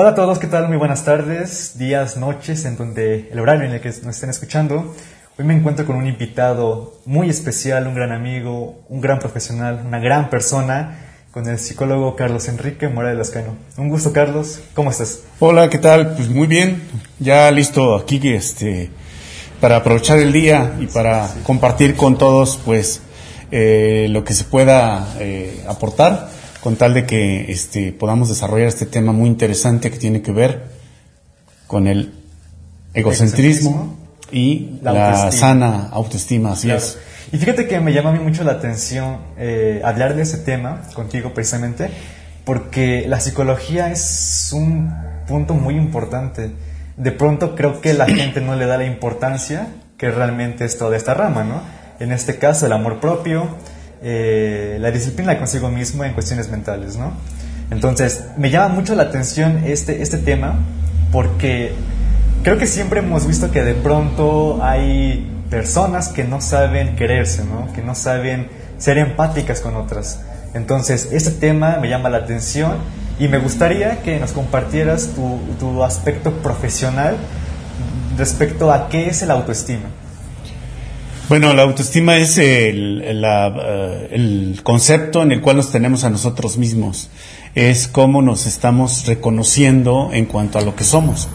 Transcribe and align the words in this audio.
Hola 0.00 0.10
a 0.10 0.14
todos, 0.14 0.38
¿qué 0.38 0.46
tal? 0.46 0.68
Muy 0.68 0.76
buenas 0.76 1.04
tardes, 1.04 1.76
días, 1.76 2.16
noches, 2.16 2.64
en 2.66 2.76
donde 2.76 3.30
el 3.32 3.40
horario 3.40 3.64
en 3.64 3.72
el 3.72 3.80
que 3.80 3.88
nos 3.88 4.14
estén 4.14 4.30
escuchando. 4.30 4.94
Hoy 5.36 5.44
me 5.44 5.54
encuentro 5.54 5.84
con 5.86 5.96
un 5.96 6.06
invitado 6.06 7.00
muy 7.04 7.28
especial, 7.28 7.88
un 7.88 7.96
gran 7.96 8.12
amigo, 8.12 8.78
un 8.88 9.00
gran 9.00 9.18
profesional, 9.18 9.82
una 9.84 9.98
gran 9.98 10.30
persona, 10.30 11.00
con 11.32 11.48
el 11.48 11.58
psicólogo 11.58 12.14
Carlos 12.14 12.46
Enrique 12.46 12.86
Morales 12.86 13.18
Lascano. 13.18 13.56
Un 13.76 13.88
gusto, 13.88 14.12
Carlos. 14.12 14.60
¿Cómo 14.72 14.92
estás? 14.92 15.22
Hola, 15.40 15.68
¿qué 15.68 15.78
tal? 15.78 16.14
Pues 16.14 16.28
muy 16.28 16.46
bien. 16.46 16.80
Ya 17.18 17.50
listo 17.50 17.96
aquí 17.96 18.20
este 18.22 18.90
para 19.60 19.78
aprovechar 19.78 20.20
el 20.20 20.32
día 20.32 20.76
y 20.78 20.86
para 20.86 21.28
compartir 21.42 21.96
con 21.96 22.16
todos, 22.16 22.56
pues, 22.64 23.00
eh, 23.50 24.06
lo 24.10 24.22
que 24.22 24.34
se 24.34 24.44
pueda 24.44 25.16
eh, 25.18 25.64
aportar 25.66 26.37
con 26.68 26.76
tal 26.76 26.92
de 26.92 27.06
que 27.06 27.50
este, 27.50 27.92
podamos 27.92 28.28
desarrollar 28.28 28.68
este 28.68 28.84
tema 28.84 29.12
muy 29.12 29.26
interesante 29.26 29.90
que 29.90 29.96
tiene 29.96 30.20
que 30.20 30.32
ver 30.32 30.64
con 31.66 31.86
el 31.86 32.12
egocentrismo, 32.92 33.96
y 34.30 34.78
la, 34.82 35.32
sana 35.32 35.88
autoestima, 35.90 36.52
así 36.52 36.70
es. 36.70 36.98
Y 37.32 37.38
fíjate 37.38 37.66
que 37.66 37.80
me 37.80 37.94
llama 37.94 38.10
a 38.10 38.12
mí 38.12 38.18
mucho 38.18 38.44
la 38.44 38.52
atención 38.52 39.16
eh, 39.38 39.80
hablar 39.82 40.14
de 40.14 40.20
ese 40.20 40.36
tema 40.36 40.82
contigo 40.92 41.32
precisamente, 41.32 41.88
porque 42.44 43.06
la 43.08 43.18
psicología 43.18 43.90
es 43.90 44.50
un 44.52 44.92
punto 45.26 45.54
muy 45.54 45.74
importante. 45.74 46.50
De 46.98 47.12
pronto 47.12 47.54
creo 47.56 47.80
que 47.80 47.94
la 47.94 48.04
gente 48.04 48.42
no 48.42 48.56
le 48.56 48.66
da 48.66 48.76
la 48.76 48.84
importancia 48.84 49.68
que 49.96 50.10
realmente 50.10 50.66
es 50.66 50.76
toda 50.76 50.98
esta 50.98 51.14
rama, 51.14 51.44
¿no? 51.44 51.62
En 51.98 52.12
este 52.12 52.36
caso, 52.36 52.66
el 52.66 52.72
amor 52.72 53.00
propio, 53.00 53.56
eh, 54.02 54.78
la 54.80 54.90
disciplina 54.90 55.38
consigo 55.38 55.68
mismo 55.70 56.04
en 56.04 56.12
cuestiones 56.12 56.50
mentales, 56.50 56.96
¿no? 56.96 57.12
Entonces, 57.70 58.24
me 58.36 58.50
llama 58.50 58.68
mucho 58.74 58.94
la 58.94 59.04
atención 59.04 59.64
este, 59.64 60.02
este 60.02 60.18
tema 60.18 60.58
porque 61.12 61.72
creo 62.42 62.58
que 62.58 62.66
siempre 62.66 63.00
hemos 63.00 63.26
visto 63.26 63.50
que 63.50 63.62
de 63.62 63.74
pronto 63.74 64.62
hay 64.62 65.28
personas 65.50 66.08
que 66.08 66.24
no 66.24 66.40
saben 66.40 66.96
quererse, 66.96 67.44
¿no? 67.44 67.72
Que 67.72 67.82
no 67.82 67.94
saben 67.94 68.48
ser 68.78 68.98
empáticas 68.98 69.60
con 69.60 69.76
otras. 69.76 70.20
Entonces, 70.54 71.08
este 71.12 71.30
tema 71.32 71.78
me 71.80 71.88
llama 71.88 72.08
la 72.08 72.18
atención 72.18 72.76
y 73.18 73.28
me 73.28 73.38
gustaría 73.38 74.00
que 74.02 74.18
nos 74.20 74.32
compartieras 74.32 75.10
tu, 75.14 75.40
tu 75.58 75.82
aspecto 75.82 76.32
profesional 76.34 77.16
respecto 78.16 78.72
a 78.72 78.88
qué 78.88 79.08
es 79.08 79.22
el 79.22 79.30
autoestima. 79.30 79.88
Bueno, 81.28 81.52
la 81.52 81.64
autoestima 81.64 82.16
es 82.16 82.38
el, 82.38 83.02
eh, 83.04 84.08
el, 84.12 84.60
concepto 84.62 85.22
en 85.22 85.30
el 85.30 85.42
cual 85.42 85.56
nos 85.56 85.70
tenemos 85.70 86.04
a 86.04 86.10
nosotros 86.10 86.56
mismos. 86.56 87.10
Es 87.54 87.86
cómo 87.86 88.22
nos 88.22 88.46
estamos 88.46 89.04
reconociendo 89.04 90.08
en 90.14 90.24
cuanto 90.24 90.58
a 90.58 90.62
lo 90.62 90.74
que 90.74 90.84
somos. 90.84 91.28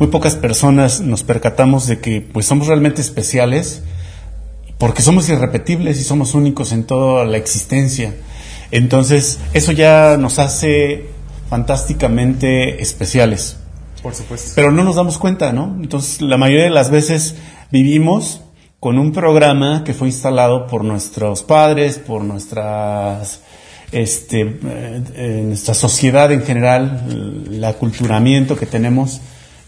Muy 0.00 0.08
pocas 0.08 0.34
personas 0.34 1.00
nos 1.00 1.22
percatamos 1.22 1.86
de 1.86 2.00
que 2.00 2.20
pues 2.20 2.46
somos 2.46 2.66
realmente 2.66 3.00
especiales 3.00 3.82
porque 4.78 5.02
somos 5.02 5.28
irrepetibles 5.28 6.00
y 6.00 6.02
somos 6.02 6.34
únicos 6.34 6.72
en 6.72 6.82
toda 6.82 7.24
la 7.24 7.36
existencia. 7.36 8.16
Entonces, 8.72 9.38
eso 9.52 9.70
ya 9.70 10.16
nos 10.18 10.40
hace 10.40 11.10
fantásticamente 11.48 12.82
especiales. 12.82 13.56
Por 14.02 14.16
supuesto. 14.16 14.50
Pero 14.56 14.72
no 14.72 14.82
nos 14.82 14.96
damos 14.96 15.18
cuenta, 15.18 15.52
¿no? 15.52 15.76
Entonces, 15.80 16.20
la 16.20 16.38
mayoría 16.38 16.64
de 16.64 16.70
las 16.70 16.90
veces 16.90 17.36
vivimos 17.70 18.40
con 18.82 18.98
un 18.98 19.12
programa 19.12 19.84
que 19.84 19.94
fue 19.94 20.08
instalado 20.08 20.66
por 20.66 20.82
nuestros 20.82 21.44
padres, 21.44 22.00
por 22.00 22.24
nuestras, 22.24 23.38
este, 23.92 24.40
eh, 24.40 25.44
nuestra 25.46 25.72
sociedad 25.72 26.32
en 26.32 26.42
general, 26.42 27.04
el 27.48 27.62
aculturamiento 27.62 28.56
que 28.56 28.66
tenemos 28.66 29.20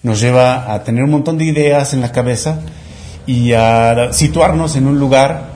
nos 0.02 0.20
lleva 0.20 0.74
a 0.74 0.82
tener 0.82 1.04
un 1.04 1.12
montón 1.12 1.38
de 1.38 1.44
ideas 1.44 1.94
en 1.94 2.00
la 2.00 2.10
cabeza 2.10 2.58
y 3.24 3.52
a 3.52 4.12
situarnos 4.12 4.74
en 4.74 4.88
un 4.88 4.98
lugar 4.98 5.50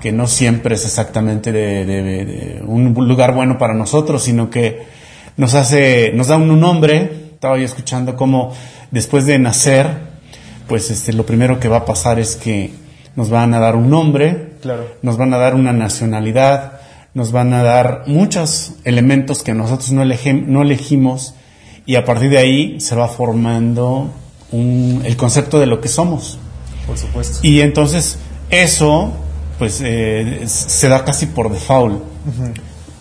que 0.00 0.12
no 0.12 0.28
siempre 0.28 0.76
es 0.76 0.84
exactamente 0.84 1.50
de, 1.50 2.62
un 2.64 2.94
lugar 2.94 3.34
bueno 3.34 3.58
para 3.58 3.74
nosotros, 3.74 4.22
sino 4.22 4.50
que 4.50 4.84
nos 5.36 5.54
hace, 5.54 6.12
nos 6.14 6.28
da 6.28 6.36
un 6.36 6.60
nombre. 6.60 7.30
Estaba 7.32 7.58
yo 7.58 7.64
escuchando 7.64 8.14
cómo 8.14 8.52
después 8.92 9.26
de 9.26 9.40
nacer, 9.40 9.88
pues 10.68 10.92
este, 10.92 11.12
lo 11.12 11.26
primero 11.26 11.58
que 11.58 11.66
va 11.66 11.78
a 11.78 11.84
pasar 11.84 12.20
es 12.20 12.36
que 12.36 12.83
nos 13.16 13.30
van 13.30 13.54
a 13.54 13.60
dar 13.60 13.76
un 13.76 13.90
nombre, 13.90 14.54
claro. 14.60 14.86
nos 15.02 15.16
van 15.16 15.32
a 15.34 15.38
dar 15.38 15.54
una 15.54 15.72
nacionalidad, 15.72 16.80
nos 17.14 17.32
van 17.32 17.52
a 17.52 17.62
dar 17.62 18.02
muchos 18.06 18.74
elementos 18.84 19.42
que 19.42 19.54
nosotros 19.54 19.92
no, 19.92 20.04
no 20.04 20.62
elegimos 20.62 21.34
y 21.86 21.96
a 21.96 22.04
partir 22.04 22.30
de 22.30 22.38
ahí 22.38 22.80
se 22.80 22.96
va 22.96 23.08
formando 23.08 24.10
un, 24.50 25.02
el 25.04 25.16
concepto 25.16 25.60
de 25.60 25.66
lo 25.66 25.80
que 25.80 25.88
somos. 25.88 26.38
Por 26.86 26.98
supuesto. 26.98 27.38
Y 27.42 27.60
entonces 27.60 28.18
eso 28.50 29.12
pues 29.58 29.80
eh, 29.82 30.42
se 30.46 30.88
da 30.88 31.04
casi 31.04 31.26
por 31.26 31.50
default. 31.50 32.02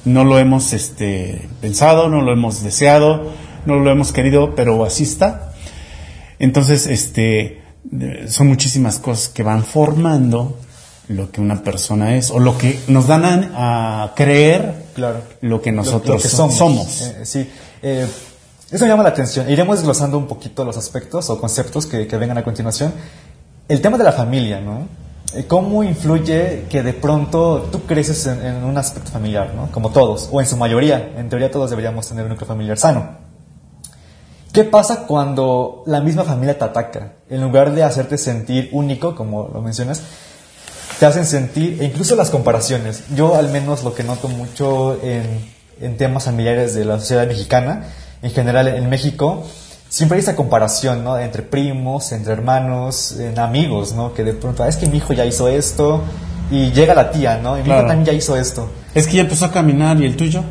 No 0.05 0.23
lo 0.25 0.37
hemos 0.37 0.73
este, 0.73 1.47
pensado, 1.61 2.09
no 2.09 2.21
lo 2.21 2.33
hemos 2.33 2.61
deseado, 2.61 3.31
no 3.65 3.79
lo 3.79 3.89
hemos 3.89 4.11
querido, 4.11 4.53
pero 4.55 4.83
así 4.83 5.03
está. 5.03 5.53
Entonces, 6.39 6.87
este, 6.87 7.62
son 8.27 8.47
muchísimas 8.47 8.99
cosas 8.99 9.29
que 9.29 9.43
van 9.43 9.63
formando 9.63 10.57
lo 11.09 11.31
que 11.31 11.41
una 11.41 11.61
persona 11.63 12.15
es 12.15 12.31
o 12.31 12.39
lo 12.39 12.57
que 12.57 12.79
nos 12.87 13.07
dan 13.07 13.51
a, 13.55 14.13
creer 14.15 14.85
claro. 14.93 15.21
lo 15.41 15.61
que 15.61 15.71
nosotros 15.71 16.21
somos. 16.23 17.01
Eh, 17.01 17.25
sí, 17.25 17.49
eh, 17.81 18.07
eso 18.71 18.85
me 18.85 18.89
llama 18.89 19.03
la 19.03 19.09
atención. 19.09 19.49
Iremos 19.49 19.77
desglosando 19.77 20.17
un 20.17 20.27
poquito 20.27 20.63
los 20.63 20.77
aspectos 20.77 21.29
o 21.29 21.39
conceptos 21.39 21.85
que, 21.85 22.05
vengan 22.05 22.37
a 22.37 22.43
continuación. 22.43 22.93
El 23.67 23.81
tema 23.81 23.97
de 23.97 24.03
la 24.03 24.11
familia, 24.11 24.59
¿no? 24.59 24.87
Eh, 25.35 25.45
¿Cómo 25.45 25.83
influye 25.83 26.65
que 26.69 26.83
de 26.83 26.93
pronto 26.93 27.69
tú 27.71 27.83
creces 27.83 28.25
en, 28.27 28.45
en, 28.45 28.63
un 28.63 28.77
aspecto 28.77 29.11
familiar, 29.11 29.53
¿no? 29.55 29.71
Como 29.71 29.89
todos, 29.89 30.29
o 30.31 30.39
en 30.39 30.47
su 30.47 30.57
mayoría. 30.57 31.13
En 31.17 31.29
teoría 31.29 31.51
todos 31.51 31.69
deberíamos 31.69 32.07
tener 32.07 32.23
un 32.23 32.29
núcleo 32.29 32.47
familiar 32.47 32.77
sano. 32.77 33.22
¿Qué 34.53 34.63
pasa 34.63 35.07
cuando 35.07 35.81
la 35.87 35.99
misma 35.99 36.23
familia 36.23 36.59
te 36.59 36.63
ataca? 36.63 37.13
En 37.27 37.41
lugar 37.41 37.73
de 37.73 37.83
hacerte 37.83 38.19
sentir 38.19 38.69
único, 38.71 39.15
como 39.15 39.49
lo 39.51 39.63
mencionas, 39.63 40.01
te 40.99 41.07
hacen 41.07 41.25
sentir, 41.25 41.81
e 41.81 41.85
incluso 41.85 42.15
las 42.15 42.29
comparaciones. 42.29 43.03
Yo 43.15 43.35
al 43.35 43.49
menos 43.49 43.83
lo 43.83 43.95
que 43.95 44.03
noto 44.03 44.27
mucho 44.27 44.99
en, 45.01 45.97
temas 45.97 46.25
familiares 46.25 46.75
de 46.75 46.85
la 46.85 46.99
sociedad 46.99 47.25
mexicana, 47.25 47.85
en 48.21 48.29
general 48.29 48.67
en 48.67 48.87
México, 48.89 49.43
siempre 49.89 50.17
hay 50.17 50.21
esa 50.21 50.35
comparación, 50.35 51.03
¿no? 51.03 51.17
Entre 51.17 51.41
primos, 51.41 52.11
entre 52.11 52.33
hermanos, 52.33 53.17
en 53.19 53.39
amigos, 53.39 53.93
¿no? 53.93 54.13
Que 54.13 54.23
de 54.23 54.33
pronto, 54.33 54.61
ah, 54.61 54.67
es 54.67 54.77
que 54.77 54.85
mi 54.85 54.97
hijo 54.97 55.13
ya 55.13 55.25
hizo 55.25 55.47
esto, 55.47 56.03
y 56.51 56.71
llega 56.73 56.93
la 56.93 57.09
tía, 57.09 57.39
¿no? 57.39 57.57
Y 57.57 57.63
mi 57.63 57.69
hijo 57.69 57.79
también 57.87 58.05
ya 58.05 58.13
hizo 58.13 58.37
esto. 58.37 58.69
Es 58.95 59.07
que 59.07 59.13
ya 59.17 59.21
empezó 59.21 59.45
a 59.45 59.51
caminar 59.51 59.99
y 59.99 60.05
el 60.05 60.15
tuyo. 60.15 60.43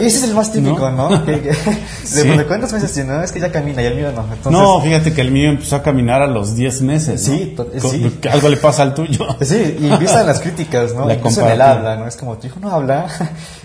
ese 0.00 0.06
es 0.06 0.24
el 0.24 0.34
más 0.34 0.50
típico, 0.52 0.90
¿no? 0.90 1.10
¿no? 1.10 1.24
Que, 1.24 1.32
de, 2.14 2.46
cuántos 2.46 2.72
meses 2.72 2.92
tiene? 2.92 3.12
No, 3.12 3.22
es 3.22 3.32
que 3.32 3.40
ya 3.40 3.52
camina 3.52 3.82
y 3.82 3.86
el 3.86 3.96
mío 3.96 4.12
no. 4.12 4.22
Entonces, 4.22 4.52
no, 4.52 4.80
fíjate 4.80 5.12
que 5.12 5.20
el 5.20 5.30
mío 5.30 5.50
empezó 5.50 5.76
a 5.76 5.82
caminar 5.82 6.22
a 6.22 6.26
los 6.26 6.54
10 6.54 6.82
meses. 6.82 7.22
Sí, 7.22 7.54
sí. 7.78 8.18
Algo 8.30 8.48
le 8.48 8.56
pasa 8.56 8.82
al 8.82 8.94
tuyo. 8.94 9.26
Sí, 9.46 9.76
y 9.80 9.90
empiezan 9.90 10.26
las 10.26 10.40
críticas, 10.40 10.94
¿no? 10.94 11.06
La 11.06 11.14
Incluso 11.14 11.42
en 11.42 11.52
el 11.52 11.60
habla, 11.60 11.96
¿no? 11.96 12.08
Es 12.08 12.16
como, 12.16 12.36
tu 12.36 12.46
hijo 12.46 12.58
no 12.58 12.70
habla. 12.70 13.06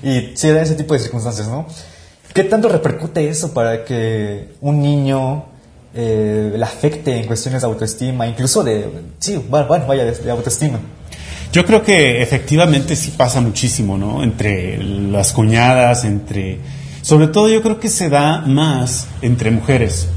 y 0.03 0.33
sí, 0.35 0.49
da 0.49 0.61
ese 0.61 0.75
tipo 0.75 0.93
de 0.93 0.99
circunstancias, 0.99 1.47
¿no? 1.47 1.66
¿Qué 2.33 2.43
tanto 2.43 2.69
repercute 2.69 3.28
eso 3.28 3.53
para 3.53 3.83
que 3.83 4.53
un 4.61 4.81
niño 4.81 5.45
eh, 5.93 6.53
le 6.55 6.63
afecte 6.63 7.17
en 7.17 7.25
cuestiones 7.25 7.61
de 7.61 7.67
autoestima, 7.67 8.28
incluso 8.28 8.63
de, 8.63 8.89
sí, 9.19 9.43
bueno, 9.49 9.67
vaya, 9.88 10.05
de 10.05 10.31
autoestima? 10.31 10.79
Yo 11.51 11.66
creo 11.66 11.84
que 11.84 12.22
efectivamente 12.22 12.95
sí 12.95 13.12
pasa 13.17 13.41
muchísimo, 13.41 13.97
¿no? 13.97 14.23
Entre 14.23 14.81
las 14.81 15.34
cuñadas, 15.34 16.06
entre... 16.06 16.59
Sobre 17.01 17.28
todo 17.28 17.50
yo 17.50 17.62
creo 17.62 17.79
que 17.79 17.89
se 17.89 18.09
da 18.09 18.41
más 18.41 19.07
entre 19.22 19.51
mujeres, 19.51 20.07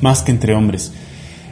más 0.00 0.22
que 0.22 0.32
entre 0.32 0.54
hombres. 0.54 0.92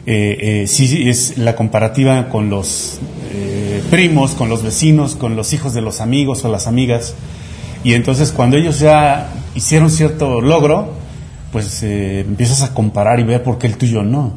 Eh, 0.06 0.62
eh, 0.62 0.66
sí 0.66 1.08
es 1.08 1.36
la 1.36 1.54
comparativa 1.54 2.30
con 2.30 2.48
los 2.48 2.98
eh, 3.30 3.82
primos, 3.90 4.32
con 4.32 4.48
los 4.48 4.62
vecinos, 4.62 5.14
con 5.14 5.36
los 5.36 5.52
hijos 5.52 5.74
de 5.74 5.82
los 5.82 6.00
amigos 6.00 6.44
o 6.44 6.48
las 6.50 6.66
amigas. 6.66 7.14
Y 7.84 7.92
entonces 7.92 8.32
cuando 8.32 8.56
ellos 8.56 8.80
ya 8.80 9.28
hicieron 9.54 9.90
cierto 9.90 10.40
logro, 10.40 10.94
pues 11.52 11.82
empiezas 11.82 12.62
a 12.62 12.74
comparar 12.74 13.20
y 13.20 13.24
ver 13.24 13.42
por 13.42 13.58
qué 13.58 13.66
el 13.68 13.76
tuyo 13.76 14.02
no. 14.02 14.32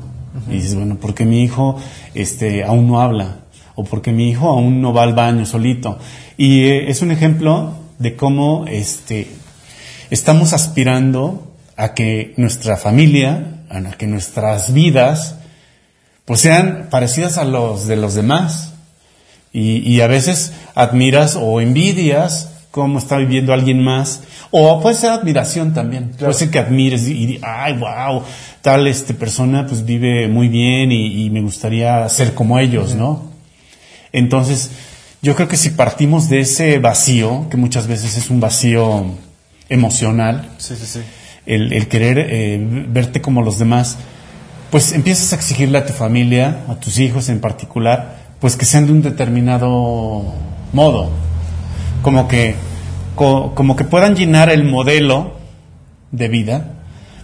Y 0.50 0.56
dices, 0.56 0.76
bueno, 0.76 0.96
¿por 0.98 1.14
qué 1.14 1.26
mi 1.26 1.42
hijo 1.42 1.78
este, 2.14 2.64
aún 2.64 2.88
no 2.88 3.02
habla? 3.02 3.41
O 3.82 3.84
porque 3.84 4.12
mi 4.12 4.30
hijo 4.30 4.50
aún 4.50 4.82
no 4.82 4.94
va 4.94 5.04
al 5.04 5.14
baño 5.14 5.46
solito. 5.46 5.98
Y 6.38 6.66
eh, 6.66 6.90
es 6.90 7.02
un 7.02 7.12
ejemplo 7.12 7.74
de 8.00 8.16
cómo 8.16 8.66
este, 8.68 9.28
estamos 10.10 10.54
aspirando 10.54 11.54
a 11.78 11.94
que 11.94 12.34
nuestra 12.38 12.78
familia, 12.78 13.64
a 13.70 13.92
que 13.92 14.08
nuestras 14.08 14.74
vidas, 14.74 15.36
pues 16.26 16.42
sean 16.42 16.88
parecidas 16.90 17.38
a 17.38 17.44
los 17.44 17.88
de 17.88 17.96
los 17.96 18.14
demás. 18.14 18.74
Y, 19.54 19.78
y 19.80 20.02
a 20.02 20.08
veces 20.08 20.54
admiras 20.76 21.38
o 21.40 21.60
envidias 21.60 22.50
cómo 22.72 23.00
está 23.00 23.18
viviendo 23.18 23.54
alguien 23.54 23.84
más. 23.84 24.22
O 24.52 24.82
puede 24.82 24.96
ser 24.96 25.12
admiración 25.12 25.74
también. 25.74 26.12
Puede 26.18 26.34
ser 26.34 26.50
que 26.50 26.60
admires 26.60 27.08
y, 27.08 27.14
y, 27.14 27.40
ay, 27.42 27.78
wow, 27.78 28.24
tal 28.62 28.88
este 28.88 29.14
persona 29.14 29.66
pues 29.66 29.86
vive 29.86 30.28
muy 30.28 30.48
bien 30.48 30.92
y, 30.92 31.26
y 31.26 31.30
me 31.30 31.42
gustaría 31.42 32.08
ser 32.10 32.34
como 32.34 32.60
ellos, 32.60 32.96
¿no? 32.96 33.31
Entonces, 34.14 34.72
yo 35.22 35.36
creo 35.36 35.48
que 35.48 35.58
si 35.58 35.70
partimos 35.72 36.30
de 36.30 36.40
ese 36.42 36.80
vacío, 36.80 37.48
que 37.50 37.58
muchas 37.58 37.88
veces 37.88 38.18
es 38.18 38.30
un 38.30 38.40
vacío 38.40 39.06
emocional, 39.70 40.50
Sí, 40.58 40.76
sí, 40.76 40.86
sí. 40.86 41.00
el, 41.46 41.72
el 41.74 41.88
querer 41.88 42.18
eh, 42.30 42.60
verte 42.90 43.22
como 43.22 43.42
los 43.42 43.58
demás, 43.60 43.98
pues 44.70 44.92
empiezas 44.94 45.32
a 45.34 45.36
exigirle 45.36 45.78
a 45.78 45.86
tu 45.86 45.94
familia, 45.94 46.64
a 46.70 46.76
tus 46.76 46.98
hijos 47.00 47.30
en 47.30 47.40
particular, 47.40 48.18
pues 48.40 48.56
que 48.56 48.66
sean 48.66 48.86
de 48.86 48.92
un 48.94 49.02
determinado 49.02 50.34
modo, 50.74 51.10
como 52.02 52.28
que, 52.28 52.56
co- 53.16 53.54
como 53.54 53.76
que 53.76 53.84
puedan 53.84 54.16
llenar 54.16 54.50
el 54.50 54.64
modelo 54.64 55.36
de 56.12 56.28
vida, 56.28 56.66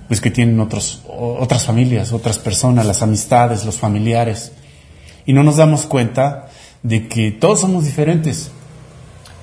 pues 0.07 0.21
que 0.21 0.29
tienen 0.31 0.59
otros, 0.59 1.01
otras 1.07 1.63
familias, 1.65 2.13
otras 2.13 2.37
personas, 2.37 2.85
las 2.85 3.01
amistades, 3.01 3.65
los 3.65 3.77
familiares, 3.77 4.51
y 5.25 5.33
no 5.33 5.43
nos 5.43 5.57
damos 5.57 5.85
cuenta 5.85 6.46
de 6.83 7.07
que 7.07 7.31
todos 7.31 7.61
somos 7.61 7.85
diferentes 7.85 8.51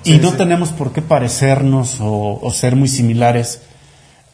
y 0.03 0.17
no 0.19 0.31
sí. 0.31 0.37
tenemos 0.37 0.69
por 0.69 0.93
qué 0.93 1.01
parecernos 1.01 1.99
o, 1.99 2.39
o 2.41 2.51
ser 2.51 2.75
muy 2.75 2.87
similares 2.87 3.61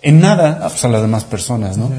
en 0.01 0.19
nada 0.19 0.59
ah, 0.62 0.69
pues, 0.69 0.83
a 0.86 0.88
las 0.89 1.01
demás 1.01 1.24
personas, 1.24 1.77
¿no? 1.77 1.92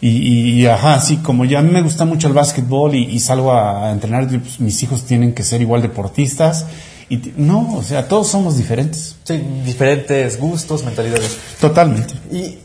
y, 0.00 0.08
y, 0.08 0.50
y, 0.60 0.66
ajá, 0.66 1.00
sí, 1.00 1.18
como 1.18 1.44
ya 1.44 1.58
a 1.58 1.62
mí 1.62 1.70
me 1.70 1.82
gusta 1.82 2.04
mucho 2.04 2.28
el 2.28 2.32
básquetbol 2.32 2.94
y, 2.94 3.04
y 3.04 3.20
salgo 3.20 3.52
a, 3.52 3.88
a 3.88 3.92
entrenar, 3.92 4.28
pues, 4.28 4.60
mis 4.60 4.82
hijos 4.82 5.04
tienen 5.04 5.34
que 5.34 5.42
ser 5.42 5.60
igual 5.60 5.82
deportistas. 5.82 6.66
Y 7.10 7.32
no, 7.36 7.74
o 7.74 7.82
sea, 7.82 8.06
todos 8.06 8.28
somos 8.28 8.56
diferentes. 8.56 9.16
Sí, 9.24 9.42
diferentes 9.66 10.38
gustos, 10.38 10.84
mentalidades. 10.84 11.36
Totalmente. 11.60 12.14
Y 12.30 12.56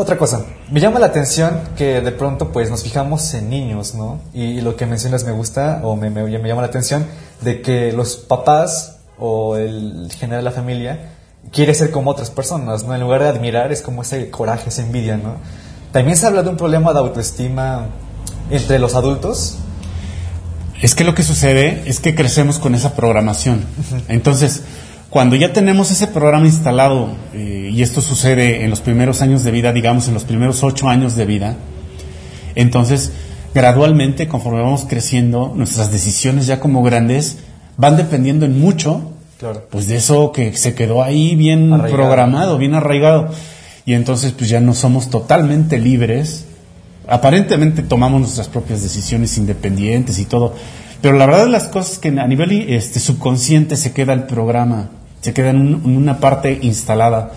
otra 0.00 0.16
cosa, 0.18 0.44
me 0.70 0.80
llama 0.80 0.98
la 0.98 1.06
atención 1.06 1.60
que 1.76 2.00
de 2.00 2.12
pronto 2.12 2.50
pues 2.52 2.70
nos 2.70 2.82
fijamos 2.82 3.32
en 3.34 3.48
niños, 3.50 3.94
¿no? 3.94 4.20
Y, 4.34 4.60
lo 4.60 4.76
que 4.76 4.86
mencionas 4.86 5.24
me 5.24 5.32
gusta 5.32 5.80
o 5.84 5.96
me, 5.96 6.10
me- 6.10 6.24
me 6.24 6.48
llama 6.48 6.62
la 6.62 6.68
atención 6.68 7.06
de 7.40 7.60
que 7.62 7.92
los 7.92 8.16
papás 8.16 8.96
o 9.18 9.56
el 9.56 10.10
general 10.18 10.44
de 10.44 10.50
la 10.50 10.54
familia 10.56 11.10
quiere 11.52 11.74
ser 11.74 11.90
como 11.90 12.10
otras 12.10 12.30
personas, 12.30 12.84
¿no? 12.84 12.94
En 12.94 13.00
lugar 13.00 13.22
de 13.22 13.28
admirar 13.28 13.72
es 13.72 13.82
como 13.82 14.02
ese 14.02 14.30
coraje, 14.30 14.68
esa 14.70 14.82
envidia, 14.82 15.16
¿no? 15.16 15.34
También 15.92 16.16
se 16.16 16.26
habla 16.26 16.42
de 16.42 16.50
un 16.50 16.56
problema 16.56 16.92
de 16.92 16.98
autoestima 17.00 17.86
entre 18.50 18.78
los 18.78 18.94
adultos. 18.94 19.56
Es 20.80 20.94
que 20.94 21.04
lo 21.04 21.14
que 21.14 21.22
sucede 21.22 21.82
es 21.86 22.00
que 22.00 22.14
crecemos 22.14 22.58
con 22.58 22.74
esa 22.74 22.94
programación. 22.94 23.66
Entonces, 24.08 24.62
cuando 25.10 25.36
ya 25.36 25.52
tenemos 25.52 25.90
ese 25.90 26.06
programa 26.06 26.46
instalado, 26.46 27.08
eh, 27.34 27.70
y 27.72 27.82
esto 27.82 28.00
sucede 28.00 28.64
en 28.64 28.70
los 28.70 28.80
primeros 28.80 29.20
años 29.22 29.42
de 29.44 29.50
vida, 29.50 29.72
digamos 29.72 30.08
en 30.08 30.14
los 30.14 30.24
primeros 30.24 30.62
ocho 30.62 30.88
años 30.88 31.16
de 31.16 31.26
vida, 31.26 31.56
entonces 32.54 33.12
gradualmente, 33.54 34.28
conforme 34.28 34.62
vamos 34.62 34.86
creciendo, 34.88 35.52
nuestras 35.56 35.90
decisiones 35.90 36.46
ya 36.46 36.60
como 36.60 36.82
grandes 36.82 37.38
van 37.76 37.96
dependiendo 37.96 38.46
en 38.46 38.60
mucho, 38.60 39.12
Claro. 39.38 39.66
pues 39.70 39.88
de 39.88 39.96
eso 39.96 40.32
que 40.32 40.54
se 40.56 40.74
quedó 40.74 41.02
ahí 41.02 41.34
bien 41.34 41.72
Arraigado. 41.72 41.94
programado, 41.96 42.58
bien 42.58 42.74
arraigado. 42.74 43.30
Y 43.86 43.94
entonces 43.94 44.32
pues 44.32 44.50
ya 44.50 44.60
no 44.60 44.74
somos 44.74 45.08
totalmente 45.08 45.78
libres. 45.78 46.44
Aparentemente 47.08 47.82
tomamos 47.82 48.20
nuestras 48.20 48.48
propias 48.48 48.82
decisiones 48.82 49.38
independientes 49.38 50.18
y 50.18 50.26
todo. 50.26 50.54
Pero 51.00 51.16
la 51.16 51.24
verdad 51.24 51.44
de 51.46 51.50
las 51.50 51.64
cosas 51.64 51.94
es 51.94 51.98
que 51.98 52.08
a 52.08 52.26
nivel 52.26 52.52
este, 52.70 53.00
subconsciente 53.00 53.76
se 53.76 53.92
queda 53.92 54.12
el 54.12 54.24
programa, 54.24 54.90
se 55.20 55.32
queda 55.32 55.50
en, 55.50 55.56
un- 55.58 55.82
en 55.84 55.96
una 55.96 56.18
parte 56.18 56.58
instalada. 56.62 57.32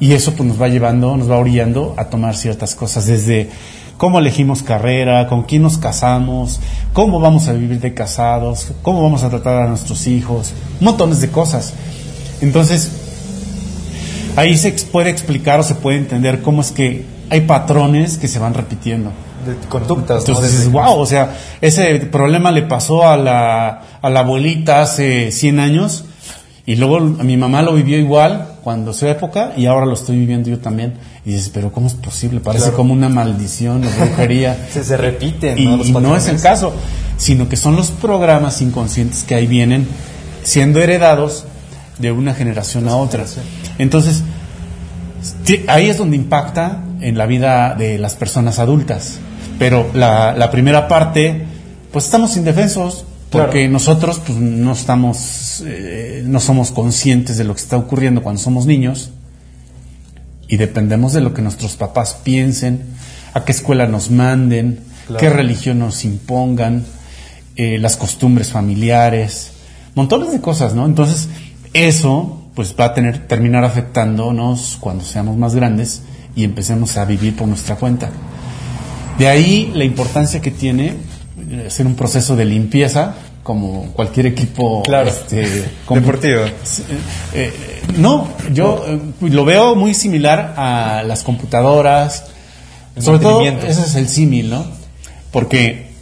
Y 0.00 0.12
eso 0.12 0.32
pues 0.34 0.48
nos 0.48 0.60
va 0.60 0.68
llevando, 0.68 1.16
nos 1.16 1.30
va 1.30 1.38
orillando 1.38 1.94
a 1.96 2.06
tomar 2.06 2.36
ciertas 2.36 2.74
cosas, 2.74 3.06
desde 3.06 3.48
cómo 3.96 4.18
elegimos 4.18 4.62
carrera, 4.62 5.28
con 5.28 5.44
quién 5.44 5.62
nos 5.62 5.78
casamos, 5.78 6.60
cómo 6.92 7.20
vamos 7.20 7.46
a 7.48 7.52
vivir 7.52 7.80
de 7.80 7.94
casados, 7.94 8.72
cómo 8.82 9.02
vamos 9.02 9.22
a 9.22 9.30
tratar 9.30 9.62
a 9.62 9.68
nuestros 9.68 10.06
hijos, 10.08 10.52
montones 10.80 11.20
de 11.20 11.28
cosas. 11.30 11.74
Entonces, 12.40 12.90
ahí 14.36 14.56
se 14.56 14.72
puede 14.72 15.10
explicar 15.10 15.60
o 15.60 15.62
se 15.62 15.74
puede 15.76 15.98
entender 15.98 16.42
cómo 16.42 16.60
es 16.60 16.72
que 16.72 17.04
hay 17.30 17.42
patrones 17.42 18.18
que 18.18 18.28
se 18.28 18.38
van 18.38 18.54
repitiendo. 18.54 19.10
De 19.46 19.54
conductas, 19.68 20.16
¿no? 20.16 20.18
Entonces 20.20 20.44
Desde- 20.52 20.56
dices, 20.58 20.72
wow, 20.72 20.98
o 20.98 21.06
sea, 21.06 21.36
ese 21.60 21.96
problema 22.06 22.50
le 22.50 22.62
pasó 22.62 23.06
a 23.08 23.16
la, 23.16 23.82
a 24.00 24.10
la 24.10 24.20
abuelita 24.20 24.80
hace 24.82 25.30
100 25.30 25.60
años 25.60 26.04
y 26.66 26.76
luego 26.76 27.00
mi 27.00 27.36
mamá 27.36 27.60
lo 27.62 27.74
vivió 27.74 27.98
igual 27.98 28.54
cuando 28.62 28.92
su 28.94 29.06
época 29.06 29.52
y 29.56 29.66
ahora 29.66 29.84
lo 29.84 29.92
estoy 29.94 30.16
viviendo 30.16 30.48
yo 30.48 30.58
también. 30.58 30.94
Y 31.26 31.32
dices, 31.32 31.50
pero 31.52 31.70
¿cómo 31.72 31.86
es 31.86 31.94
posible? 31.94 32.40
Parece 32.40 32.64
Claro. 32.64 32.76
como 32.78 32.92
una 32.94 33.08
maldición 33.10 33.84
o 33.84 33.90
brujería. 33.90 34.66
Se, 34.72 34.80
y 35.56 35.64
¿no? 35.66 35.76
Los 35.76 35.88
y 35.88 35.92
no 35.92 36.16
es 36.16 36.26
el 36.28 36.40
caso, 36.40 36.72
sino 37.18 37.48
que 37.48 37.56
son 37.56 37.76
los 37.76 37.90
programas 37.90 38.62
inconscientes 38.62 39.24
que 39.24 39.34
ahí 39.34 39.46
vienen 39.46 39.86
siendo 40.42 40.80
heredados 40.80 41.44
de 41.98 42.12
una 42.12 42.34
generación 42.34 42.88
a 42.88 42.96
otra. 42.96 43.24
Entonces, 43.78 44.22
ahí 45.68 45.88
es 45.88 45.98
donde 45.98 46.16
impacta 46.16 46.82
en 47.00 47.18
la 47.18 47.26
vida 47.26 47.74
de 47.74 47.98
las 47.98 48.14
personas 48.14 48.58
adultas. 48.58 49.18
Pero 49.58 49.88
la, 49.94 50.34
la 50.36 50.50
primera 50.50 50.88
parte, 50.88 51.44
pues 51.92 52.06
estamos 52.06 52.36
indefensos 52.36 53.04
porque 53.34 53.58
Claro. 53.60 53.72
nosotros 53.72 54.20
pues, 54.26 54.38
no 54.38 54.72
estamos, 54.72 55.62
eh, 55.66 56.22
no 56.26 56.40
somos 56.40 56.70
conscientes 56.72 57.36
de 57.36 57.44
lo 57.44 57.54
que 57.54 57.60
está 57.60 57.76
ocurriendo 57.76 58.22
cuando 58.22 58.40
somos 58.40 58.64
niños 58.66 59.10
y 60.48 60.56
dependemos 60.56 61.12
de 61.12 61.20
lo 61.20 61.34
que 61.34 61.42
nuestros 61.42 61.76
papás 61.76 62.16
piensen, 62.22 62.82
a 63.34 63.44
qué 63.44 63.52
escuela 63.52 63.86
nos 63.86 64.10
manden, 64.10 64.80
Claro. 65.06 65.20
qué 65.20 65.28
religión 65.28 65.78
nos 65.80 66.04
impongan, 66.04 66.84
eh, 67.56 67.78
las 67.78 67.96
costumbres 67.96 68.48
familiares, 68.48 69.50
montones 69.94 70.32
de 70.32 70.40
cosas, 70.40 70.74
¿no? 70.74 70.86
Entonces, 70.86 71.28
eso 71.74 72.40
pues 72.54 72.74
va 72.78 72.86
a 72.86 72.94
tener, 72.94 73.26
terminar 73.26 73.64
afectándonos 73.64 74.76
cuando 74.80 75.04
seamos 75.04 75.36
más 75.36 75.54
grandes 75.54 76.02
y 76.36 76.44
empecemos 76.44 76.96
a 76.96 77.04
vivir 77.04 77.34
por 77.36 77.48
nuestra 77.48 77.76
cuenta. 77.76 78.10
De 79.18 79.28
ahí 79.28 79.72
la 79.74 79.84
importancia 79.84 80.40
que 80.40 80.50
tiene 80.50 80.94
eh, 81.50 81.64
hacer 81.66 81.86
un 81.86 81.94
proceso 81.94 82.36
de 82.36 82.44
limpieza, 82.44 83.14
como 83.44 83.92
cualquier 83.92 84.26
equipo 84.26 84.82
Claro. 84.82 85.08
este, 85.08 85.46
Deportivo. 85.88 86.40
eh, 86.44 86.52
eh, 87.34 87.52
no, 87.98 88.28
yo 88.52 88.84
eh, 88.88 88.98
lo 89.20 89.44
veo 89.44 89.76
muy 89.76 89.94
similar 89.94 90.54
a 90.56 91.04
las 91.06 91.22
computadoras. 91.22 92.24
El 92.96 93.02
Sobre 93.02 93.18
todo, 93.20 93.42
ese 93.42 93.82
es 93.82 93.94
el 93.94 94.08
símil, 94.08 94.50
¿no? 94.50 94.64
Porque 95.30 95.92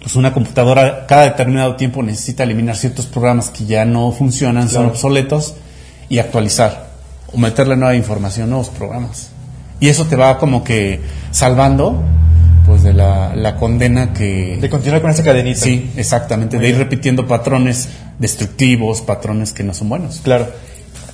pues 0.00 0.14
una 0.14 0.32
computadora 0.32 1.06
cada 1.06 1.24
determinado 1.24 1.74
tiempo 1.76 2.02
necesita 2.02 2.44
eliminar 2.44 2.76
ciertos 2.76 3.06
programas 3.06 3.50
que 3.50 3.66
ya 3.66 3.84
no 3.84 4.12
funcionan, 4.12 4.68
son 4.68 4.86
obsoletos, 4.86 5.54
y 6.08 6.18
actualizar. 6.18 6.86
O 7.32 7.38
meterle 7.38 7.76
nueva 7.76 7.96
información, 7.96 8.48
nuevos 8.50 8.68
programas. 8.68 9.30
Y 9.80 9.88
eso 9.88 10.04
te 10.04 10.14
va 10.14 10.38
como 10.38 10.62
que 10.62 11.00
salvando 11.32 12.02
pues 12.66 12.82
de 12.82 12.92
la, 12.92 13.34
la 13.36 13.56
condena 13.56 14.12
que... 14.12 14.58
De 14.60 14.68
continuar 14.68 15.00
con 15.00 15.10
esa 15.10 15.22
cadenita. 15.22 15.60
Sí, 15.60 15.90
exactamente, 15.96 16.58
de 16.58 16.68
ir 16.68 16.76
repitiendo 16.76 17.26
patrones 17.26 17.88
destructivos, 18.18 19.00
patrones 19.02 19.52
que 19.52 19.62
no 19.62 19.72
son 19.74 19.88
buenos. 19.88 20.20
Claro. 20.22 20.46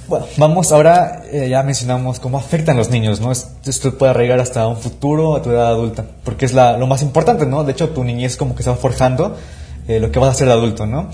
Bueno, 0.09 0.26
vamos 0.37 0.73
ahora, 0.73 1.23
eh, 1.30 1.49
ya 1.49 1.62
mencionamos 1.62 2.18
cómo 2.18 2.37
afectan 2.38 2.76
los 2.76 2.90
niños, 2.90 3.21
¿no? 3.21 3.30
Es- 3.32 3.49
Esto 3.64 3.97
puede 3.97 4.11
arraigar 4.11 4.40
hasta 4.40 4.66
un 4.66 4.76
futuro, 4.76 5.37
a 5.37 5.42
tu 5.42 5.50
edad 5.50 5.68
adulta, 5.68 6.04
porque 6.25 6.44
es 6.44 6.52
la, 6.52 6.76
lo 6.76 6.87
más 6.87 7.02
importante, 7.02 7.47
¿no? 7.47 7.62
De 7.64 7.73
hecho, 7.73 7.90
tu 7.90 8.02
niñez 8.02 8.37
como 8.37 8.54
que 8.56 8.62
se 8.62 8.71
va 8.71 8.76
forjando 8.76 9.37
eh, 9.88 10.00
lo 10.00 10.11
que 10.11 10.18
vas 10.18 10.30
a 10.30 10.35
ser 10.35 10.49
de 10.49 10.52
adulto, 10.54 10.87
¿no? 10.87 11.09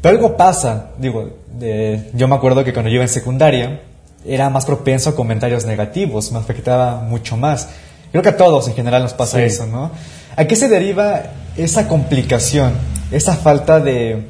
Pero 0.00 0.16
algo 0.16 0.36
pasa, 0.36 0.90
digo, 0.98 1.36
de- 1.58 2.10
yo 2.14 2.28
me 2.28 2.34
acuerdo 2.34 2.64
que 2.64 2.72
cuando 2.72 2.88
yo 2.88 2.94
iba 2.96 3.04
en 3.04 3.08
secundaria 3.10 3.80
era 4.26 4.48
más 4.50 4.64
propenso 4.64 5.10
a 5.10 5.14
comentarios 5.14 5.64
negativos, 5.66 6.32
me 6.32 6.38
afectaba 6.38 6.96
mucho 7.02 7.36
más. 7.36 7.68
Creo 8.10 8.22
que 8.22 8.30
a 8.30 8.36
todos 8.36 8.66
en 8.68 8.74
general 8.74 9.02
nos 9.02 9.14
pasa 9.14 9.38
Sí. 9.38 9.44
eso, 9.44 9.66
¿no? 9.66 9.90
¿A 10.36 10.44
qué 10.46 10.56
se 10.56 10.68
deriva 10.68 11.22
esa 11.56 11.88
complicación, 11.88 12.72
esa 13.10 13.34
falta 13.36 13.80
de, 13.80 14.26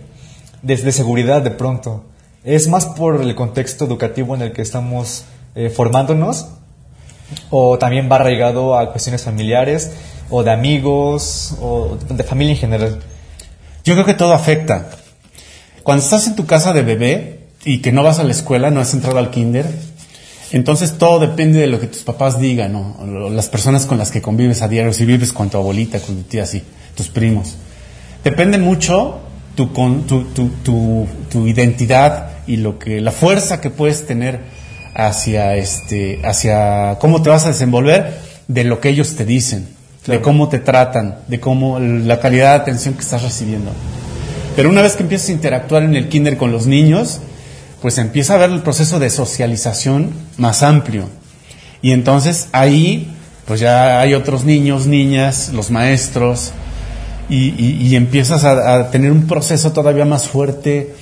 de, 0.62 0.76
de 0.76 0.92
seguridad 0.92 1.42
de 1.42 1.50
pronto? 1.50 2.04
¿Es 2.44 2.68
más 2.68 2.86
por 2.86 3.20
el 3.20 3.34
contexto 3.34 3.84
educativo 3.84 4.34
en 4.34 4.42
el 4.42 4.52
que 4.52 4.62
estamos 4.62 5.24
eh, 5.54 5.70
formándonos? 5.70 6.46
¿O 7.50 7.78
también 7.78 8.08
va 8.10 8.16
arraigado 8.16 8.78
a 8.78 8.90
cuestiones 8.92 9.22
familiares? 9.22 9.92
¿O 10.30 10.42
de 10.42 10.50
amigos? 10.50 11.54
¿O 11.60 11.96
de 12.08 12.24
familia 12.24 12.54
en 12.54 12.58
general? 12.60 13.00
Yo 13.84 13.94
creo 13.94 14.06
que 14.06 14.14
todo 14.14 14.32
afecta. 14.32 14.90
Cuando 15.82 16.02
estás 16.04 16.26
en 16.26 16.36
tu 16.36 16.46
casa 16.46 16.72
de 16.72 16.82
bebé 16.82 17.46
y 17.64 17.80
que 17.82 17.92
no 17.92 18.02
vas 18.02 18.18
a 18.18 18.24
la 18.24 18.32
escuela, 18.32 18.70
no 18.70 18.80
has 18.80 18.94
entrado 18.94 19.18
al 19.18 19.30
kinder, 19.30 19.66
entonces 20.52 20.98
todo 20.98 21.18
depende 21.20 21.60
de 21.60 21.66
lo 21.68 21.78
que 21.80 21.86
tus 21.86 22.02
papás 22.02 22.40
digan, 22.40 22.72
¿no? 22.72 23.30
Las 23.30 23.48
personas 23.48 23.86
con 23.86 23.98
las 23.98 24.10
que 24.10 24.20
convives 24.20 24.62
a 24.62 24.68
diario, 24.68 24.92
si 24.92 25.04
vives 25.04 25.32
con 25.32 25.48
tu 25.50 25.56
abuelita, 25.58 25.98
con 26.00 26.16
tu 26.16 26.22
tía, 26.22 26.42
así, 26.42 26.62
tus 26.94 27.08
primos. 27.08 27.54
Depende 28.24 28.58
mucho 28.58 29.20
tu, 29.54 29.72
con- 29.72 30.02
tu, 30.06 30.24
tu, 30.24 30.48
tu, 30.64 31.06
tu 31.30 31.46
identidad 31.46 32.30
y 32.46 32.56
lo 32.56 32.78
que 32.78 33.00
la 33.00 33.12
fuerza 33.12 33.60
que 33.60 33.70
puedes 33.70 34.06
tener 34.06 34.40
hacia 34.94 35.54
este 35.56 36.20
hacia 36.24 36.96
cómo 37.00 37.22
te 37.22 37.30
vas 37.30 37.44
a 37.46 37.50
desenvolver 37.50 38.18
de 38.48 38.64
lo 38.64 38.80
que 38.80 38.88
ellos 38.88 39.14
te 39.14 39.24
dicen, 39.24 39.68
de 40.06 40.20
cómo 40.20 40.48
te 40.48 40.58
tratan, 40.58 41.20
de 41.28 41.38
cómo 41.38 41.78
la 41.78 42.18
calidad 42.18 42.56
de 42.56 42.62
atención 42.62 42.94
que 42.94 43.00
estás 43.02 43.22
recibiendo. 43.22 43.70
Pero 44.56 44.68
una 44.68 44.82
vez 44.82 44.94
que 44.96 45.04
empiezas 45.04 45.28
a 45.28 45.32
interactuar 45.32 45.84
en 45.84 45.94
el 45.94 46.08
kinder 46.08 46.36
con 46.36 46.50
los 46.50 46.66
niños, 46.66 47.20
pues 47.80 47.98
empieza 47.98 48.34
a 48.34 48.38
ver 48.38 48.50
el 48.50 48.62
proceso 48.62 48.98
de 48.98 49.10
socialización 49.10 50.10
más 50.36 50.62
amplio. 50.62 51.08
Y 51.82 51.92
entonces 51.92 52.48
ahí, 52.52 53.10
pues 53.46 53.60
ya 53.60 54.00
hay 54.00 54.14
otros 54.14 54.44
niños, 54.44 54.86
niñas, 54.86 55.50
los 55.52 55.70
maestros, 55.70 56.52
y, 57.30 57.94
empiezas 57.94 58.44
a, 58.44 58.90
tener 58.90 59.12
un 59.12 59.28
proceso 59.28 59.70
todavía 59.72 60.04
más 60.04 60.26
fuerte 60.26 60.94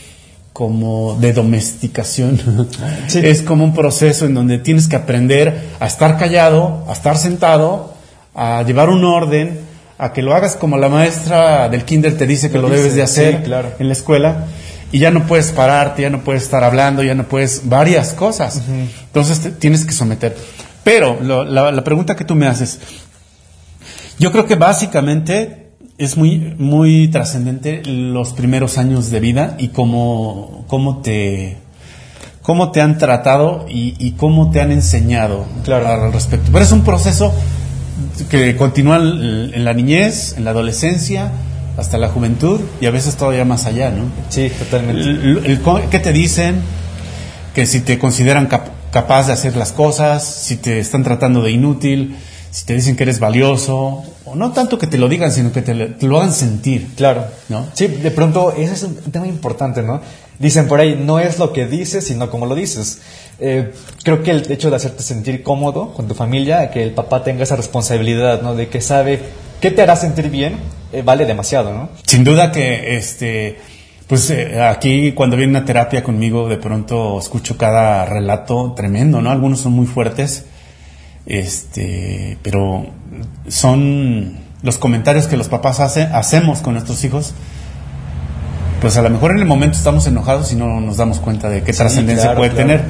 como 0.53 1.17
de 1.19 1.33
domesticación. 1.33 2.69
Es 3.15 3.41
como 3.41 3.65
un 3.65 3.75
proceso 3.75 4.27
en 4.27 4.35
donde 4.35 4.59
tienes 4.59 4.89
que 4.89 4.97
aprender 4.97 5.59
a 5.81 5.87
estar 5.87 6.19
callado, 6.19 6.85
a 6.87 6.93
estar 6.93 7.17
sentado, 7.17 7.95
a 8.35 8.63
llevar 8.63 8.91
un 8.91 9.05
orden, 9.05 9.61
a 9.97 10.13
que 10.13 10.21
lo 10.21 10.35
hagas 10.35 10.55
como 10.55 10.77
la 10.77 10.89
maestra 10.91 11.69
del 11.71 11.85
kinder 11.85 12.17
te 12.17 12.27
dice 12.27 12.51
que 12.51 12.59
lo, 12.59 12.69
debes 12.69 12.95
de 12.95 13.03
hacer 13.03 13.43
en 13.79 13.87
la 13.87 13.93
escuela 13.93 14.45
y 14.91 14.99
ya 14.99 15.11
no 15.11 15.27
puedes 15.27 15.53
pararte, 15.53 16.03
ya 16.03 16.11
no 16.11 16.21
puedes 16.21 16.43
estar 16.43 16.65
hablando, 16.65 17.03
ya 17.03 17.15
no 17.15 17.25
puedes 17.25 17.69
varias 17.69 18.13
cosas. 18.15 18.63
Entonces 19.07 19.59
tienes 19.59 19.85
que 19.85 19.93
someter. 19.93 20.37
Pero 20.85 21.19
la, 21.21 21.71
la, 21.71 21.85
pregunta 21.85 22.17
que 22.17 22.25
tú 22.25 22.35
me 22.35 22.47
haces, 22.47 22.79
yo 24.19 24.33
creo 24.33 24.47
que 24.47 24.55
básicamente 24.55 25.73
es 25.99 26.17
muy, 26.17 26.55
muy 26.59 27.09
trascendente 27.09 27.83
los 27.85 28.33
primeros 28.33 28.79
años 28.79 29.11
de 29.11 29.21
vida 29.21 29.57
y 29.59 29.69
cómo, 29.69 30.65
cómo 30.69 31.03
te 31.03 31.59
cómo 32.49 32.71
te 32.71 32.81
han 32.81 32.97
tratado 32.97 33.67
y, 33.69 34.13
cómo 34.13 34.51
te 34.51 34.63
han 34.63 34.73
enseñado 34.73 35.45
al 35.67 36.13
respecto. 36.15 36.49
Pero 36.51 36.65
es 36.65 36.73
un 36.73 36.83
proceso 36.83 37.31
que 38.31 38.57
continúa 38.57 38.97
en 38.97 39.67
la 39.67 39.75
niñez, 39.75 40.35
en 40.39 40.47
la 40.47 40.53
adolescencia, 40.53 41.31
hasta 41.79 41.97
la 41.97 42.09
juventud 42.09 42.61
y 42.81 42.87
a 42.87 42.91
veces 42.91 43.15
todavía 43.17 43.45
más 43.45 43.65
allá, 43.65 43.91
¿no? 43.91 44.05
Sí, 44.29 44.51
totalmente. 44.51 45.51
¿Qué 45.91 45.99
te 46.01 46.13
dicen? 46.13 46.61
Que 47.55 47.67
si 47.67 47.81
te 47.81 47.99
consideran 47.99 48.49
capaz 48.91 49.29
de 49.29 49.33
hacer 49.33 49.57
las 49.57 49.73
cosas, 49.73 50.25
si 50.25 50.57
te 50.57 50.81
están 50.81 51.05
tratando 51.05 51.41
de 51.41 51.53
inútil, 51.53 52.17
si 52.51 52.67
te 52.67 52.75
dicen 52.75 52.97
que 52.97 53.05
eres 53.05 53.21
valioso, 53.21 54.03
o 54.25 54.35
no 54.35 54.53
tanto 54.53 54.77
que 54.77 54.89
te 54.89 54.99
lo 54.99 55.09
digan, 55.09 55.31
sino 55.31 55.53
que 55.53 55.63
te, 55.63 55.75
lo 55.75 56.19
hagan 56.19 56.33
sentir. 56.33 56.89
Claro. 56.97 57.27
¿no? 57.49 57.67
Sí, 57.75 57.87
de 57.87 58.11
pronto 58.11 58.53
ese 58.53 58.73
es 58.73 58.83
un 58.83 58.97
tema 59.13 59.29
importante, 59.29 59.83
¿no? 59.83 60.01
Dicen 60.41 60.67
por 60.67 60.81
ahí, 60.81 61.01
no 61.01 61.21
es 61.21 61.39
lo 61.39 61.53
que 61.53 61.67
dices, 61.67 62.05
sino 62.07 62.29
como 62.29 62.47
lo 62.47 62.57
dices. 62.57 63.01
Eh, 63.39 63.73
creo 64.03 64.25
que 64.25 64.33
el 64.33 64.51
hecho 64.51 64.71
de 64.71 64.77
hacerte 64.77 65.05
sentir 65.05 65.45
cómodo 65.45 65.95
con 65.95 66.09
tu 66.09 66.15
familia, 66.15 66.71
que 66.71 66.83
el 66.83 66.93
papá 66.93 67.23
tenga 67.23 67.45
esa 67.45 67.55
responsabilidad, 67.55 68.43
¿no? 68.43 68.57
De 68.57 68.69
que 68.69 68.81
sabe 68.81 69.21
qué 69.61 69.71
te 69.71 69.83
hará 69.83 69.97
sentir 69.97 70.31
bien, 70.31 70.57
eh, 70.93 71.03
vale 71.03 71.27
demasiado, 71.27 71.73
¿no? 71.73 71.91
Sin 72.07 72.25
duda 72.25 72.53
que, 72.53 72.97
este, 72.97 73.59
pues 74.07 74.31
eh, 74.31 74.63
aquí 74.63 75.13
cuando 75.13 75.37
viene 75.37 75.51
una 75.51 75.65
terapia 75.65 76.03
conmigo, 76.03 76.49
de 76.49 76.57
pronto 76.57 77.19
escucho 77.19 77.57
cada 77.57 78.05
relato 78.05 78.73
tremendo, 78.75 79.21
¿no? 79.21 79.31
Algunos 79.31 79.61
son 79.61 79.73
muy 79.73 79.87
fuertes 79.87 80.45
este, 81.29 82.39
pero 82.43 82.87
son 83.49 84.39
los 84.63 84.79
comentarios 84.79 85.27
que 85.27 85.37
los 85.37 85.49
papás 85.49 85.79
hace, 85.79 86.03
hacemos 86.03 86.61
con 86.61 86.73
nuestros 86.73 87.05
hijos. 87.05 87.35
Pues 88.81 88.97
a 88.97 89.03
lo 89.03 89.11
mejor 89.11 89.33
en 89.33 89.39
el 89.39 89.45
momento 89.45 89.77
estamos 89.77 90.07
enojados 90.07 90.53
y 90.53 90.57
no 90.57 90.81
nos 90.81 90.97
damos 90.97 91.19
cuenta 91.19 91.51
de 91.51 91.63
qué 91.63 91.73
trascendencia 91.73 92.35
puede 92.35 92.51
tener. 92.51 92.85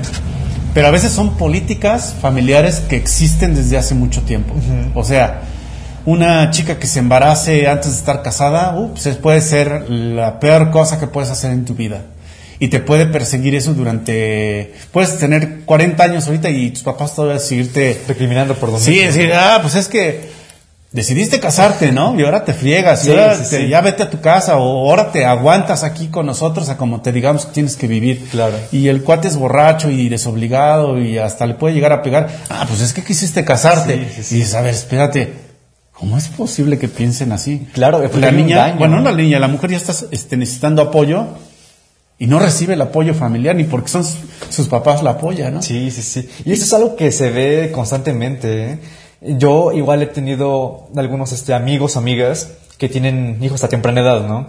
Pero 0.73 0.87
a 0.87 0.91
veces 0.91 1.11
son 1.11 1.37
políticas 1.37 2.15
familiares 2.21 2.81
que 2.81 2.97
existen 2.97 3.55
desde 3.55 3.77
hace 3.77 3.95
mucho 3.95 4.23
tiempo. 4.23 4.55
O 4.95 5.03
sea, 5.03 5.41
una 6.09 6.51
chica 6.51 6.79
que 6.79 6.87
se 6.87 7.01
embarace 7.01 7.69
antes 7.69 7.93
de 7.93 7.99
estar 7.99 8.23
casada, 8.23 8.75
ups, 8.79 9.19
puede 9.21 9.43
ser 9.43 9.91
la 9.91 10.41
peor 10.41 10.71
cosa 10.71 10.99
que 10.99 11.07
puedes 11.07 11.29
hacer 11.31 11.51
en 11.51 11.67
tu 11.67 11.75
vida 11.75 12.03
y 12.59 12.69
te 12.69 12.81
puede 12.81 13.05
perseguir 13.05 13.55
eso 13.55 13.75
durante... 13.75 14.73
Puedes 14.91 15.19
tener 15.19 15.61
40 15.67 16.03
años 16.03 16.27
ahorita 16.27 16.49
y 16.49 16.71
tus 16.71 16.83
papás 16.83 17.15
todavía 17.15 17.39
seguirte... 17.39 18.01
Recriminando 18.09 18.55
por 18.55 18.71
donde... 18.71 18.85
Sí, 18.85 18.99
decir, 18.99 19.33
ah, 19.35 19.59
pues 19.61 19.75
es 19.75 19.89
que 19.89 20.31
decidiste 20.91 21.41
casarte, 21.41 21.93
¿no? 21.93 22.19
Y 22.19 22.25
ahora 22.25 22.43
te 22.43 22.55
friegas, 22.55 23.07
y 23.07 23.11
ahora 23.11 23.37
ya 23.69 23.81
vete 23.83 24.05
a 24.05 24.11
tu 24.11 24.23
casa, 24.23 24.57
o 24.57 24.89
ahora 24.89 25.13
te 25.13 25.27
aguantas 25.27 25.85
aquí 25.85 26.09
con 26.09 26.25
nosotros 26.25 26.71
a 26.71 26.79
como 26.79 27.03
te 27.03 27.13
digamos 27.13 27.45
que 27.45 27.53
tienes 27.53 27.77
que 27.77 27.87
vivir. 27.87 28.27
Claro. 28.31 28.57
Y 28.73 28.89
el 28.89 29.05
cuate 29.05 29.29
es 29.29 29.37
borracho 29.37 29.91
y 29.91 30.09
desobligado 30.09 30.99
y 30.99 31.19
hasta 31.19 31.47
le 31.47 31.55
puede 31.55 31.75
llegar 31.75 31.93
a 31.93 32.03
pegar. 32.03 32.29
Ah, 32.49 32.65
pues 32.67 32.81
es 32.81 32.95
que 32.95 33.05
quisiste 33.05 33.45
casarte. 33.45 33.95
y 33.95 34.35
dices, 34.35 34.55
a 34.55 34.63
ver, 34.63 34.75
espérate. 34.75 35.48
¿Cómo 35.99 36.17
es 36.17 36.29
posible 36.29 36.79
que 36.79 36.87
piensen 36.87 37.33
así? 37.33 37.67
Claro, 37.73 38.01
la 38.21 38.31
niña, 38.31 38.77
bueno, 38.79 39.01
no 39.01 39.11
la 39.11 39.17
niña, 39.17 39.41
la 39.41 39.49
mujer 39.49 39.71
ya 39.71 39.79
está 39.79 39.93
este, 40.13 40.37
necesitando 40.37 40.81
apoyo 40.81 41.27
y 42.21 42.29
no 42.29 42.39
recibe 42.39 42.75
el 42.75 42.83
apoyo 42.83 43.15
familiar 43.15 43.57
ni 43.57 43.65
porque 43.65 43.89
son 43.89 44.05
sus 44.05 44.69
papás 44.69 45.03
la 45.03 45.11
apoyan, 45.11 45.55
¿no? 45.55 45.63
Sí, 45.63 45.91
sí, 45.91 46.03
sí. 46.03 46.29
Y 46.45 46.53
eso 46.53 46.65
es 46.65 46.73
algo 46.73 46.95
que 46.95 47.11
se 47.11 47.31
ve 47.31 47.73
constantemente. 47.73 48.73
¿eh? 48.73 48.79
Yo 49.21 49.73
igual 49.73 50.03
he 50.03 50.07
tenido 50.07 50.89
algunos 50.95 51.33
este, 51.33 51.53
amigos, 51.53 51.97
amigas 51.97 52.53
que 52.77 52.89
tienen 52.89 53.39
hijos 53.43 53.65
a 53.65 53.69
temprana 53.69 54.01
edad, 54.01 54.27
¿no? 54.27 54.47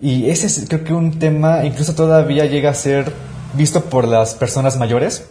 Y 0.00 0.28
ese 0.28 0.46
es 0.46 0.66
creo 0.68 0.84
que 0.84 0.92
un 0.92 1.18
tema 1.18 1.64
incluso 1.64 1.94
todavía 1.94 2.44
llega 2.44 2.70
a 2.70 2.74
ser 2.74 3.12
visto 3.54 3.84
por 3.84 4.06
las 4.06 4.34
personas 4.34 4.76
mayores 4.76 5.24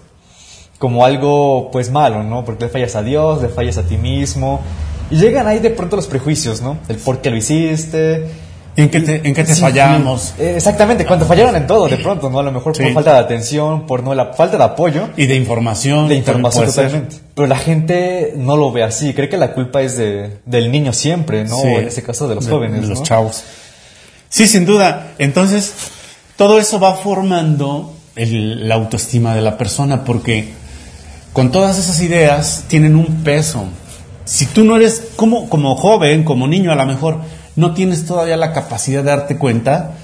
como 0.79 1.05
algo 1.05 1.69
pues 1.71 1.91
malo, 1.91 2.23
¿no? 2.23 2.43
Porque 2.45 2.65
le 2.65 2.69
fallas 2.71 2.95
a 2.95 3.03
Dios, 3.03 3.43
le 3.43 3.49
fallas 3.49 3.77
a 3.77 3.83
ti 3.83 3.97
mismo. 3.97 4.61
Y 5.11 5.17
llegan 5.17 5.47
ahí 5.47 5.59
de 5.59 5.69
pronto 5.69 5.95
los 5.95 6.07
prejuicios, 6.07 6.61
¿no? 6.61 6.77
El 6.87 6.95
por 6.97 7.21
qué 7.21 7.29
lo 7.29 7.37
hiciste, 7.37 8.25
¿En 8.75 8.89
qué 8.89 9.01
te, 9.01 9.15
en 9.27 9.33
qué 9.33 9.43
te 9.43 9.53
fallamos? 9.55 10.33
Eh, 10.39 10.53
exactamente, 10.55 11.05
cuando 11.05 11.25
fallaron 11.25 11.55
en 11.55 11.67
todo, 11.67 11.87
de 11.87 11.97
pronto, 11.97 12.29
¿no? 12.29 12.39
A 12.39 12.43
lo 12.43 12.51
mejor 12.51 12.73
por 12.73 12.93
falta 12.93 13.13
de 13.13 13.19
atención, 13.19 13.85
por 13.85 14.01
no 14.01 14.15
la 14.15 14.33
falta 14.33 14.57
de 14.57 14.63
apoyo. 14.63 15.09
Y 15.17 15.25
de 15.25 15.35
información. 15.35 16.07
De 16.07 16.15
información, 16.15 16.65
totalmente. 16.67 17.17
Pero 17.35 17.47
la 17.47 17.57
gente 17.57 18.33
no 18.37 18.55
lo 18.55 18.71
ve 18.71 18.83
así. 18.83 19.13
Cree 19.13 19.27
que 19.27 19.37
la 19.37 19.53
culpa 19.53 19.81
es 19.81 19.97
de, 19.97 20.37
del 20.45 20.71
niño 20.71 20.93
siempre, 20.93 21.43
¿no? 21.43 21.61
en 21.61 21.87
ese 21.87 22.01
caso 22.01 22.27
de 22.29 22.35
los 22.35 22.47
jóvenes. 22.47 22.81
De 22.81 22.87
los 22.87 23.03
chavos. 23.03 23.43
Sí, 24.29 24.47
sin 24.47 24.65
duda. 24.65 25.11
Entonces, 25.17 25.73
todo 26.37 26.57
eso 26.57 26.79
va 26.79 26.95
formando 26.95 27.93
la 28.15 28.75
autoestima 28.75 29.35
de 29.35 29.41
la 29.41 29.57
persona 29.57 30.05
porque 30.05 30.49
con 31.33 31.51
todas 31.51 31.77
esas 31.77 32.01
ideas 32.01 32.63
tienen 32.67 32.95
un 32.95 33.23
peso. 33.23 33.65
Si 34.25 34.45
tú 34.45 34.63
no 34.63 34.75
eres 34.75 35.09
como, 35.15 35.49
como 35.49 35.75
joven, 35.75 36.23
como 36.23 36.47
niño 36.47 36.71
a 36.71 36.75
lo 36.75 36.85
mejor, 36.85 37.19
no 37.55 37.73
tienes 37.73 38.05
todavía 38.05 38.37
la 38.37 38.53
capacidad 38.53 39.03
de 39.03 39.09
darte 39.09 39.37
cuenta 39.37 39.95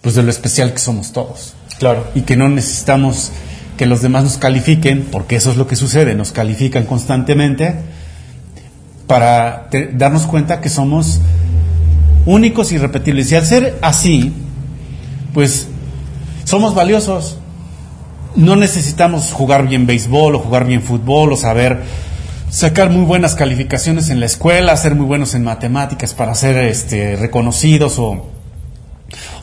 pues 0.00 0.14
de 0.14 0.22
lo 0.22 0.30
especial 0.30 0.72
que 0.72 0.78
somos 0.78 1.12
todos. 1.12 1.54
Claro. 1.78 2.06
Y 2.14 2.22
que 2.22 2.36
no 2.36 2.48
necesitamos 2.48 3.30
que 3.76 3.86
los 3.86 4.02
demás 4.02 4.24
nos 4.24 4.38
califiquen, 4.38 5.06
porque 5.10 5.36
eso 5.36 5.50
es 5.50 5.56
lo 5.56 5.66
que 5.66 5.76
sucede, 5.76 6.14
nos 6.14 6.32
califican 6.32 6.84
constantemente 6.84 7.76
para 9.06 9.68
darnos 9.92 10.26
cuenta 10.26 10.60
que 10.60 10.68
somos 10.68 11.20
únicos 12.26 12.72
y 12.72 12.74
irrepetibles. 12.74 13.30
Y 13.32 13.36
al 13.36 13.46
ser 13.46 13.78
así, 13.80 14.32
pues 15.32 15.68
somos 16.44 16.74
valiosos. 16.74 17.38
No 18.34 18.56
necesitamos 18.56 19.32
jugar 19.32 19.66
bien 19.66 19.86
béisbol 19.86 20.34
o 20.34 20.38
jugar 20.40 20.66
bien 20.66 20.82
fútbol 20.82 21.32
o 21.32 21.36
saber 21.36 21.82
sacar 22.50 22.90
muy 22.90 23.04
buenas 23.04 23.34
calificaciones 23.34 24.10
en 24.10 24.20
la 24.20 24.26
escuela, 24.26 24.76
ser 24.76 24.94
muy 24.94 25.06
buenos 25.06 25.34
en 25.34 25.44
matemáticas 25.44 26.14
para 26.14 26.34
ser 26.34 26.56
este, 26.58 27.16
reconocidos 27.16 27.98
o, 27.98 28.26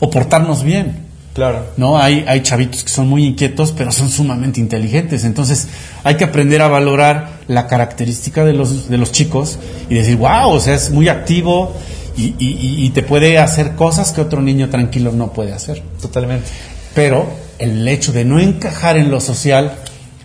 o 0.00 0.10
portarnos 0.10 0.62
bien. 0.62 1.06
Claro. 1.34 1.66
¿No? 1.76 1.98
Hay, 1.98 2.24
hay 2.26 2.40
chavitos 2.40 2.82
que 2.82 2.88
son 2.88 3.08
muy 3.08 3.26
inquietos, 3.26 3.72
pero 3.76 3.92
son 3.92 4.08
sumamente 4.08 4.58
inteligentes. 4.58 5.22
Entonces, 5.24 5.68
hay 6.02 6.16
que 6.16 6.24
aprender 6.24 6.62
a 6.62 6.68
valorar 6.68 7.40
la 7.46 7.66
característica 7.66 8.42
de 8.42 8.54
los, 8.54 8.88
de 8.88 8.96
los 8.96 9.12
chicos 9.12 9.58
y 9.90 9.96
decir, 9.96 10.16
wow, 10.16 10.48
o 10.48 10.60
sea, 10.60 10.74
es 10.74 10.90
muy 10.90 11.10
activo 11.10 11.74
y, 12.16 12.34
y, 12.38 12.86
y 12.86 12.90
te 12.90 13.02
puede 13.02 13.38
hacer 13.38 13.74
cosas 13.74 14.12
que 14.12 14.22
otro 14.22 14.40
niño 14.40 14.70
tranquilo 14.70 15.12
no 15.12 15.34
puede 15.34 15.52
hacer. 15.52 15.82
Totalmente. 16.00 16.46
Pero 16.94 17.26
el 17.58 17.86
hecho 17.86 18.12
de 18.12 18.24
no 18.24 18.40
encajar 18.40 18.96
en 18.96 19.10
lo 19.10 19.20
social 19.20 19.74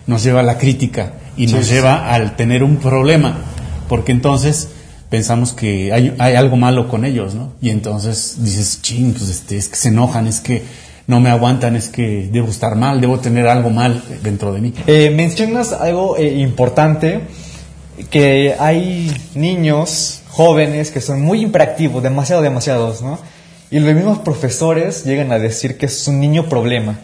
nos 0.06 0.22
lleva 0.22 0.40
a 0.40 0.44
la 0.44 0.56
crítica 0.56 1.12
y 1.36 1.46
nos 1.46 1.68
lleva 1.68 2.12
al 2.12 2.36
tener 2.36 2.62
un 2.62 2.76
problema, 2.76 3.36
porque 3.88 4.12
entonces 4.12 4.68
pensamos 5.08 5.52
que 5.52 5.92
hay, 5.92 6.14
hay, 6.18 6.34
algo 6.34 6.56
malo 6.56 6.88
con 6.88 7.04
ellos, 7.04 7.34
¿no? 7.34 7.52
Y 7.60 7.70
entonces 7.70 8.36
dices, 8.38 8.80
ching, 8.82 9.12
pues 9.12 9.28
este, 9.28 9.56
es 9.56 9.68
que 9.68 9.76
se 9.76 9.88
enojan, 9.88 10.26
es 10.26 10.40
que 10.40 10.62
no 11.06 11.20
me 11.20 11.30
aguantan, 11.30 11.76
es 11.76 11.88
que 11.88 12.28
debo 12.32 12.48
estar 12.48 12.76
mal, 12.76 13.00
debo 13.00 13.18
tener 13.20 13.46
algo 13.46 13.70
mal 13.70 14.02
dentro 14.22 14.52
de 14.52 14.60
mí. 14.60 14.72
Eh, 14.86 15.10
mencionas 15.10 15.72
algo 15.72 16.16
eh, 16.16 16.38
importante, 16.38 17.20
que 18.10 18.54
hay 18.58 19.14
niños 19.34 20.22
jóvenes 20.30 20.90
que 20.90 21.00
son 21.00 21.20
muy 21.20 21.42
imperactivos, 21.42 22.02
demasiado, 22.02 22.40
demasiados, 22.42 23.02
¿no? 23.02 23.18
Y 23.70 23.80
los 23.80 23.94
mismos 23.94 24.18
profesores 24.18 25.04
llegan 25.04 25.32
a 25.32 25.38
decir 25.38 25.76
que 25.76 25.86
es 25.86 26.08
un 26.08 26.20
niño 26.20 26.48
problema. 26.48 26.98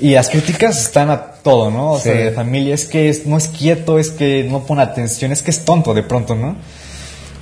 Y 0.00 0.10
las 0.14 0.28
críticas 0.28 0.80
están 0.80 1.10
a 1.10 1.20
todo, 1.42 1.70
¿no? 1.70 1.92
O 1.92 1.98
sea, 2.00 2.12
de 2.14 2.32
familia, 2.32 2.74
es 2.74 2.84
que 2.86 3.08
es- 3.08 3.26
no 3.26 3.36
es 3.36 3.48
quieto, 3.48 3.98
es 3.98 4.10
que 4.10 4.44
no 4.44 4.64
pone 4.64 4.82
atención, 4.82 5.30
es 5.30 5.42
que 5.42 5.50
es 5.50 5.64
tonto 5.64 5.94
de 5.94 6.02
pronto, 6.02 6.34
¿no? 6.34 6.56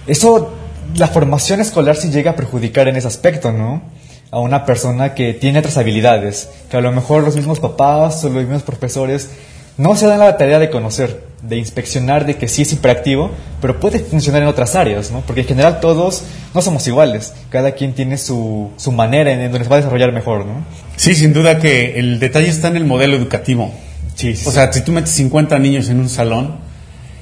Eso, 0.07 0.53
la 0.97 1.09
formación 1.09 1.61
escolar 1.61 1.97
sí 1.97 2.11
llega 2.11 2.33
a 2.33 2.37
perjudicar 2.37 2.89
en 2.89 2.97
ese 2.97 3.07
aspecto, 3.09 3.53
¿no? 3.53 3.83
A 4.31 4.41
una 4.41 4.65
persona 4.67 5.15
que 5.15 5.33
tiene 5.35 5.61
otras 5.61 5.77
habilidades, 5.79 6.49
que 6.71 6.77
a 6.77 6.81
lo 6.81 6.93
mejor 6.93 7.23
los 7.23 7.37
mismos 7.37 7.61
papás 7.61 8.23
o 8.25 8.29
los 8.29 8.43
mismos 8.43 8.63
profesores 8.63 9.31
no 9.79 9.97
se 9.97 10.07
dan 10.07 10.21
la 10.21 10.37
tarea 10.37 10.59
de 10.59 10.69
conocer, 10.71 11.25
de 11.43 11.57
inspeccionar 11.57 12.25
de 12.25 12.37
que 12.37 12.47
sí 12.49 12.63
es 12.63 12.73
hiperactivo, 12.73 13.31
pero 13.61 13.81
puede 13.81 13.99
funcionar 13.99 14.43
en 14.43 14.49
otras 14.49 14.75
áreas, 14.77 15.11
¿no? 15.11 15.21
Porque 15.23 15.41
en 15.43 15.49
general 15.49 15.81
todos 15.81 16.23
no 16.55 16.63
somos 16.63 16.87
iguales, 16.87 17.33
cada 17.51 17.73
quien 17.73 17.95
tiene 17.95 18.17
su, 18.17 18.71
su 18.77 18.93
manera 18.93 19.33
en, 19.33 19.41
en 19.41 19.51
donde 19.51 19.65
se 19.65 19.71
va 19.71 19.77
a 19.77 19.81
desarrollar 19.81 20.13
mejor, 20.13 20.47
¿no? 20.47 20.65
Sí, 20.97 21.15
sin 21.17 21.33
duda 21.33 21.59
que 21.59 21.99
el 21.99 22.21
detalle 22.21 22.49
está 22.49 22.69
en 22.69 22.77
el 22.77 22.85
modelo 22.85 23.17
educativo. 23.17 23.73
Sí, 24.15 24.37
sí, 24.37 24.45
O 24.49 24.53
sea, 24.53 24.73
si 24.73 24.83
tú 24.83 24.93
metes 24.93 25.11
50 25.13 25.59
niños 25.59 25.89
en 25.89 25.99
un 25.99 26.09
salón 26.09 26.57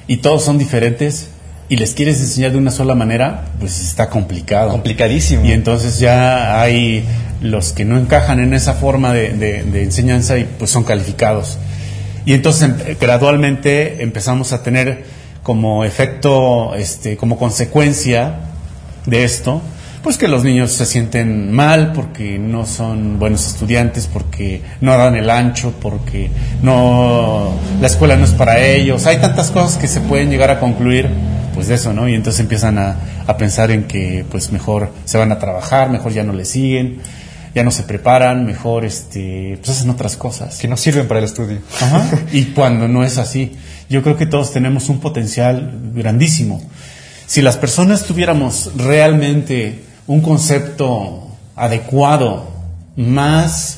y 0.07 0.17
todos 0.17 0.43
son 0.43 0.57
diferentes 0.59 1.29
y 1.69 1.77
les 1.77 1.93
quieres 1.93 2.19
enseñar 2.19 2.51
de 2.51 2.57
una 2.57 2.69
sola 2.71 2.93
manera, 2.95 3.45
pues 3.59 3.79
está 3.81 4.09
complicado. 4.09 4.69
complicadísimo. 4.71 5.45
Y 5.45 5.51
entonces 5.53 5.97
ya 5.99 6.61
hay 6.61 7.05
los 7.41 7.71
que 7.71 7.85
no 7.85 7.97
encajan 7.97 8.39
en 8.39 8.53
esa 8.53 8.73
forma 8.73 9.13
de, 9.13 9.29
de- 9.33 9.63
de 9.63 9.83
enseñanza 9.83 10.37
y 10.37 10.43
pues 10.43 10.69
son 10.69 10.83
calificados. 10.83 11.57
Y 12.25 12.33
entonces 12.33 12.63
em- 12.63 12.97
gradualmente 12.99 14.01
empezamos 14.03 14.53
a 14.53 14.63
tener 14.63 15.03
como 15.43 15.83
efecto, 15.85 16.75
este, 16.75 17.17
como 17.17 17.37
consecuencia 17.37 18.35
de 19.05 19.23
esto, 19.23 19.61
pues 20.03 20.17
que 20.17 20.27
los 20.27 20.43
niños 20.43 20.71
se 20.71 20.85
sienten 20.85 21.51
mal 21.51 21.93
porque 21.93 22.39
no 22.39 22.65
son 22.65 23.19
buenos 23.19 23.45
estudiantes, 23.45 24.07
porque 24.11 24.61
no 24.81 24.97
dan 24.97 25.15
el 25.15 25.29
ancho, 25.29 25.73
porque 25.79 26.29
no 26.63 27.53
la 27.79 27.87
escuela 27.87 28.15
no 28.15 28.25
es 28.25 28.31
para 28.31 28.59
ellos. 28.59 29.05
Hay 29.05 29.17
tantas 29.17 29.51
cosas 29.51 29.77
que 29.77 29.87
se 29.87 30.01
pueden 30.01 30.29
llegar 30.29 30.49
a 30.49 30.59
concluir 30.59 31.07
pues 31.53 31.67
de 31.67 31.75
eso, 31.75 31.93
¿no? 31.93 32.07
Y 32.07 32.15
entonces 32.15 32.39
empiezan 32.39 32.77
a, 32.79 32.95
a 33.27 33.37
pensar 33.37 33.71
en 33.71 33.83
que 33.83 34.25
pues 34.31 34.51
mejor 34.51 34.91
se 35.05 35.17
van 35.17 35.31
a 35.31 35.37
trabajar, 35.39 35.89
mejor 35.89 36.13
ya 36.13 36.23
no 36.23 36.33
le 36.33 36.45
siguen, 36.45 36.99
ya 37.53 37.63
no 37.63 37.71
se 37.71 37.83
preparan, 37.83 38.45
mejor 38.45 38.85
este 38.85 39.57
pues 39.57 39.77
hacen 39.77 39.89
otras 39.89 40.15
cosas. 40.15 40.57
que 40.57 40.67
no 40.67 40.77
sirven 40.77 41.07
para 41.07 41.19
el 41.19 41.25
estudio. 41.25 41.59
Ajá. 41.79 42.09
Y 42.31 42.45
cuando 42.45 42.87
no 42.87 43.03
es 43.03 43.17
así, 43.17 43.53
yo 43.89 44.03
creo 44.03 44.17
que 44.17 44.25
todos 44.25 44.53
tenemos 44.53 44.89
un 44.89 44.99
potencial 44.99 45.71
grandísimo. 45.93 46.61
Si 47.25 47.41
las 47.41 47.57
personas 47.57 48.03
tuviéramos 48.03 48.71
realmente 48.75 49.83
un 50.07 50.21
concepto 50.21 51.27
adecuado, 51.55 52.51
más, 52.95 53.77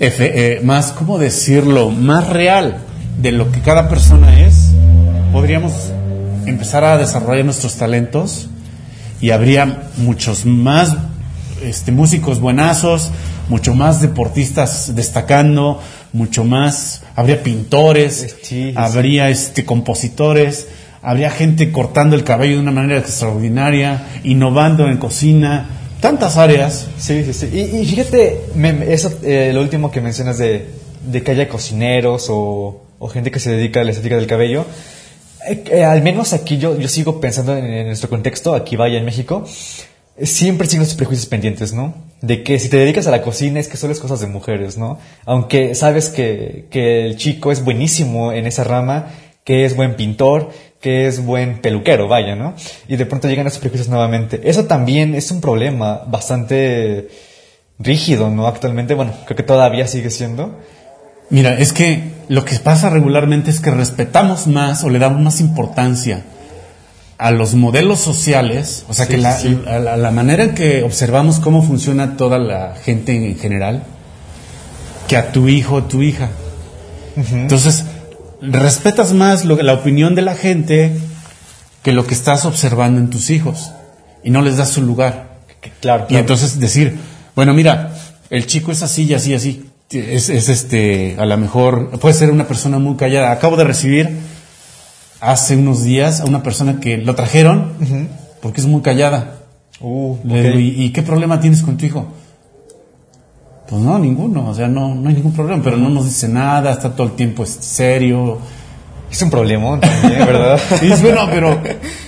eh, 0.00 0.60
más, 0.64 0.92
¿cómo 0.92 1.18
decirlo?, 1.18 1.90
más 1.90 2.28
real 2.28 2.78
de 3.20 3.32
lo 3.32 3.50
que 3.50 3.60
cada 3.60 3.88
persona 3.88 4.40
es, 4.40 4.70
podríamos 5.32 5.72
empezar 6.46 6.84
a 6.84 6.96
desarrollar 6.96 7.44
nuestros 7.44 7.76
talentos 7.76 8.48
y 9.20 9.30
habría 9.30 9.88
muchos 9.96 10.44
más 10.46 10.96
este, 11.62 11.92
músicos 11.92 12.40
buenazos, 12.40 13.10
mucho 13.48 13.74
más 13.74 14.00
deportistas 14.00 14.94
destacando, 14.94 15.80
mucho 16.12 16.44
más, 16.44 17.02
habría 17.16 17.42
pintores, 17.42 18.36
Sí, 18.42 18.70
sí, 18.70 18.72
habría 18.76 19.28
este, 19.30 19.64
compositores, 19.64 20.68
habría 21.02 21.30
gente 21.30 21.70
cortando 21.72 22.16
el 22.16 22.24
cabello 22.24 22.54
de 22.56 22.60
una 22.62 22.72
manera 22.72 22.98
extraordinaria, 22.98 24.06
innovando 24.24 24.88
en 24.88 24.96
cocina, 24.98 25.68
tantas 26.00 26.36
áreas. 26.36 26.88
Sí, 26.98 27.24
sí, 27.24 27.32
sí. 27.32 27.48
Y, 27.52 27.78
y 27.80 27.86
fíjate, 27.86 28.40
me- 28.54 28.92
eso, 28.92 29.12
eh, 29.22 29.50
lo 29.52 29.60
último 29.62 29.90
que 29.90 30.00
mencionas 30.00 30.38
de, 30.38 30.68
de 31.06 31.22
que 31.22 31.30
haya 31.32 31.48
cocineros 31.48 32.26
o, 32.30 32.82
o 32.98 33.08
gente 33.08 33.30
que 33.30 33.40
se 33.40 33.50
dedica 33.50 33.80
a 33.80 33.84
la 33.84 33.90
estética 33.92 34.16
del 34.16 34.26
cabello. 34.26 34.64
eh, 35.48 35.64
eh, 35.70 35.84
al 35.84 36.02
menos 36.02 36.32
aquí 36.32 36.58
yo, 36.58 36.78
yo 36.78 36.88
sigo 36.88 37.20
pensando 37.20 37.56
en, 37.56 37.64
en 37.64 37.86
nuestro 37.86 38.08
contexto, 38.08 38.54
aquí 38.54 38.76
vaya 38.76 38.98
en 38.98 39.04
México, 39.04 39.46
siempre 40.22 40.66
siguen 40.66 40.84
los 40.84 40.94
prejuicios 40.94 41.28
pendientes, 41.28 41.72
¿no? 41.72 41.94
De 42.20 42.42
que 42.42 42.58
si 42.58 42.68
te 42.68 42.76
dedicas 42.76 43.06
a 43.06 43.10
la 43.10 43.22
cocina 43.22 43.60
es 43.60 43.68
que 43.68 43.76
solo 43.76 43.92
es 43.92 44.00
cosas 44.00 44.20
de 44.20 44.26
mujeres, 44.26 44.76
¿no? 44.76 44.98
Aunque 45.24 45.74
sabes 45.74 46.08
que, 46.08 46.66
que 46.70 47.06
el 47.06 47.16
chico 47.16 47.52
es 47.52 47.64
buenísimo 47.64 48.32
en 48.32 48.46
esa 48.46 48.64
rama, 48.64 49.10
que 49.44 49.64
es 49.64 49.76
buen 49.76 49.96
pintor, 49.96 50.50
que 50.80 51.06
es 51.06 51.24
buen 51.24 51.60
peluquero, 51.60 52.08
vaya, 52.08 52.34
¿no? 52.36 52.54
Y 52.88 52.96
de 52.96 53.06
pronto 53.06 53.28
llegan 53.28 53.46
esos 53.46 53.60
prejuicios 53.60 53.88
nuevamente. 53.88 54.40
Eso 54.44 54.64
también 54.64 55.14
es 55.14 55.30
un 55.30 55.40
problema 55.40 56.02
bastante 56.06 57.08
rígido, 57.78 58.30
¿no? 58.30 58.46
Actualmente, 58.46 58.94
bueno, 58.94 59.12
creo 59.24 59.36
que 59.36 59.42
todavía 59.42 59.86
sigue 59.86 60.10
siendo. 60.10 60.58
Mira, 61.30 61.58
es 61.58 61.72
que 61.72 62.02
lo 62.28 62.44
que 62.44 62.58
pasa 62.58 62.90
regularmente 62.90 63.50
es 63.50 63.60
que 63.60 63.70
respetamos 63.70 64.46
más 64.46 64.82
o 64.84 64.90
le 64.90 64.98
damos 64.98 65.20
más 65.20 65.40
importancia 65.40 66.24
a 67.18 67.30
los 67.32 67.54
modelos 67.54 67.98
sociales, 67.98 68.84
o 68.88 68.94
sea, 68.94 69.06
Sí, 69.06 69.12
que 69.12 69.18
la, 69.18 69.36
sí. 69.36 69.60
A, 69.66 69.78
la, 69.80 70.10
manera 70.12 70.44
en 70.44 70.54
que 70.54 70.82
observamos 70.84 71.40
cómo 71.40 71.62
funciona 71.62 72.16
toda 72.16 72.38
la 72.38 72.74
gente 72.84 73.14
en, 73.16 73.36
general, 73.36 73.82
que 75.08 75.16
a 75.16 75.32
tu 75.32 75.48
hijo 75.48 75.76
o 75.76 75.82
tu 75.84 76.02
hija. 76.02 76.28
Entonces, 77.32 77.84
respetas 78.40 79.12
más 79.12 79.44
lo, 79.44 79.56
la 79.60 79.72
opinión 79.74 80.14
de 80.14 80.22
la 80.22 80.34
gente 80.36 80.92
que 81.82 81.92
lo 81.92 82.06
que 82.06 82.14
estás 82.14 82.44
observando 82.44 83.00
en 83.00 83.10
tus 83.10 83.30
hijos 83.30 83.72
y 84.22 84.30
no 84.30 84.42
les 84.42 84.56
das 84.56 84.68
su 84.70 84.82
lugar. 84.82 85.38
Que- 85.60 85.72
Claro, 85.80 86.04
Y 86.04 86.08
claro. 86.08 86.20
entonces 86.20 86.60
decir, 86.60 86.96
bueno, 87.34 87.52
mira, 87.54 87.94
el 88.30 88.46
chico 88.46 88.70
es 88.70 88.82
así 88.82 89.04
y 89.04 89.14
así 89.14 89.32
y 89.32 89.34
así. 89.34 89.64
Es, 89.90 90.28
es 90.28 90.48
este, 90.48 91.16
a 91.18 91.24
lo 91.26 91.36
mejor 91.36 91.90
puede 91.98 92.14
ser 92.14 92.30
una 92.30 92.46
persona 92.46 92.78
muy 92.78 92.96
callada. 92.96 93.32
Acabo 93.32 93.56
de 93.56 93.64
recibir 93.64 94.10
hace 95.20 95.56
unos 95.56 95.82
días 95.82 96.20
a 96.20 96.24
una 96.24 96.42
persona 96.42 96.80
que 96.80 96.96
lo 96.98 97.14
trajeron 97.14 97.72
porque 98.40 98.60
es 98.60 98.66
muy 98.66 98.82
callada. 98.82 99.34
Uh, 99.80 100.16
Le 100.24 100.40
ok. 100.40 100.46
digo, 100.46 100.58
¿y, 100.58 100.84
y 100.84 100.90
qué 100.92 101.02
problema 101.02 101.40
tienes 101.40 101.62
con 101.62 101.76
tu 101.76 101.86
hijo? 101.86 102.06
Pues 103.68 103.82
no, 103.82 103.98
ninguno, 103.98 104.48
o 104.48 104.54
sea, 104.54 104.66
no, 104.66 104.94
no 104.94 105.08
hay 105.08 105.14
ningún 105.16 105.32
problema, 105.32 105.62
pero 105.62 105.76
no 105.76 105.90
nos 105.90 106.06
dice 106.06 106.26
nada, 106.26 106.72
está 106.72 106.90
todo 106.94 107.06
el 107.06 107.12
tiempo 107.12 107.42
este, 107.42 107.62
serio. 107.62 108.38
Es 109.10 109.20
un 109.22 109.30
problemón 109.30 109.80
también, 109.80 110.24
¿verdad? 110.26 110.58
Y 110.82 110.86
dices, 110.86 111.02
bueno, 111.02 111.28
pero, 111.30 111.58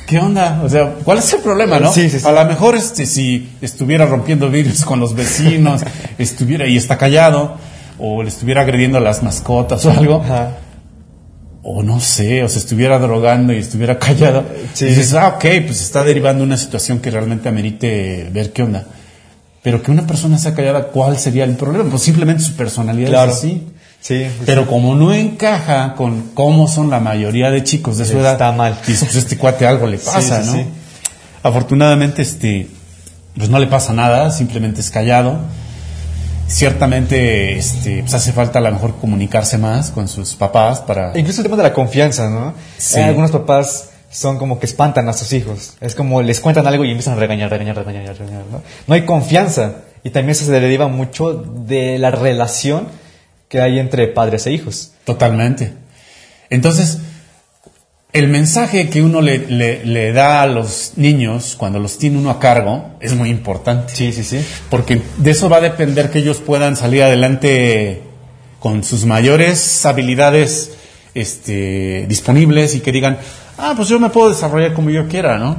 ¿qué 0.06 0.18
onda? 0.18 0.60
O 0.64 0.68
sea, 0.68 0.94
¿cuál 1.04 1.18
es 1.18 1.32
el 1.34 1.40
problema, 1.40 1.78
no? 1.78 1.92
Sí, 1.92 2.08
sí, 2.08 2.18
sí. 2.20 2.26
A 2.26 2.32
lo 2.32 2.44
mejor 2.46 2.76
este, 2.76 3.04
si 3.06 3.50
estuviera 3.60 4.06
rompiendo 4.06 4.48
vidrios 4.50 4.84
con 4.84 5.00
los 5.00 5.14
vecinos, 5.14 5.82
estuviera 6.18 6.66
y 6.66 6.76
está 6.76 6.96
callado, 6.96 7.56
o 7.98 8.22
le 8.22 8.30
estuviera 8.30 8.62
agrediendo 8.62 8.96
a 8.98 9.00
las 9.02 9.22
mascotas 9.22 9.84
o 9.84 9.90
algo, 9.90 10.22
Ajá. 10.24 10.52
O 11.62 11.82
no 11.82 12.00
sé, 12.00 12.42
o 12.42 12.48
se 12.48 12.58
estuviera 12.58 12.98
drogando 12.98 13.52
y 13.52 13.58
estuviera 13.58 13.98
callado, 13.98 14.44
Sí. 14.72 14.86
dices, 14.86 15.12
ah, 15.14 15.28
ok, 15.36 15.44
pues 15.66 15.80
está 15.82 16.02
derivando 16.04 16.42
una 16.42 16.56
situación 16.56 17.00
que 17.00 17.10
realmente 17.10 17.48
amerite 17.48 18.28
ver 18.32 18.52
qué 18.52 18.62
onda. 18.62 18.84
Pero 19.62 19.82
que 19.82 19.90
una 19.90 20.06
persona 20.06 20.38
sea 20.38 20.54
callada, 20.54 20.84
¿cuál 20.84 21.18
sería 21.18 21.44
el 21.44 21.56
problema? 21.56 21.90
Pues 21.90 22.02
simplemente 22.02 22.42
su 22.42 22.54
personalidad 22.54 23.10
Claro. 23.10 23.32
es 23.32 23.38
así. 23.38 23.66
Sí, 24.00 24.24
Pero 24.46 24.66
como 24.66 24.94
no 24.94 25.12
encaja 25.12 25.94
con 25.94 26.30
cómo 26.32 26.66
son 26.68 26.88
la 26.88 27.00
mayoría 27.00 27.50
de 27.50 27.62
chicos 27.62 27.98
de 27.98 28.06
su 28.06 28.18
edad, 28.18 28.32
Está 28.32 28.52
mal. 28.52 28.74
dices, 28.86 29.04
pues 29.04 29.16
este 29.16 29.36
cuate 29.36 29.66
algo 29.66 29.86
le 29.86 29.98
pasa, 29.98 30.42
Sí, 30.42 30.56
¿no? 30.56 30.64
Afortunadamente, 31.42 32.22
este, 32.22 32.68
pues 33.36 33.50
no 33.50 33.58
le 33.58 33.66
pasa 33.66 33.92
nada, 33.92 34.30
simplemente 34.30 34.80
es 34.80 34.88
callado. 34.90 35.38
Ciertamente, 36.50 37.56
este, 37.56 38.00
pues 38.00 38.12
hace 38.12 38.32
falta 38.32 38.58
a 38.58 38.62
lo 38.62 38.72
mejor 38.72 38.96
comunicarse 38.96 39.56
más 39.56 39.92
con 39.92 40.08
sus 40.08 40.34
papás 40.34 40.80
para... 40.80 41.16
Incluso 41.16 41.40
el 41.40 41.44
tema 41.44 41.56
de 41.56 41.62
la 41.62 41.72
confianza, 41.72 42.28
¿no? 42.28 42.54
Sí. 42.76 42.98
Eh, 42.98 43.04
algunos 43.04 43.30
papás 43.30 43.90
son 44.10 44.36
como 44.36 44.58
que 44.58 44.66
espantan 44.66 45.08
a 45.08 45.12
sus 45.12 45.32
hijos. 45.32 45.74
Es 45.80 45.94
como 45.94 46.22
les 46.22 46.40
cuentan 46.40 46.66
algo 46.66 46.84
y 46.84 46.90
empiezan 46.90 47.14
a 47.14 47.20
regañar, 47.20 47.50
regañar, 47.50 47.76
regañar, 47.76 48.18
regañar, 48.18 48.42
¿no? 48.50 48.62
No 48.88 48.94
hay 48.94 49.06
confianza. 49.06 49.76
Y 50.02 50.10
también 50.10 50.30
eso 50.30 50.44
se 50.44 50.50
deriva 50.50 50.88
mucho 50.88 51.34
de 51.34 51.98
la 51.98 52.10
relación 52.10 52.88
que 53.48 53.60
hay 53.60 53.78
entre 53.78 54.08
padres 54.08 54.46
e 54.46 54.52
hijos. 54.52 54.92
Totalmente. 55.04 55.72
Entonces, 56.48 56.98
el 58.12 58.28
mensaje 58.28 58.88
que 58.90 59.02
uno 59.02 59.20
le, 59.20 59.38
le- 59.38 59.84
le 59.84 60.12
da 60.12 60.42
a 60.42 60.46
los 60.46 60.92
niños 60.96 61.54
cuando 61.56 61.78
los 61.78 61.96
tiene 61.98 62.18
uno 62.18 62.30
a 62.30 62.40
cargo 62.40 62.90
es 63.00 63.14
muy 63.14 63.30
importante. 63.30 63.94
Sí, 63.94 64.12
sí, 64.12 64.24
sí. 64.24 64.44
Porque 64.68 65.00
de 65.18 65.30
eso 65.30 65.48
va 65.48 65.58
a 65.58 65.60
depender 65.60 66.10
que 66.10 66.18
ellos 66.18 66.38
puedan 66.38 66.74
salir 66.76 67.02
adelante 67.02 68.02
con 68.58 68.82
sus 68.84 69.04
mayores 69.06 69.86
habilidades 69.86 70.72
este, 71.14 72.06
disponibles 72.08 72.74
y 72.74 72.80
que 72.80 72.92
digan, 72.92 73.18
ah, 73.58 73.74
pues 73.76 73.88
yo 73.88 73.98
me 74.00 74.10
puedo 74.10 74.30
desarrollar 74.30 74.74
como 74.74 74.90
yo 74.90 75.06
quiera, 75.08 75.38
¿no? 75.38 75.56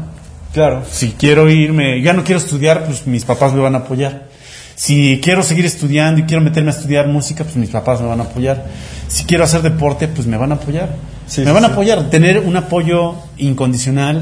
Claro. 0.54 0.84
Si 0.92 1.12
quiero 1.14 1.50
irme, 1.50 2.02
ya 2.02 2.12
no 2.14 2.24
quiero 2.26 2.40
estudiar, 2.40 2.84
pues 2.86 3.08
mis 3.08 3.24
papás 3.24 3.54
me 3.54 3.62
van 3.62 3.76
a 3.76 3.80
apoyar. 3.80 4.28
Si 4.76 5.20
quiero 5.24 5.44
seguir 5.44 5.66
estudiando 5.66 6.20
y 6.22 6.24
quiero 6.26 6.42
meterme 6.44 6.72
a 6.72 6.74
estudiar 6.74 7.08
música, 7.08 7.44
pues 7.44 7.56
mis 7.56 7.70
papás 7.70 8.02
me 8.02 8.08
van 8.08 8.20
a 8.20 8.24
apoyar. 8.24 8.66
Si 9.08 9.24
quiero 9.24 9.44
hacer 9.46 9.62
deporte, 9.62 10.08
pues 10.10 10.28
me 10.28 10.36
van 10.38 10.52
a 10.52 10.56
apoyar. 10.56 10.90
Sí, 11.32 11.46
me 11.46 11.54
van 11.54 11.64
a 11.64 11.68
apoyar, 11.70 12.10
tener 12.10 12.40
un 12.40 12.58
apoyo 12.58 13.16
incondicional, 13.38 14.22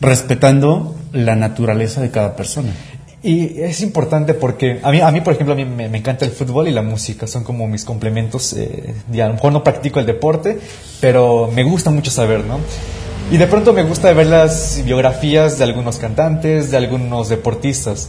respetando 0.00 0.94
la 1.10 1.34
naturaleza 1.34 2.00
de 2.00 2.12
cada 2.12 2.36
persona. 2.36 2.70
Y 3.20 3.60
es 3.62 3.80
importante 3.80 4.32
porque 4.32 4.78
a 4.84 4.92
mí, 4.92 5.00
a 5.00 5.10
mí 5.10 5.22
por 5.22 5.34
ejemplo, 5.34 5.54
a 5.54 5.56
mí 5.56 5.64
me, 5.64 5.88
me 5.88 5.98
encanta 5.98 6.24
el 6.24 6.30
fútbol 6.30 6.68
y 6.68 6.70
la 6.70 6.82
música, 6.82 7.26
son 7.26 7.42
como 7.42 7.66
mis 7.66 7.84
complementos. 7.84 8.52
Eh, 8.52 8.94
y 9.12 9.18
a 9.18 9.26
lo 9.26 9.34
mejor 9.34 9.52
no 9.52 9.64
practico 9.64 9.98
el 9.98 10.06
deporte, 10.06 10.60
pero 11.00 11.50
me 11.52 11.64
gusta 11.64 11.90
mucho 11.90 12.12
saber, 12.12 12.44
¿no? 12.44 12.60
Y 13.32 13.38
de 13.38 13.48
pronto 13.48 13.72
me 13.72 13.82
gusta 13.82 14.12
ver 14.12 14.28
las 14.28 14.80
biografías 14.84 15.58
de 15.58 15.64
algunos 15.64 15.96
cantantes, 15.96 16.70
de 16.70 16.76
algunos 16.76 17.28
deportistas. 17.28 18.08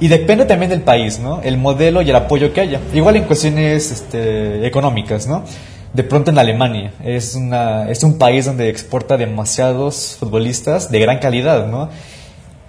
Y 0.00 0.08
depende 0.08 0.46
también 0.46 0.70
del 0.70 0.80
país, 0.80 1.18
¿no? 1.18 1.42
El 1.42 1.58
modelo 1.58 2.00
y 2.00 2.08
el 2.08 2.16
apoyo 2.16 2.50
que 2.54 2.62
haya. 2.62 2.80
Igual 2.94 3.16
en 3.16 3.24
cuestiones 3.24 3.90
este, 3.90 4.66
económicas, 4.66 5.26
¿no? 5.26 5.44
De 5.92 6.02
pronto 6.04 6.30
en 6.30 6.38
Alemania 6.38 6.92
es, 7.02 7.34
una, 7.34 7.90
es 7.90 8.02
un 8.02 8.18
país 8.18 8.44
donde 8.44 8.68
exporta 8.68 9.16
demasiados 9.16 10.16
futbolistas 10.20 10.90
de 10.90 11.00
gran 11.00 11.18
calidad, 11.18 11.66
¿no? 11.66 11.88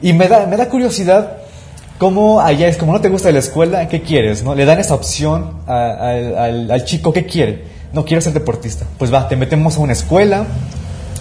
Y 0.01 0.13
me 0.13 0.27
da, 0.29 0.45
me 0.47 0.55
da 0.55 0.69
curiosidad 0.69 1.38
cómo 1.97 2.39
allá 2.39 2.67
es, 2.69 2.77
como 2.77 2.93
no 2.93 3.01
te 3.01 3.10
gusta 3.10 3.29
la 3.32 3.39
escuela, 3.39 3.88
¿qué 3.89 4.01
quieres? 4.01 4.41
¿no? 4.43 4.55
Le 4.55 4.63
dan 4.63 4.79
esa 4.79 4.93
opción 4.95 5.55
a- 5.67 6.13
al- 6.43 6.71
al 6.71 6.86
chico, 6.86 7.12
¿qué 7.12 7.25
quiere? 7.25 7.63
No, 7.91 8.05
quiero 8.05 8.21
ser 8.21 8.32
deportista. 8.34 8.86
Pues 8.97 9.13
va, 9.13 9.27
te 9.27 9.36
metemos 9.36 9.75
a 9.75 9.82
una 9.82 9.93
escuela, 9.93 10.45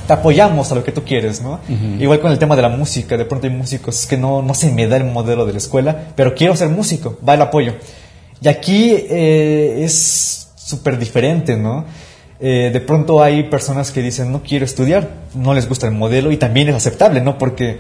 te 0.07 0.13
apoyamos 0.13 0.71
a 0.71 0.77
lo 0.77 0.85
que 0.85 0.93
tú 0.93 1.03
quieres, 1.03 1.43
¿no? 1.43 1.59
Igual 1.99 2.21
con 2.21 2.31
el 2.31 2.39
tema 2.39 2.55
de 2.55 2.63
la 2.63 2.69
música, 2.69 3.17
de 3.17 3.25
pronto 3.25 3.49
hay 3.49 3.53
músicos, 3.53 3.99
es 4.03 4.07
que 4.07 4.17
no, 4.17 4.41
no 4.43 4.55
se 4.55 4.71
me 4.71 4.87
da 4.87 4.99
el 4.99 5.05
modelo 5.05 5.45
de 5.47 5.53
la 5.53 5.59
escuela, 5.59 5.97
pero 6.15 6.35
quiero 6.35 6.55
ser 6.55 6.69
músico, 6.69 7.19
va 7.29 7.35
el 7.35 7.43
apoyo. 7.43 7.75
Y 8.41 8.47
aquí 8.49 8.93
eh, 9.11 9.81
es 9.83 10.48
súper 10.69 10.99
diferente, 10.99 11.57
¿no? 11.57 11.87
Eh, 12.41 12.71
de 12.73 12.81
pronto 12.81 13.23
hay 13.23 13.45
personas 13.45 13.91
que 13.91 14.03
dicen, 14.03 14.31
no 14.31 14.43
quiero 14.43 14.65
estudiar, 14.65 15.09
no 15.35 15.55
les 15.55 15.69
gusta 15.69 15.87
el 15.87 15.95
modelo 15.95 16.31
y 16.31 16.37
también 16.37 16.69
es 16.69 16.75
aceptable, 16.75 17.21
¿no? 17.21 17.39
Porque 17.39 17.79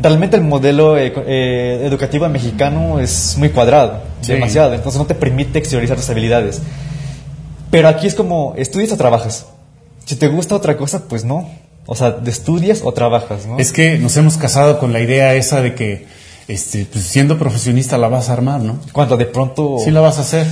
realmente 0.00 0.36
el 0.36 0.42
modelo 0.42 0.98
eh, 0.98 1.12
eh, 1.26 1.82
educativo 1.84 2.28
mexicano 2.28 2.98
es 3.00 3.36
muy 3.38 3.50
cuadrado, 3.50 4.02
Sí. 4.20 4.32
demasiado, 4.32 4.74
entonces 4.74 4.98
no 4.98 5.06
te 5.06 5.14
permite 5.14 5.58
exteriorizar 5.58 5.96
tus 5.96 6.10
habilidades. 6.10 6.60
Pero 7.70 7.88
aquí 7.88 8.06
es 8.06 8.14
como, 8.14 8.54
¿estudias 8.56 8.92
o 8.92 8.96
trabajas? 8.96 9.46
Si 10.04 10.16
te 10.16 10.28
gusta 10.28 10.54
otra 10.54 10.76
cosa, 10.76 11.08
pues 11.08 11.24
no. 11.24 11.48
O 11.86 11.94
sea, 11.94 12.10
¿de 12.10 12.30
estudias 12.30 12.80
o 12.84 12.92
trabajas, 12.92 13.46
no? 13.46 13.58
Es 13.58 13.72
que 13.72 13.98
nos 13.98 14.16
hemos 14.16 14.36
casado 14.36 14.78
con 14.78 14.92
la 14.92 15.00
idea 15.00 15.34
esa 15.34 15.60
de 15.60 15.74
que 15.74 16.06
este, 16.48 16.84
pues, 16.84 17.04
siendo 17.04 17.38
profesionista 17.38 17.96
la 17.96 18.08
vas 18.08 18.28
a 18.28 18.34
armar, 18.34 18.60
¿no? 18.60 18.78
Cuando 18.92 19.16
de 19.16 19.26
pronto 19.26 19.78
Sí 19.82 19.90
la 19.90 20.00
vas 20.00 20.18
a 20.18 20.22
hacer. 20.22 20.46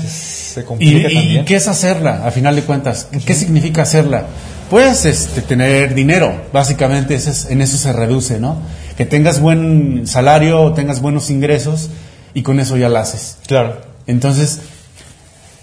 Se 0.55 0.61
¿Y, 0.61 0.65
complica 0.65 1.11
y 1.11 1.15
también. 1.15 1.45
qué 1.45 1.57
es 1.57 1.69
hacerla, 1.69 2.27
a 2.27 2.31
final 2.31 2.55
de 2.57 2.63
cuentas? 2.63 3.09
¿Qué 3.25 3.35
significa 3.35 3.83
hacerla? 3.83 4.27
Pues 4.71 5.05
este, 5.05 5.43
tener 5.43 5.95
dinero, 5.95 6.33
básicamente 6.53 7.15
ese 7.15 7.31
es- 7.31 7.47
en 7.51 7.61
eso 7.63 7.77
se 7.77 7.93
reduce, 7.93 8.41
¿no? 8.41 8.57
Que 8.97 9.05
tengas 9.05 9.41
buen 9.41 10.07
salario, 10.07 10.73
tengas 10.73 11.01
buenos 11.03 11.31
ingresos 11.31 11.91
y 12.35 12.43
con 12.43 12.59
eso 12.61 12.77
ya 12.77 12.89
la 12.89 13.01
haces. 13.01 13.37
Claro, 13.47 13.81
Entonces, 14.07 14.59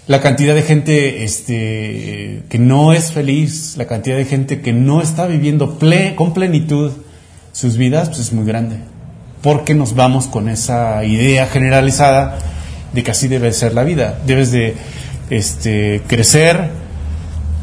la 0.06 0.20
cantidad 0.20 0.54
de 0.54 0.62
gente 0.62 1.24
este, 1.24 2.42
que 2.48 2.58
no 2.58 2.92
es 2.92 3.12
feliz, 3.12 3.74
la 3.76 3.86
cantidad 3.86 4.16
de 4.16 4.24
gente 4.24 4.60
que 4.60 4.72
no 4.72 5.02
está 5.02 5.26
viviendo 5.26 5.78
ple- 5.78 6.14
con 6.14 6.32
plenitud 6.34 6.92
sus 7.52 7.76
vidas, 7.76 8.08
pues 8.08 8.20
es 8.20 8.32
muy 8.32 8.44
grande. 8.46 8.76
Porque 9.42 9.74
nos 9.74 9.94
vamos 9.94 10.26
con 10.26 10.48
esa 10.48 11.04
idea 11.04 11.46
generalizada 11.46 12.38
de 12.92 13.02
que 13.02 13.10
así 13.10 13.28
debe 13.28 13.52
ser 13.52 13.74
la 13.74 13.84
vida. 13.84 14.18
Debes 14.26 14.50
de 14.52 14.74
este, 15.30 16.02
crecer, 16.06 16.70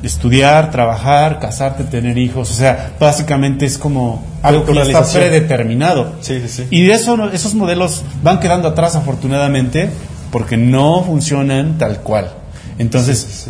estudiar, 0.03 0.71
trabajar, 0.71 1.39
casarte, 1.39 1.83
tener 1.83 2.17
hijos. 2.17 2.51
O 2.51 2.53
sea, 2.53 2.91
básicamente 2.99 3.65
es 3.65 3.77
como 3.77 4.23
algo 4.43 4.65
que 4.65 4.73
ya 4.73 4.83
está 4.83 5.03
predeterminado. 5.11 6.15
Sí, 6.21 6.39
sí, 6.41 6.47
sí. 6.49 6.67
Y 6.69 6.85
de 6.85 6.93
eso, 6.93 7.17
no- 7.17 7.29
esos 7.31 7.53
modelos 7.55 8.03
van 8.23 8.39
quedando 8.39 8.67
atrás, 8.69 8.95
afortunadamente, 8.95 9.89
porque 10.31 10.55
no 10.57 11.03
funcionan 11.03 11.77
tal 11.77 11.99
cual. 12.01 12.31
Entonces, 12.79 13.47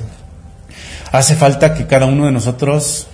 hace 1.12 1.36
falta 1.36 1.74
que 1.74 1.86
cada 1.86 2.06
uno 2.06 2.26
de 2.26 2.32
nosotros 2.32 3.08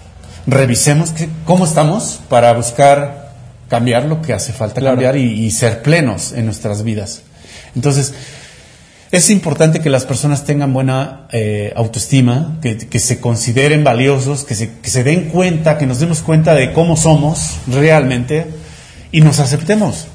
revisemos 0.45 1.11
qué- 1.11 1.29
cómo 1.45 1.65
estamos 1.65 2.19
para 2.29 2.53
buscar 2.53 3.31
cambiar 3.69 4.05
lo 4.05 4.21
que 4.21 4.33
hace 4.33 4.53
falta 4.53 4.79
Claro. 4.79 4.95
cambiar 4.95 5.17
y, 5.17 5.45
y 5.45 5.51
ser 5.51 5.81
plenos 5.81 6.33
en 6.33 6.45
nuestras 6.45 6.83
vidas. 6.83 7.21
Entonces, 7.75 8.13
es 9.13 9.29
importante 9.29 9.79
que 9.79 9.91
las 9.91 10.05
personas 10.05 10.43
tengan 10.43 10.73
buena 10.73 11.27
eh, 11.31 11.71
autoestima, 11.75 12.57
que, 12.63 12.77
que 12.77 12.97
se 12.97 13.19
consideren 13.19 13.83
valiosos, 13.83 14.43
que 14.43 14.55
se, 14.55 14.71
que 14.79 14.89
se 14.89 15.03
den 15.03 15.29
cuenta, 15.29 15.77
que 15.77 15.85
nos 15.85 15.99
demos 15.99 16.21
cuenta 16.21 16.55
de 16.55 16.73
cómo 16.73 16.97
somos 16.97 17.57
realmente 17.67 18.47
y 19.11 19.21
nos 19.21 19.37
aceptemos. 19.39 20.07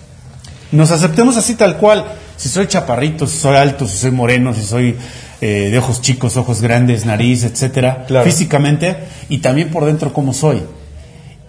Nos 0.72 0.90
aceptemos 0.90 1.36
así 1.36 1.54
tal 1.54 1.76
cual. 1.76 2.06
Si 2.36 2.48
soy 2.48 2.66
chaparrito, 2.66 3.28
si 3.28 3.38
soy 3.38 3.54
alto, 3.54 3.86
si 3.86 3.96
soy 3.96 4.10
moreno, 4.10 4.52
si 4.52 4.64
soy 4.64 4.96
eh, 5.40 5.68
de 5.70 5.78
ojos 5.78 6.02
chicos, 6.02 6.36
ojos 6.36 6.60
grandes, 6.60 7.06
nariz, 7.06 7.44
etcétera, 7.44 8.04
Claro. 8.08 8.24
físicamente 8.24 8.96
y 9.28 9.38
también 9.38 9.68
por 9.70 9.84
dentro 9.84 10.12
cómo 10.12 10.34
soy. 10.34 10.60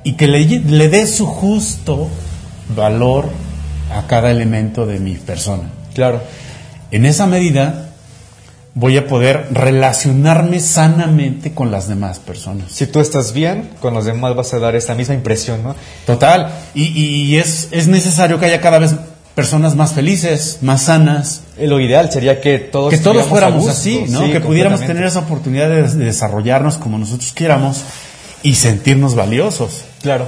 Y 0.03 0.13
que 0.13 0.27
le, 0.27 0.45
le 0.45 0.87
dé 0.87 1.07
su 1.07 1.25
justo 1.25 2.09
valor 2.75 3.27
a 3.91 4.05
cada 4.05 4.29
elemento 4.29 4.85
de 4.85 4.99
mi 4.99 5.15
persona. 5.15 5.63
Claro. 5.95 6.21
En 6.91 7.05
esa 7.05 7.27
medida 7.27 7.89
voy 8.75 8.97
a 8.97 9.07
poder 9.07 9.47
relacionarme 9.51 10.59
sanamente 10.59 11.53
con 11.53 11.71
las 11.71 11.87
demás 11.87 12.19
personas. 12.19 12.71
Si 12.71 12.87
tú 12.87 12.99
estás 12.99 13.33
bien, 13.33 13.69
con 13.81 13.93
los 13.93 14.05
demás 14.05 14.35
vas 14.35 14.53
a 14.53 14.59
dar 14.59 14.75
esa 14.75 14.95
misma 14.95 15.15
impresión, 15.15 15.63
¿no? 15.63 15.75
Total. 16.05 16.51
Y, 16.73 16.85
y 16.85 17.37
es, 17.37 17.67
es 17.71 17.87
necesario 17.87 18.39
que 18.39 18.45
haya 18.45 18.61
cada 18.61 18.79
vez 18.79 18.95
personas 19.35 19.75
más 19.75 19.93
felices, 19.93 20.57
más 20.61 20.83
sanas, 20.83 21.43
Lo 21.57 21.79
ideal 21.79 22.11
sería 22.11 22.41
que 22.41 22.59
todos 22.59 22.93
que 22.93 22.99
fuéramos 22.99 23.63
gusto, 23.63 23.71
así, 23.71 24.05
¿no? 24.09 24.25
sí, 24.25 24.31
que 24.31 24.41
pudiéramos 24.41 24.81
tener 24.81 25.05
esa 25.05 25.19
oportunidad 25.19 25.69
de, 25.69 25.83
de 25.83 26.05
desarrollarnos 26.05 26.77
como 26.77 26.97
nosotros 26.97 27.31
quieramos 27.33 27.83
y 28.43 28.55
sentirnos 28.55 29.15
valiosos. 29.15 29.83
Claro. 30.01 30.27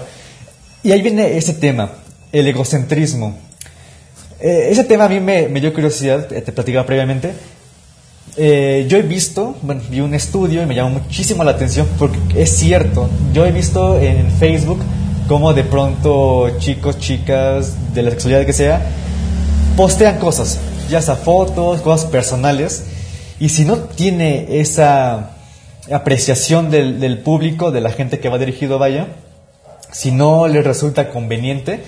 Y 0.84 0.94
ahí 0.94 1.02
viene 1.02 1.38
ese 1.38 1.54
tema, 1.54 1.92
el 2.32 2.48
egocentrismo. 2.48 3.38
Eh, 4.42 4.70
ese 4.72 4.84
tema 4.84 5.06
a 5.06 5.10
mí 5.10 5.20
me, 5.20 5.48
dio 5.48 5.72
curiosidad, 5.72 6.34
eh, 6.34 6.42
te 6.42 6.52
platicaba 6.52 6.86
previamente. 6.86 7.34
Eh, 8.38 8.86
yo 8.88 8.98
he 8.98 9.04
visto, 9.04 9.56
vi 9.90 10.00
un 10.00 10.16
estudio 10.16 10.64
y 10.64 10.66
me 10.66 10.74
llamó 10.74 10.90
muchísimo 11.02 11.44
la 11.44 11.52
atención 11.52 11.88
porque 12.00 12.18
es 12.36 12.50
cierto. 12.50 13.08
Yo 13.34 13.46
he 13.46 13.52
visto 13.52 14.00
en 14.00 14.32
Facebook 14.32 14.80
cómo 15.28 15.54
de 15.54 15.64
pronto 15.64 16.58
chicos, 16.58 16.98
chicas, 16.98 17.94
de 17.94 18.02
la 18.02 18.10
sexualidad 18.10 18.46
que 18.46 18.54
sea, 18.54 18.82
postean 19.78 20.18
cosas, 20.18 20.60
ya 20.90 21.04
sea 21.04 21.16
fotos, 21.16 21.82
cosas 21.82 22.10
personales, 22.10 22.86
y 23.40 23.50
si 23.50 23.64
no 23.64 23.78
tiene 23.78 24.60
esa 24.60 25.32
apreciación 25.92 26.72
del, 26.72 27.00
del 27.00 27.20
público, 27.20 27.72
de 27.72 27.82
la 27.82 27.92
gente 27.92 28.20
que 28.20 28.30
va 28.30 28.40
dirigido 28.40 28.80
vaya, 28.80 29.08
si 29.92 30.12
no 30.12 30.48
les 30.48 30.64
resulta 30.64 31.10
conveniente, 31.10 31.82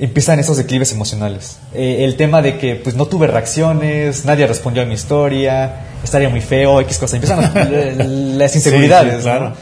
empiezan 0.00 0.40
esos 0.40 0.56
declives 0.56 0.92
emocionales. 0.92 1.58
Eh, 1.74 2.04
el 2.04 2.16
tema 2.16 2.42
de 2.42 2.58
que 2.58 2.74
pues 2.74 2.96
no 2.96 3.06
tuve 3.06 3.26
reacciones, 3.26 4.24
nadie 4.24 4.46
respondió 4.46 4.82
a 4.82 4.86
mi 4.86 4.94
historia, 4.94 5.86
estaría 6.02 6.28
muy 6.28 6.40
feo, 6.40 6.80
X 6.80 6.98
cosas, 6.98 7.14
empiezan 7.14 7.40
las, 7.40 8.06
las 8.06 8.56
inseguridades. 8.56 9.12
Sí, 9.12 9.18
sí, 9.18 9.22
claro. 9.22 9.50
¿no? 9.50 9.54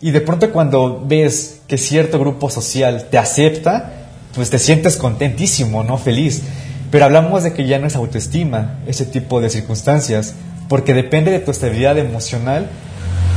Y 0.00 0.10
de 0.10 0.20
pronto 0.20 0.50
cuando 0.52 1.02
ves 1.06 1.60
que 1.68 1.78
cierto 1.78 2.18
grupo 2.18 2.50
social 2.50 3.06
te 3.10 3.16
acepta, 3.16 3.92
pues 4.34 4.50
te 4.50 4.58
sientes 4.58 4.96
contentísimo, 4.96 5.84
¿no? 5.84 5.96
Feliz. 5.96 6.42
Pero 6.90 7.06
hablamos 7.06 7.44
de 7.44 7.52
que 7.52 7.66
ya 7.66 7.78
no 7.78 7.86
es 7.86 7.96
autoestima 7.96 8.78
ese 8.86 9.06
tipo 9.06 9.40
de 9.40 9.50
circunstancias, 9.50 10.34
porque 10.68 10.94
depende 10.94 11.30
de 11.30 11.38
tu 11.38 11.50
estabilidad 11.50 11.96
emocional 11.98 12.68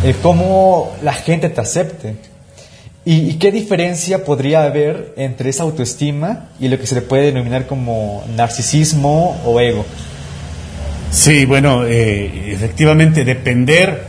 el 0.03 0.15
cómo 0.15 0.91
la 1.01 1.13
gente 1.13 1.49
te 1.49 1.61
acepte. 1.61 2.15
¿Y, 3.11 3.33
qué 3.39 3.51
diferencia 3.51 4.23
podría 4.23 4.65
haber 4.65 5.15
entre 5.17 5.49
esa 5.49 5.63
autoestima 5.63 6.49
y 6.59 6.67
lo 6.67 6.79
que 6.79 6.85
se 6.85 6.93
le 6.93 7.01
puede 7.01 7.23
denominar 7.23 7.65
como 7.65 8.23
narcisismo 8.35 9.35
o 9.43 9.59
ego? 9.59 9.83
Sí, 11.09 11.45
bueno, 11.45 11.87
eh, 11.87 12.51
efectivamente, 12.53 13.25
depender, 13.25 14.03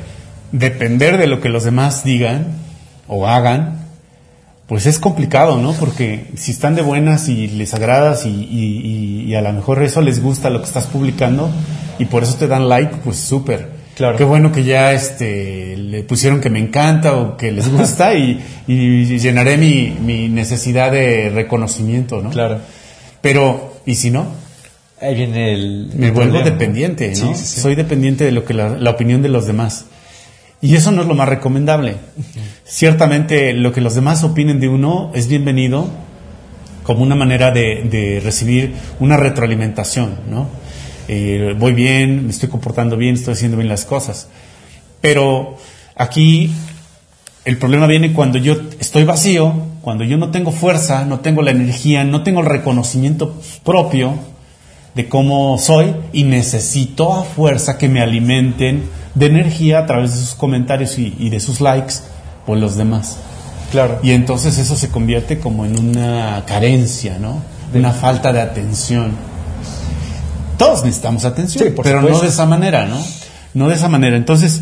depender 0.52 1.16
de 1.16 1.28
lo 1.28 1.40
que 1.40 1.48
los 1.48 1.64
demás 1.64 2.04
digan 2.04 2.48
o 3.08 3.26
hagan, 3.26 3.86
pues 4.66 4.84
es 4.84 4.98
complicado, 4.98 5.56
¿no? 5.56 5.72
Porque 5.72 6.26
si 6.36 6.50
están 6.50 6.74
de 6.74 6.82
buenas 6.82 7.30
y 7.30 7.46
les 7.48 7.72
agradas 7.72 8.26
y- 8.26 9.24
y 9.26 9.34
a 9.34 9.40
lo 9.40 9.50
mejor 9.54 9.82
eso 9.82 10.02
les 10.02 10.22
gusta 10.22 10.50
lo 10.50 10.60
que 10.60 10.66
estás 10.66 10.84
publicando 10.84 11.48
y 11.98 12.04
por 12.04 12.22
eso 12.22 12.34
te 12.34 12.46
dan 12.48 12.68
like, 12.68 12.96
pues 13.02 13.16
súper. 13.16 13.79
Claro. 13.96 14.16
Qué 14.16 14.24
bueno 14.24 14.50
que 14.50 14.64
ya 14.64 14.92
este, 14.92 15.76
le 15.76 16.02
pusieron 16.04 16.40
que 16.40 16.48
me 16.48 16.58
encanta 16.58 17.16
o 17.16 17.36
que 17.36 17.52
les 17.52 17.70
gusta 17.70 18.14
y, 18.14 18.40
y 18.66 19.18
llenaré 19.18 19.56
mi, 19.58 19.94
mi 20.00 20.28
necesidad 20.28 20.90
de 20.90 21.30
reconocimiento, 21.30 22.22
¿no? 22.22 22.30
Claro. 22.30 22.58
Pero, 23.20 23.74
¿y 23.84 23.96
si 23.96 24.10
no? 24.10 24.26
Ahí 25.00 25.14
viene 25.14 25.52
el... 25.52 25.90
me 25.94 26.06
el 26.06 26.12
vuelvo 26.12 26.32
problema. 26.34 26.50
dependiente, 26.50 27.08
¿no? 27.10 27.14
Sí, 27.14 27.34
sí, 27.34 27.44
sí. 27.44 27.60
Soy 27.60 27.74
dependiente 27.74 28.24
de 28.24 28.32
lo 28.32 28.44
que 28.44 28.54
la, 28.54 28.70
la 28.70 28.90
opinión 28.90 29.22
de 29.22 29.28
los 29.28 29.46
demás. 29.46 29.84
Y 30.62 30.74
eso 30.74 30.92
no 30.92 31.02
es 31.02 31.08
lo 31.08 31.14
más 31.14 31.28
recomendable. 31.28 31.96
Ciertamente 32.64 33.52
lo 33.54 33.72
que 33.72 33.80
los 33.80 33.94
demás 33.94 34.22
opinen 34.24 34.60
de 34.60 34.68
uno 34.68 35.10
es 35.14 35.26
bienvenido, 35.26 35.88
como 36.82 37.02
una 37.02 37.14
manera 37.14 37.50
de, 37.50 37.82
de 37.90 38.20
recibir 38.22 38.74
una 38.98 39.16
retroalimentación, 39.16 40.16
¿no? 40.30 40.48
Eh, 41.12 41.56
voy 41.58 41.72
bien, 41.72 42.26
me 42.26 42.30
estoy 42.30 42.48
comportando 42.48 42.96
bien, 42.96 43.16
estoy 43.16 43.34
haciendo 43.34 43.56
bien 43.56 43.68
las 43.68 43.84
cosas. 43.84 44.28
Pero 45.00 45.56
aquí 45.96 46.52
el 47.44 47.58
problema 47.58 47.88
viene 47.88 48.12
cuando 48.12 48.38
yo 48.38 48.54
estoy 48.78 49.02
vacío, 49.02 49.52
cuando 49.80 50.04
yo 50.04 50.18
no 50.18 50.30
tengo 50.30 50.52
fuerza, 50.52 51.04
no 51.04 51.18
tengo 51.18 51.42
la 51.42 51.50
energía, 51.50 52.04
no 52.04 52.22
tengo 52.22 52.42
el 52.42 52.46
reconocimiento 52.46 53.34
propio 53.64 54.20
de 54.94 55.08
cómo 55.08 55.58
soy 55.58 55.96
y 56.12 56.22
necesito 56.22 57.12
a 57.12 57.24
fuerza 57.24 57.76
que 57.76 57.88
me 57.88 58.02
alimenten 58.02 58.84
de 59.16 59.26
energía 59.26 59.80
a 59.80 59.86
través 59.86 60.12
de 60.12 60.18
sus 60.18 60.36
comentarios 60.36 60.96
y, 60.96 61.16
y 61.18 61.28
de 61.28 61.40
sus 61.40 61.60
likes 61.60 61.94
por 62.46 62.56
los 62.56 62.76
demás. 62.76 63.16
Claro. 63.72 63.98
Y 64.04 64.12
entonces 64.12 64.58
eso 64.58 64.76
se 64.76 64.90
convierte 64.90 65.40
como 65.40 65.66
en 65.66 65.76
una 65.76 66.44
carencia, 66.46 67.18
¿no? 67.18 67.42
Una 67.74 67.90
falta 67.90 68.32
de 68.32 68.42
atención. 68.42 69.29
Todos 70.60 70.84
necesitamos 70.84 71.24
atención, 71.24 71.64
Sí, 71.64 71.74
pero 71.82 72.02
no 72.02 72.20
de 72.20 72.28
esa 72.28 72.44
manera, 72.44 72.84
¿no? 72.84 73.02
No 73.54 73.70
de 73.70 73.76
esa 73.76 73.88
manera. 73.88 74.18
Entonces, 74.18 74.60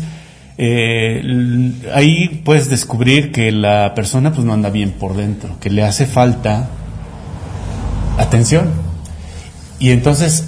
eh, 0.57 1.21
ahí 1.93 2.41
puedes 2.45 2.69
descubrir 2.69 3.33
que 3.33 3.51
la 3.51 3.93
persona 3.95 4.31
pues 4.31 4.45
no 4.45 4.53
anda 4.53 4.69
bien 4.69 4.93
por 4.93 5.13
dentro, 5.13 5.59
que 5.59 5.69
le 5.69 5.83
hace 5.83 6.05
falta 6.05 6.69
atención. 8.17 8.71
Y 9.77 9.91
entonces, 9.91 10.45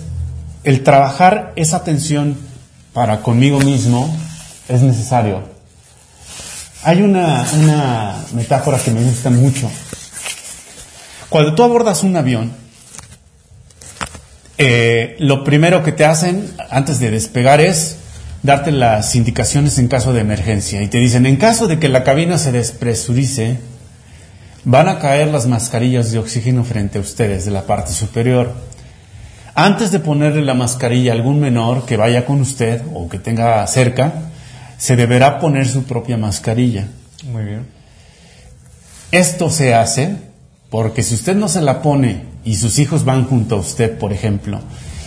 el 0.63 0.83
trabajar 0.83 1.51
esa 1.57 1.75
atención 1.75 2.37
para 2.93 3.19
conmigo 3.19 3.59
mismo 3.59 4.17
es 4.69 4.81
necesario. 4.81 5.43
Hay 6.83 7.01
una, 7.01 7.45
una 7.61 8.15
metáfora 8.35 8.77
que 8.77 8.91
me 8.91 9.03
gusta 9.03 9.29
mucho. 9.29 9.69
Cuando 11.27 11.55
tú 11.55 11.63
abordas 11.63 12.03
un 12.03 12.15
avión, 12.15 12.53
eh, 14.57 15.15
lo 15.19 15.43
primero 15.43 15.83
que 15.83 15.91
te 15.91 16.05
hacen 16.05 16.49
antes 16.69 16.99
de 16.99 17.11
despegar 17.11 17.61
es 17.61 17.97
darte 18.43 18.71
las 18.71 19.15
indicaciones 19.15 19.77
en 19.77 19.87
caso 19.87 20.13
de 20.13 20.21
emergencia. 20.21 20.81
Y 20.81 20.87
te 20.87 20.97
dicen, 20.97 21.25
en 21.25 21.37
caso 21.37 21.67
de 21.67 21.79
que 21.79 21.89
la 21.89 22.03
cabina 22.03 22.37
se 22.37 22.51
despresurice, 22.51 23.57
van 24.63 24.89
a 24.89 24.99
caer 24.99 25.27
las 25.29 25.47
mascarillas 25.47 26.11
de 26.11 26.19
oxígeno 26.19 26.63
frente 26.63 26.97
a 26.97 27.01
ustedes 27.01 27.45
de 27.45 27.51
la 27.51 27.65
parte 27.65 27.91
superior. 27.91 28.53
Antes 29.53 29.91
de 29.91 29.99
ponerle 29.99 30.41
la 30.43 30.53
mascarilla 30.53 31.11
a 31.11 31.15
algún 31.15 31.39
menor 31.39 31.85
que 31.85 31.97
vaya 31.97 32.25
con 32.25 32.41
usted 32.41 32.81
o 32.93 33.09
que 33.09 33.19
tenga 33.19 33.65
cerca, 33.67 34.13
se 34.77 34.95
deberá 34.95 35.39
poner 35.39 35.67
su 35.67 35.83
propia 35.83 36.17
mascarilla. 36.17 36.87
Muy 37.25 37.43
bien. 37.43 37.67
Esto 39.11 39.49
se 39.49 39.75
hace 39.75 40.15
porque 40.71 41.03
si 41.03 41.15
usted 41.15 41.35
no 41.35 41.49
se 41.49 41.61
la 41.61 41.81
pone 41.81 42.23
y 42.45 42.55
sus 42.55 42.79
hijos 42.79 43.03
van 43.03 43.25
junto 43.25 43.57
a 43.57 43.59
usted, 43.59 43.99
por 43.99 44.13
ejemplo, 44.13 44.61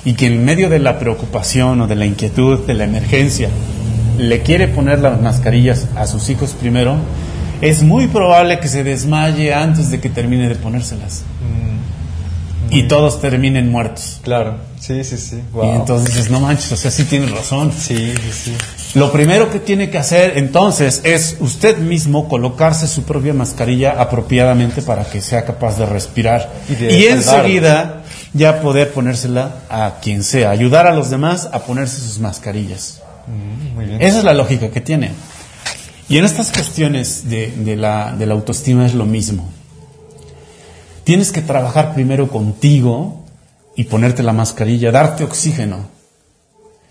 y 0.05 0.13
que 0.13 0.27
en 0.27 0.45
medio 0.45 0.69
de 0.69 0.79
la 0.79 0.99
preocupación 0.99 1.81
o 1.81 1.87
de 1.87 1.97
la 1.97 2.05
inquietud, 2.05 2.61
de 2.67 2.75
la 2.75 2.85
emergencia, 2.85 3.49
le 4.19 4.43
quiere 4.43 4.69
poner 4.69 4.99
las 5.01 5.21
mascarillas 5.23 5.89
a 5.97 6.07
sus 6.07 6.29
hijos 6.29 6.51
primero, 6.53 6.97
es 7.63 7.83
muy 7.83 8.09
probable 8.09 8.61
que 8.61 8.69
se 8.69 8.85
desmaye 8.85 9.55
antes 9.55 9.91
de 9.91 10.01
que 10.01 10.11
termine 10.11 10.51
de 10.51 10.55
ponérselas. 10.55 11.23
Y 12.71 12.85
todos 12.85 13.21
terminen 13.21 13.71
muertos. 13.71 14.21
Claro. 14.23 14.57
Sí, 14.81 15.03
sí, 15.05 15.17
sí. 15.17 15.41
Y 15.63 15.69
entonces 15.69 16.09
dices, 16.15 16.31
no 16.31 16.41
manches, 16.41 16.73
o 16.73 16.77
sea, 16.77 16.91
sí 16.91 17.05
tienes 17.05 17.31
razón. 17.31 17.73
Sí, 17.73 18.15
sí, 18.15 18.33
sí. 18.33 18.99
Lo 18.99 19.11
primero 19.11 19.51
que 19.51 19.59
tiene 19.59 19.91
que 19.91 19.99
hacer 19.99 20.37
entonces 20.37 21.01
es 21.05 21.37
usted 21.41 21.79
mismo 21.79 22.29
colocarse 22.29 22.87
su 22.87 23.05
propia 23.05 23.33
mascarilla 23.33 23.93
apropiadamente 23.99 24.83
para 24.83 25.05
que 25.05 25.21
sea 25.21 25.45
capaz 25.45 25.79
de 25.79 25.87
respirar. 25.87 26.53
Y 26.69 26.73
Y, 26.73 26.77
de 26.77 27.11
enseguida 27.11 28.03
ya 28.35 28.61
poder 28.61 28.93
ponérsela 28.93 29.63
a 29.71 29.95
quien 30.03 30.23
sea, 30.23 30.51
ayudar 30.51 30.87
a 30.87 30.95
los 30.95 31.09
demás 31.09 31.49
a 31.53 31.61
ponerse 31.61 32.01
sus 32.01 32.19
mascarillas. 32.19 33.01
Mm, 33.27 33.75
muy 33.75 33.87
bien. 33.87 34.03
Esa 34.03 34.19
es 34.19 34.25
la 34.25 34.35
lógica 34.35 34.69
que 34.71 34.81
tiene. 34.81 35.13
Y 36.09 36.19
en 36.19 36.25
estas 36.25 36.51
cuestiones 36.51 37.31
de, 37.31 37.53
de 37.57 37.77
la, 37.77 38.15
de 38.17 38.27
la 38.27 38.35
autoestima 38.35 38.85
es 38.85 38.95
lo 38.95 39.07
mismo. 39.07 39.49
Tienes 41.05 41.33
que 41.33 41.43
trabajar 41.43 41.95
primero 41.95 42.29
contigo 42.29 43.25
y 43.77 43.85
ponerte 43.85 44.23
la 44.23 44.33
mascarilla, 44.33 44.91
darte 44.91 45.25
oxígeno. 45.25 45.87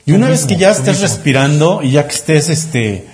Y 0.06 0.12
Tú 0.12 0.18
una 0.18 0.30
vez 0.30 0.46
que 0.46 0.56
ya 0.58 0.72
estés 0.72 1.00
mismo. 1.00 1.04
respirando 1.04 1.82
y 1.82 1.92
ya 1.92 2.08
que 2.08 2.14
estés 2.16 2.50
este, 2.50 3.08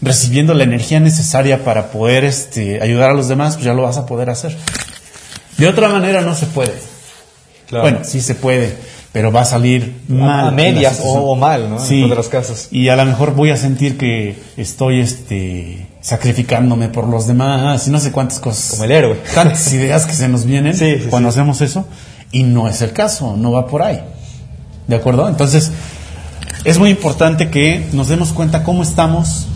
recibiendo 0.00 0.54
la 0.54 0.64
energía 0.64 1.00
necesaria 1.00 1.64
para 1.64 1.90
poder 1.90 2.24
este, 2.24 2.80
ayudar 2.80 3.10
a 3.10 3.14
los 3.14 3.28
demás, 3.28 3.54
pues 3.54 3.64
ya 3.66 3.74
lo 3.74 3.82
vas 3.82 3.96
a 3.98 4.06
poder 4.06 4.30
hacer. 4.30 4.56
De 5.58 5.66
otra 5.68 5.88
manera 5.88 6.20
no 6.22 6.34
se 6.34 6.46
puede. 6.46 6.74
Claro. 7.68 7.82
Bueno, 7.82 7.98
sí 8.04 8.20
se 8.20 8.36
puede, 8.36 8.76
pero 9.12 9.32
va 9.32 9.40
a 9.40 9.44
salir 9.44 10.02
mal. 10.08 10.48
a 10.48 10.50
medias 10.52 11.00
o- 11.02 11.32
o 11.32 11.34
mal, 11.36 11.68
¿no? 11.68 11.80
En 11.80 11.84
Sí. 11.86 12.02
todos 12.02 12.16
los 12.16 12.28
casos. 12.28 12.68
Y 12.70 12.88
a 12.90 12.96
lo 12.96 13.04
mejor 13.04 13.34
voy 13.34 13.50
a 13.50 13.56
sentir 13.56 13.98
que 13.98 14.36
estoy 14.56 15.00
este, 15.00 15.86
sacrificándome 16.06 16.88
por 16.88 17.08
los 17.08 17.26
demás 17.26 17.88
y 17.88 17.90
no 17.90 17.98
sé 17.98 18.12
cuántas 18.12 18.38
cosas. 18.38 18.70
Como 18.70 18.84
el 18.84 18.92
héroe. 18.92 19.20
Tantas 19.34 19.72
ideas 19.72 20.06
que 20.06 20.14
se 20.14 20.28
nos 20.28 20.44
vienen 20.44 20.72
Sí, 20.76 20.98
sí, 21.00 21.06
cuando 21.10 21.32
sí. 21.32 21.36
hacemos 21.40 21.60
eso 21.62 21.84
y 22.30 22.44
no 22.44 22.68
es 22.68 22.80
el 22.80 22.92
caso, 22.92 23.36
no 23.36 23.50
va 23.50 23.66
por 23.66 23.82
ahí. 23.82 24.00
¿De 24.86 24.94
acuerdo? 24.94 25.28
Entonces, 25.28 25.72
es 26.62 26.78
muy 26.78 26.90
importante 26.90 27.50
que 27.50 27.88
nos 27.92 28.06
demos 28.06 28.32
cuenta 28.32 28.62
cómo 28.62 28.84
estamos, 28.84 29.48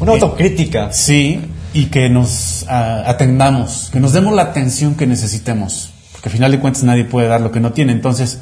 Una 0.00 0.10
autocrítica. 0.12 0.92
sí, 0.92 1.40
y 1.72 1.86
que 1.86 2.08
nos 2.08 2.66
ah, 2.68 3.04
atendamos, 3.06 3.90
que 3.92 4.00
nos 4.00 4.12
demos 4.12 4.34
la 4.34 4.42
atención 4.42 4.96
que 4.96 5.06
necesitemos, 5.06 5.92
porque 6.10 6.30
al 6.30 6.32
final 6.32 6.50
de 6.50 6.58
cuentas 6.58 6.82
nadie 6.82 7.04
puede 7.04 7.28
dar 7.28 7.40
lo 7.40 7.52
que 7.52 7.60
no 7.60 7.72
tiene. 7.72 7.92
Entonces, 7.92 8.40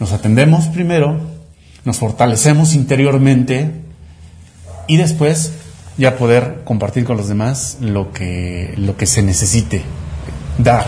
nos 0.00 0.10
atendemos 0.10 0.66
primero, 0.66 1.20
nos 1.84 1.98
fortalecemos 1.98 2.74
interiormente 2.74 3.70
y 4.88 4.96
después 4.96 5.52
ya 5.96 6.16
poder 6.16 6.62
compartir 6.64 7.04
con 7.04 7.16
los 7.16 7.28
demás 7.28 7.78
lo 7.80 8.12
que, 8.12 8.74
lo 8.76 8.96
que 8.96 9.06
se 9.06 9.22
necesite 9.22 9.82
dar. 10.58 10.86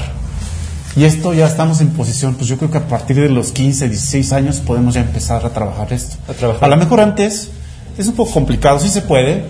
Y 0.97 1.05
esto 1.05 1.35
ya 1.35 1.47
estamos 1.47 1.81
en 1.81 1.89
posición, 1.91 2.35
pues 2.35 2.49
yo 2.49 2.57
creo 2.57 2.71
que 2.71 2.79
a 2.79 2.89
partir 2.89 3.21
de 3.21 3.29
los 3.29 3.53
15, 3.53 3.89
16 3.89 4.33
años 4.33 4.61
podemos 4.61 4.95
ya 4.95 5.03
empezar 5.03 5.45
a 5.45 5.51
trabajar 5.51 5.93
esto. 5.93 6.17
A 6.29 6.33
trabajar. 6.33 6.65
A 6.65 6.69
lo 6.69 6.77
mejor 6.77 7.01
antes 7.01 7.51
es 7.99 8.07
un 8.07 8.15
poco 8.15 8.31
complicado, 8.33 8.81
sí 8.81 8.89
se 8.89 9.03
puede, 9.03 9.45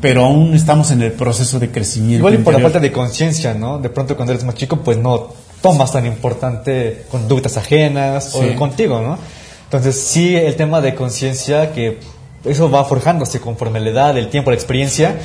pero 0.00 0.24
aún 0.24 0.54
estamos 0.54 0.90
en 0.92 1.02
el 1.02 1.12
proceso 1.12 1.58
de 1.58 1.70
crecimiento. 1.70 2.18
Igual 2.18 2.34
y 2.34 2.38
por 2.38 2.54
la 2.54 2.60
falta 2.60 2.78
de 2.78 2.92
conciencia, 2.92 3.54
¿no? 3.54 3.78
De 3.78 3.88
pronto 3.88 4.14
cuando 4.16 4.32
eres 4.32 4.44
más 4.44 4.54
chico, 4.54 4.80
pues 4.80 4.96
no 4.96 5.28
tomas 5.60 5.90
tan 5.92 6.06
importante 6.06 7.06
conductas 7.10 7.56
ajenas 7.56 8.30
Sí. 8.32 8.38
o 8.38 8.56
contigo, 8.56 9.00
¿no? 9.00 9.18
Entonces 9.64 10.00
sí, 10.00 10.36
el 10.36 10.54
tema 10.54 10.80
de 10.80 10.94
conciencia, 10.94 11.72
que 11.72 11.98
eso 12.44 12.70
va 12.70 12.84
forjándose 12.84 13.40
conforme 13.40 13.80
la 13.80 13.90
edad, 13.90 14.18
el 14.18 14.28
tiempo, 14.28 14.50
la 14.50 14.56
experiencia, 14.56 15.16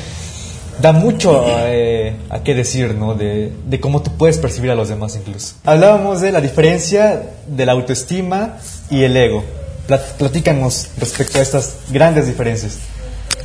da 0.81 0.91
mucho 0.93 1.43
eh, 1.47 2.15
a 2.29 2.41
qué 2.41 2.55
decir, 2.55 2.95
¿no? 2.95 3.13
De, 3.13 3.51
de 3.67 3.79
cómo 3.79 4.01
tú 4.01 4.11
puedes 4.17 4.37
percibir 4.37 4.71
a 4.71 4.75
los 4.75 4.87
demás 4.89 5.15
incluso. 5.15 5.55
Hablábamos 5.65 6.21
de 6.21 6.31
la 6.31 6.39
diferencia 6.41 7.21
de 7.47 7.65
la 7.65 7.73
autoestima 7.73 8.57
y 8.89 9.03
el 9.03 9.15
ego. 9.17 9.43
Plat- 9.87 10.13
Platícanos 10.17 10.87
respecto 10.97 11.39
a 11.39 11.41
estas 11.41 11.75
grandes 11.91 12.27
diferencias. 12.27 12.77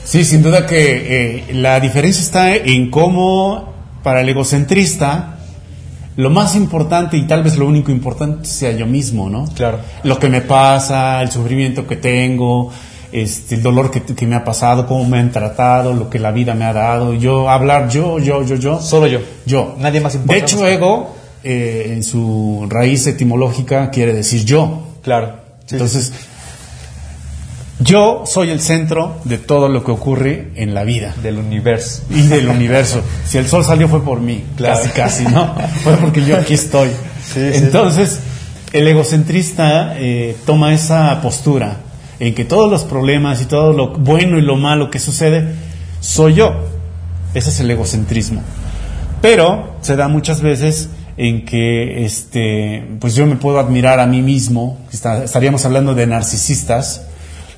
Sí, 0.04 0.24
sin 0.24 0.42
duda 0.42 0.66
que 0.66 1.46
eh, 1.48 1.54
la 1.54 1.80
diferencia 1.80 2.22
está 2.22 2.54
en 2.54 2.90
cómo 2.90 3.72
para 4.02 4.20
el 4.20 4.28
egocentrista 4.28 5.38
lo 6.16 6.30
más 6.30 6.54
importante 6.54 7.16
y 7.16 7.26
tal 7.26 7.42
vez 7.42 7.56
lo 7.56 7.66
único 7.66 7.90
importante 7.90 8.46
sea 8.46 8.70
yo 8.72 8.86
mismo, 8.86 9.28
¿no? 9.28 9.46
Claro. 9.54 9.78
Lo 10.04 10.18
que 10.20 10.28
me 10.28 10.42
pasa, 10.42 11.20
el 11.22 11.30
sufrimiento 11.32 11.86
que 11.88 11.96
tengo, 11.96 12.70
este, 13.22 13.54
el 13.54 13.62
dolor 13.62 13.92
que, 13.92 14.02
que 14.02 14.26
me 14.26 14.34
ha 14.34 14.42
pasado, 14.42 14.86
cómo 14.88 15.04
me 15.04 15.20
han 15.20 15.30
tratado, 15.30 15.92
lo 15.94 16.10
que 16.10 16.18
la 16.18 16.32
vida 16.32 16.54
me 16.54 16.64
ha 16.64 16.72
dado. 16.72 17.14
Yo 17.14 17.48
hablar 17.48 17.88
yo, 17.88 18.18
yo, 18.18 18.42
yo, 18.42 18.56
yo. 18.56 18.80
Solo 18.80 19.06
yo. 19.06 19.20
Yo. 19.46 19.76
Nadie 19.78 20.00
más 20.00 20.14
importa. 20.16 20.34
De 20.34 20.40
hecho, 20.40 20.66
ego, 20.66 21.14
eh, 21.44 21.92
en 21.94 22.02
su 22.02 22.66
raíz 22.68 23.06
etimológica, 23.06 23.90
quiere 23.90 24.12
decir 24.14 24.44
yo. 24.44 24.88
Claro. 25.02 25.36
Sí, 25.66 25.76
Entonces, 25.76 26.12
yo 27.80 28.24
soy 28.26 28.50
el 28.50 28.60
centro 28.60 29.16
de 29.24 29.38
todo 29.38 29.68
lo 29.68 29.84
que 29.84 29.90
ocurre 29.90 30.50
en 30.56 30.74
la 30.74 30.84
vida 30.84 31.14
del 31.22 31.38
universo. 31.38 32.02
y 32.10 32.22
del 32.22 32.48
universo. 32.48 33.00
Si 33.28 33.38
el 33.38 33.46
sol 33.46 33.64
salió 33.64 33.88
fue 33.88 34.02
por 34.02 34.20
mí, 34.20 34.44
Claro. 34.56 34.80
casi 34.80 34.90
casi, 34.90 35.24
¿no? 35.24 35.54
Fue 35.84 35.94
porque 35.98 36.24
yo 36.24 36.36
aquí 36.36 36.54
estoy. 36.54 36.88
Sí. 37.32 37.40
Entonces, 37.52 38.18
el 38.72 38.86
egocentrista 38.88 39.94
eh, 39.98 40.36
toma 40.46 40.72
esa 40.74 41.20
postura 41.20 41.76
en 42.20 42.34
que 42.34 42.44
todos 42.44 42.70
los 42.70 42.84
problemas 42.84 43.40
y 43.42 43.46
todo 43.46 43.72
lo 43.72 43.88
bueno 43.92 44.38
y 44.38 44.42
lo 44.42 44.56
malo 44.56 44.90
que 44.90 44.98
sucede 44.98 45.54
soy 46.00 46.34
yo. 46.34 46.54
Ese 47.34 47.50
es 47.50 47.60
el 47.60 47.70
egocentrismo. 47.70 48.42
Pero 49.20 49.76
se 49.80 49.96
da 49.96 50.08
muchas 50.08 50.40
veces 50.40 50.88
en 51.16 51.44
que 51.44 52.04
este, 52.04 52.84
pues 53.00 53.14
yo 53.14 53.26
me 53.26 53.36
puedo 53.36 53.58
admirar 53.58 54.00
a 54.00 54.06
mí 54.06 54.20
mismo, 54.22 54.78
Está- 54.92 55.24
estaríamos 55.24 55.64
hablando 55.64 55.94
de 55.94 56.06
narcisistas. 56.06 57.02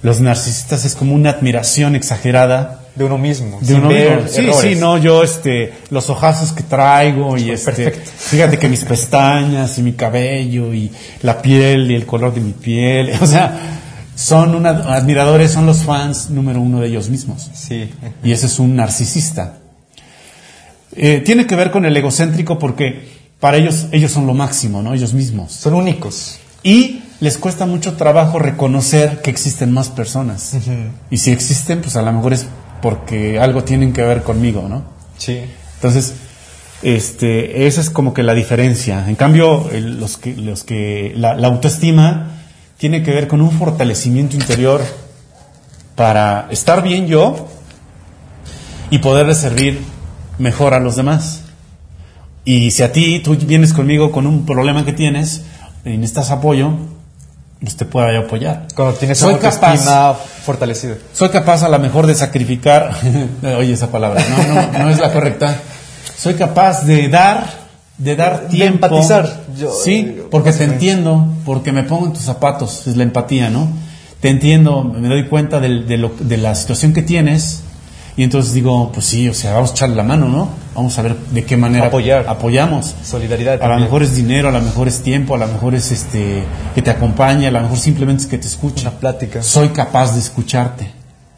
Los 0.03 0.21
narcisistas 0.21 0.85
es 0.85 0.95
como 0.95 1.15
una 1.15 1.31
admiración 1.31 1.97
exagerada 1.97 2.81
de 2.95 3.05
uno 3.05 3.19
mismo. 3.19 3.59
De 3.61 3.67
sin 3.67 3.77
uno 3.79 3.89
ver 3.89 4.17
mismo. 4.23 4.29
Sí, 4.31 4.41
errores. 4.43 4.61
sí, 4.61 4.75
no, 4.77 4.99
yo, 4.99 5.23
este, 5.25 5.73
los 5.91 6.09
ojazos 6.11 6.53
que 6.53 6.63
traigo 6.63 7.37
y 7.37 7.51
este, 7.51 7.73
Perfecto. 7.73 8.11
fíjate 8.17 8.59
que 8.59 8.69
mis 8.71 8.85
pestañas 8.85 9.77
y 9.79 9.83
mi 9.83 9.93
cabello 9.95 10.73
y 10.73 10.91
la 11.23 11.41
piel 11.43 11.91
y 11.91 11.95
el 11.95 12.07
color 12.07 12.33
de 12.35 12.41
mi 12.43 12.53
piel, 12.53 13.11
o 13.21 13.27
sea, 13.27 13.81
son 14.17 14.55
una, 14.57 14.71
admiradores, 14.71 15.53
son 15.53 15.67
los 15.67 15.85
fans 15.85 16.31
número 16.31 16.61
uno 16.61 16.81
de 16.81 16.89
ellos 16.89 17.09
mismos. 17.09 17.49
Sí. 17.55 17.91
Y 18.25 18.33
ese 18.33 18.47
es 18.47 18.59
un 18.59 18.75
narcisista. 18.75 19.59
Eh, 20.97 21.23
tiene 21.25 21.47
que 21.47 21.55
ver 21.57 21.71
con 21.71 21.85
el 21.85 21.97
egocéntrico 21.97 22.59
porque 22.59 23.09
para 23.39 23.59
ellos, 23.59 23.87
ellos 23.93 24.11
son 24.11 24.27
lo 24.27 24.35
máximo, 24.35 24.83
¿no? 24.83 24.95
Ellos 24.95 25.13
mismos. 25.15 25.53
Son 25.53 25.75
únicos. 25.75 26.39
Y 26.63 27.03
les 27.21 27.37
cuesta 27.39 27.67
mucho 27.67 27.95
trabajo 27.95 28.39
reconocer 28.39 29.21
que 29.23 29.31
existen 29.31 29.73
más 29.73 29.89
personas. 29.91 30.55
Y 31.11 31.19
si 31.19 31.31
existen, 31.31 31.81
pues 31.83 31.97
a 31.97 32.03
lo 32.03 32.13
mejor 32.13 32.33
es 32.33 32.47
porque 32.83 33.39
algo 33.39 33.63
tienen 33.65 33.93
que 33.93 34.03
ver 34.03 34.23
conmigo, 34.23 34.67
¿no? 34.69 34.85
Sí. 35.19 35.41
Entonces, 35.77 36.15
este, 36.83 37.67
esa 37.67 37.81
es 37.83 37.91
como 37.91 38.15
que 38.15 38.23
la 38.23 38.35
diferencia. 38.35 39.05
En 39.09 39.17
cambio, 39.17 39.69
el- 39.71 39.99
los 40.01 40.17
que, 40.17 40.35
los 40.35 40.65
que, 40.65 41.13
la, 41.17 41.35
la 41.35 41.49
autoestima 41.49 42.31
tiene 42.79 43.03
que 43.03 43.11
ver 43.11 43.29
con 43.29 43.41
un 43.41 43.51
fortalecimiento 43.51 44.37
interior 44.37 44.83
para 45.95 46.47
estar 46.51 46.83
bien 46.83 47.07
yo 47.07 47.49
y 48.91 48.99
poder 48.99 49.35
servir 49.35 49.83
mejor 50.39 50.75
a 50.75 50.81
los 50.81 50.97
demás. 50.97 51.43
Y 52.45 52.71
si 52.71 52.83
a 52.83 52.93
ti 52.93 53.21
tú 53.21 53.35
vienes 53.37 53.73
conmigo 53.73 54.13
con 54.13 54.27
un 54.27 54.47
problema 54.47 54.85
que 54.85 54.93
tienes 54.93 55.43
y 55.85 55.97
necesitas 55.97 56.31
apoyo, 56.31 56.73
pues 57.61 57.77
te 57.77 57.85
puedo 57.87 58.13
yo 58.13 58.21
apoyar. 58.21 58.69
Cuando 58.75 58.95
tienes 58.95 59.19
Soy 59.19 59.37
capaz. 59.37 60.17
fortalecida. 60.45 60.95
Soy 61.13 61.31
capaz 61.31 61.63
a 61.63 61.69
lo 61.69 61.79
mejor 61.79 62.07
de 62.07 62.15
sacrificar, 62.15 62.95
oye 63.59 63.73
esa 63.73 63.91
palabra, 63.91 64.23
no, 64.29 64.55
no, 64.55 64.79
no 64.85 64.91
es 64.91 65.01
la 65.01 65.13
correcta. 65.13 65.57
Soy 66.17 66.35
capaz 66.35 66.85
de 66.85 67.09
dar, 67.09 67.66
de 67.99 68.17
dar 68.17 68.43
De 68.43 68.49
tiempo. 68.49 68.87
empatizar. 68.87 69.45
Yo- 69.59 69.73
sí, 69.73 70.15
yo- 70.17 70.31
porque 70.31 70.53
te 70.53 70.65
entiendo, 70.65 71.27
porque 71.45 71.73
me 71.73 71.83
pongo 71.83 72.07
en 72.07 72.13
tus 72.13 72.23
zapatos, 72.23 72.87
es 72.87 72.97
la 72.97 73.03
empatía, 73.05 73.49
¿no? 73.51 73.69
Te 74.21 74.29
entiendo, 74.29 74.83
me 74.85 75.09
doy 75.09 75.27
cuenta 75.29 75.61
del- 75.61 75.87
de, 75.87 75.97
lo- 75.99 76.13
de 76.19 76.37
la 76.37 76.55
situación 76.55 76.93
que 76.93 77.03
tienes 77.03 77.63
y 78.17 78.23
entonces 78.23 78.53
digo, 78.55 78.91
pues 78.93 79.07
sí, 79.07 79.29
o 79.29 79.35
sea, 79.35 79.55
vamos 79.55 79.71
a 79.71 79.73
echarle 79.75 79.95
la 79.97 80.03
mano, 80.03 80.29
¿no? 80.29 80.49
Vamos 80.75 80.99
a 80.99 81.03
ver 81.03 81.17
de 81.17 81.45
qué 81.45 81.57
manera 81.57 81.87
Apoyar. 81.87 82.27
apoyamos. 82.29 82.95
Solidaridad. 83.05 83.63
A 83.63 83.69
lo 83.69 83.79
mejor 83.81 84.03
es 84.03 84.15
dinero, 84.15 84.49
a 84.49 84.53
lo 84.53 84.61
mejor 84.61 84.89
es 84.89 85.01
tiempo, 85.03 85.35
a 85.35 85.39
lo 85.39 85.47
mejor 85.47 85.75
es 85.75 85.91
este 85.93 86.45
que 86.75 86.83
te 86.83 86.91
acompañe, 86.91 87.47
a 87.47 87.51
lo 87.51 87.61
mejor 87.63 87.79
simplemente 87.79 88.25
es 88.25 88.29
que 88.29 88.37
te 88.39 88.47
escuche. 88.47 88.83
Una 88.83 88.91
plática. 88.99 89.43
Soy 89.43 89.69
capaz 89.71 90.13
de 90.15 90.21
escucharte, 90.21 90.91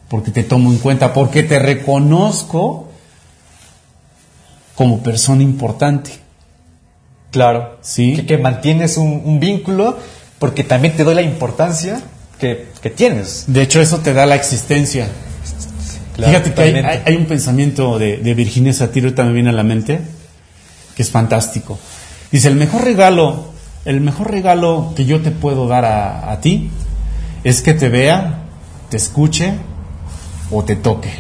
porque 0.09 0.31
te 0.33 0.43
tomo 0.43 0.73
en 0.73 0.79
cuenta, 0.79 1.13
porque 1.13 1.45
te 1.45 1.59
reconozco 1.61 2.89
como 4.75 5.01
persona 5.03 5.43
importante. 5.43 6.11
Claro. 7.31 7.79
Sí. 7.83 8.15
Que, 8.17 8.27
que 8.27 8.39
mantienes 8.39 8.97
un, 8.97 9.23
un 9.25 9.39
vínculo 9.41 9.99
porque 10.39 10.65
también 10.65 10.97
te 10.97 11.05
doy 11.05 11.15
la 11.15 11.23
importancia 11.23 12.01
que, 12.39 12.69
que 12.81 12.91
tienes. 12.91 13.45
De 13.49 13.63
hecho, 13.63 13.81
eso 13.81 13.99
te 13.99 14.13
da 14.15 14.25
la 14.27 14.35
existencia. 14.37 15.09
Claro, 16.15 16.33
Fíjate 16.33 16.53
que 16.55 16.63
hay, 16.63 16.73
totalmente. 16.73 16.89
hay- 17.09 17.15
hay 17.15 17.21
un 17.21 17.27
pensamiento 17.27 17.99
de, 17.99 18.17
de 18.19 18.35
Virginia 18.35 18.73
Satir, 18.73 19.15
me 19.17 19.33
viene 19.33 19.51
a 19.51 19.53
la 19.53 19.63
mente, 19.63 20.01
que 20.97 21.03
es 21.03 21.11
fantástico. 21.11 21.79
Dice, 22.33 22.49
el 22.49 22.57
mejor 22.57 22.83
regalo, 22.85 23.53
el 23.85 24.01
mejor 24.01 24.31
regalo 24.31 24.93
que 24.97 25.05
yo 25.05 25.21
te 25.21 25.31
puedo 25.31 25.69
dar 25.69 25.85
a, 25.85 26.31
a 26.33 26.41
ti 26.41 26.71
es 27.45 27.63
que 27.63 27.73
te 27.75 27.89
vea, 27.89 28.41
te 28.91 28.97
escuche 28.97 29.53
o 30.51 30.65
te 30.65 30.77
toque. 30.77 31.11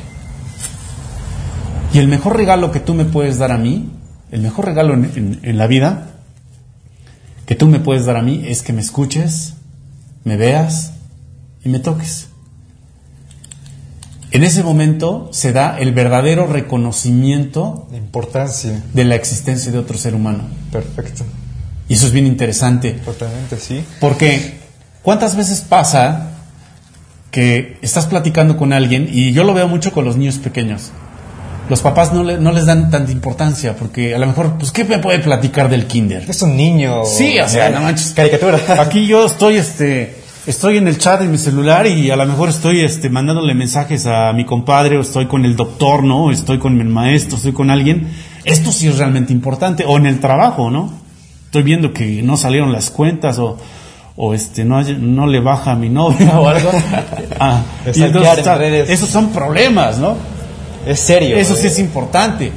Y 1.92 1.98
el 1.98 2.08
mejor 2.08 2.36
regalo 2.36 2.70
que 2.70 2.80
tú 2.80 2.94
me 2.94 3.04
puedes 3.04 3.38
dar 3.38 3.52
a 3.52 3.58
mí, 3.58 3.90
el 4.30 4.40
mejor 4.42 4.66
regalo 4.66 4.94
en, 4.94 5.04
en- 5.16 5.40
en 5.42 5.58
la 5.58 5.66
vida 5.66 6.10
que 7.46 7.54
tú 7.54 7.66
me 7.68 7.80
puedes 7.80 8.04
dar 8.06 8.16
a 8.16 8.22
mí 8.22 8.44
es 8.46 8.62
que 8.62 8.72
me 8.72 8.80
escuches, 8.82 9.54
me 10.24 10.36
veas 10.36 10.92
y 11.64 11.68
me 11.70 11.78
toques. 11.78 12.28
En 14.30 14.44
ese 14.44 14.62
momento 14.62 15.30
se 15.32 15.52
da 15.54 15.78
el 15.78 15.92
verdadero 15.94 16.46
reconocimiento 16.46 17.88
La 17.90 17.96
importancia. 17.96 18.84
de 18.92 19.04
la 19.04 19.14
existencia 19.14 19.72
de 19.72 19.78
otro 19.78 19.96
ser 19.96 20.14
humano. 20.14 20.44
Perfecto. 20.70 21.24
Y 21.88 21.94
eso 21.94 22.06
es 22.06 22.12
bien 22.12 22.26
interesante. 22.26 22.92
Totalmente, 22.92 23.56
sí. 23.58 23.82
Porque, 24.00 24.58
¿cuántas 25.02 25.34
veces 25.34 25.62
pasa 25.62 26.32
que 27.30 27.78
estás 27.80 28.04
platicando 28.04 28.58
con 28.58 28.74
alguien, 28.74 29.08
y 29.10 29.32
yo 29.32 29.44
lo 29.44 29.54
veo 29.54 29.66
mucho 29.68 29.92
con 29.92 30.04
los 30.04 30.16
niños 30.18 30.36
pequeños? 30.36 30.90
Los 31.68 31.80
papás 31.80 32.12
no, 32.12 32.24
le- 32.24 32.38
no 32.38 32.52
les 32.52 32.66
dan 32.66 32.90
tanta 32.90 33.12
importancia, 33.12 33.74
porque 33.76 34.14
a 34.14 34.18
lo 34.18 34.26
mejor, 34.26 34.54
pues, 34.58 34.70
¿qué 34.72 34.84
me 34.84 34.98
puede 34.98 35.18
platicar 35.18 35.68
del 35.68 35.86
kinder? 35.86 36.24
Es 36.28 36.40
un 36.42 36.56
niño. 36.56 37.04
Sí, 37.04 37.38
o 37.38 37.48
sea, 37.48 37.70
no 37.70 37.80
manches. 37.82 38.12
Caricatura. 38.12 38.58
Aquí 38.80 39.06
yo 39.06 39.26
estoy, 39.26 39.56
este, 39.56 40.16
estoy 40.46 40.78
en 40.78 40.88
el 40.88 40.96
chat 40.98 41.20
en 41.22 41.30
mi 41.30 41.38
celular 41.38 41.86
y 41.86 42.10
a 42.10 42.16
lo 42.16 42.24
mejor 42.26 42.48
estoy, 42.48 42.80
este, 42.82 43.10
mandándole 43.10 43.54
mensajes 43.54 44.06
a 44.06 44.32
mi 44.32 44.44
compadre 44.46 44.96
o 44.96 45.02
estoy 45.02 45.26
con 45.26 45.44
el 45.44 45.56
doctor, 45.56 46.04
¿no? 46.04 46.30
Estoy 46.30 46.58
con 46.58 46.80
el 46.80 46.88
maestro, 46.88 47.36
estoy 47.36 47.52
con 47.52 47.70
alguien. 47.70 48.08
Esto 48.44 48.72
sí 48.72 48.88
es 48.88 48.96
realmente 48.98 49.32
importante. 49.32 49.84
O 49.86 49.96
en 49.98 50.06
el 50.06 50.20
trabajo, 50.20 50.70
¿no? 50.70 50.92
Estoy 51.46 51.62
viendo 51.62 51.92
que 51.92 52.22
no 52.22 52.36
salieron 52.36 52.72
las 52.72 52.90
cuentas 52.90 53.38
o, 53.38 53.58
o 54.16 54.32
este, 54.34 54.64
no, 54.64 54.82
no 54.82 55.26
le 55.26 55.40
baja 55.40 55.72
a 55.72 55.76
mi 55.76 55.88
novia 55.90 56.38
o 56.40 56.48
algo. 56.48 56.70
Ah, 57.40 57.60
y 57.94 58.02
entonces 58.02 58.38
está- 58.38 58.64
esos 58.94 59.08
son 59.10 59.28
problemas, 59.30 59.98
¿no? 59.98 60.16
Es 60.88 61.00
serio. 61.00 61.36
Eso 61.36 61.54
sí 61.54 61.66
es 61.66 61.78
importante. 61.78 62.50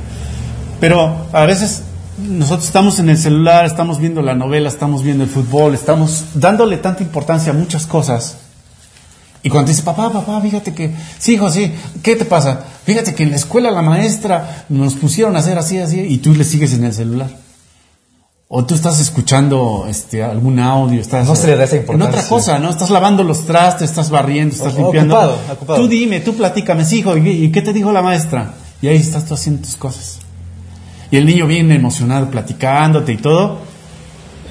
Pero 0.79 1.27
a 1.33 1.45
veces 1.45 1.81
nosotros 2.17 2.65
estamos 2.65 2.97
en 2.99 3.09
el 3.09 3.17
celular, 3.17 3.65
estamos 3.65 3.99
viendo 3.99 4.21
la 4.21 4.33
novela, 4.33 4.69
estamos 4.69 5.03
viendo 5.03 5.25
el 5.25 5.29
fútbol, 5.29 5.73
estamos 5.73 6.23
dándole 6.33 6.77
tanta 6.77 7.03
importancia 7.03 7.51
a 7.51 7.55
muchas 7.55 7.85
cosas. 7.85 8.37
Y 9.43 9.49
cuando 9.49 9.69
dice, 9.69 9.83
papá, 9.83 10.13
papá, 10.13 10.39
fíjate 10.39 10.73
que, 10.73 10.91
sí, 11.19 11.33
hijo, 11.33 11.51
sí, 11.51 11.73
¿qué 12.01 12.15
te 12.15 12.23
pasa? 12.23 12.63
Fíjate 12.85 13.13
que 13.13 13.23
en 13.23 13.31
la 13.31 13.35
escuela 13.35 13.69
la 13.69 13.81
maestra 13.81 14.65
nos 14.69 14.93
pusieron 14.93 15.35
a 15.35 15.39
hacer 15.39 15.57
así, 15.57 15.79
así, 15.79 15.99
y 15.99 16.19
tú 16.19 16.33
le 16.33 16.45
sigues 16.45 16.73
en 16.73 16.85
el 16.85 16.93
celular. 16.93 17.29
O 18.53 18.65
tú 18.65 18.75
estás 18.75 18.99
escuchando 18.99 19.85
este, 19.87 20.21
algún 20.23 20.59
audio, 20.59 20.99
estás 20.99 21.25
No 21.25 21.37
se 21.37 21.47
le 21.47 21.55
da 21.55 21.63
esa 21.63 21.77
en 21.77 21.83
otra 21.83 21.93
importancia. 21.95 22.27
cosa, 22.29 22.59
¿no? 22.59 22.69
Estás 22.69 22.89
lavando 22.89 23.23
los 23.23 23.45
trastes, 23.45 23.89
estás 23.89 24.09
barriendo, 24.09 24.53
estás 24.53 24.73
O- 24.75 24.77
limpiando. 24.77 25.15
ocupado, 25.15 25.39
ocupado. 25.53 25.79
Tú 25.79 25.87
dime, 25.87 26.19
tú 26.19 26.35
platícame, 26.35 26.83
sí, 26.83 26.99
hijo, 26.99 27.15
¿y, 27.15 27.49
qué 27.49 27.61
te 27.61 27.71
dijo 27.71 27.93
la 27.93 28.01
maestra? 28.01 28.55
Y 28.81 28.87
ahí 28.87 28.97
estás 28.97 29.25
tú 29.25 29.35
haciendo 29.35 29.61
tus 29.61 29.77
cosas. 29.77 30.19
Y 31.11 31.15
el 31.15 31.25
niño 31.25 31.47
viene 31.47 31.75
emocionado, 31.75 32.29
platicándote 32.29 33.13
y 33.13 33.17
todo. 33.17 33.59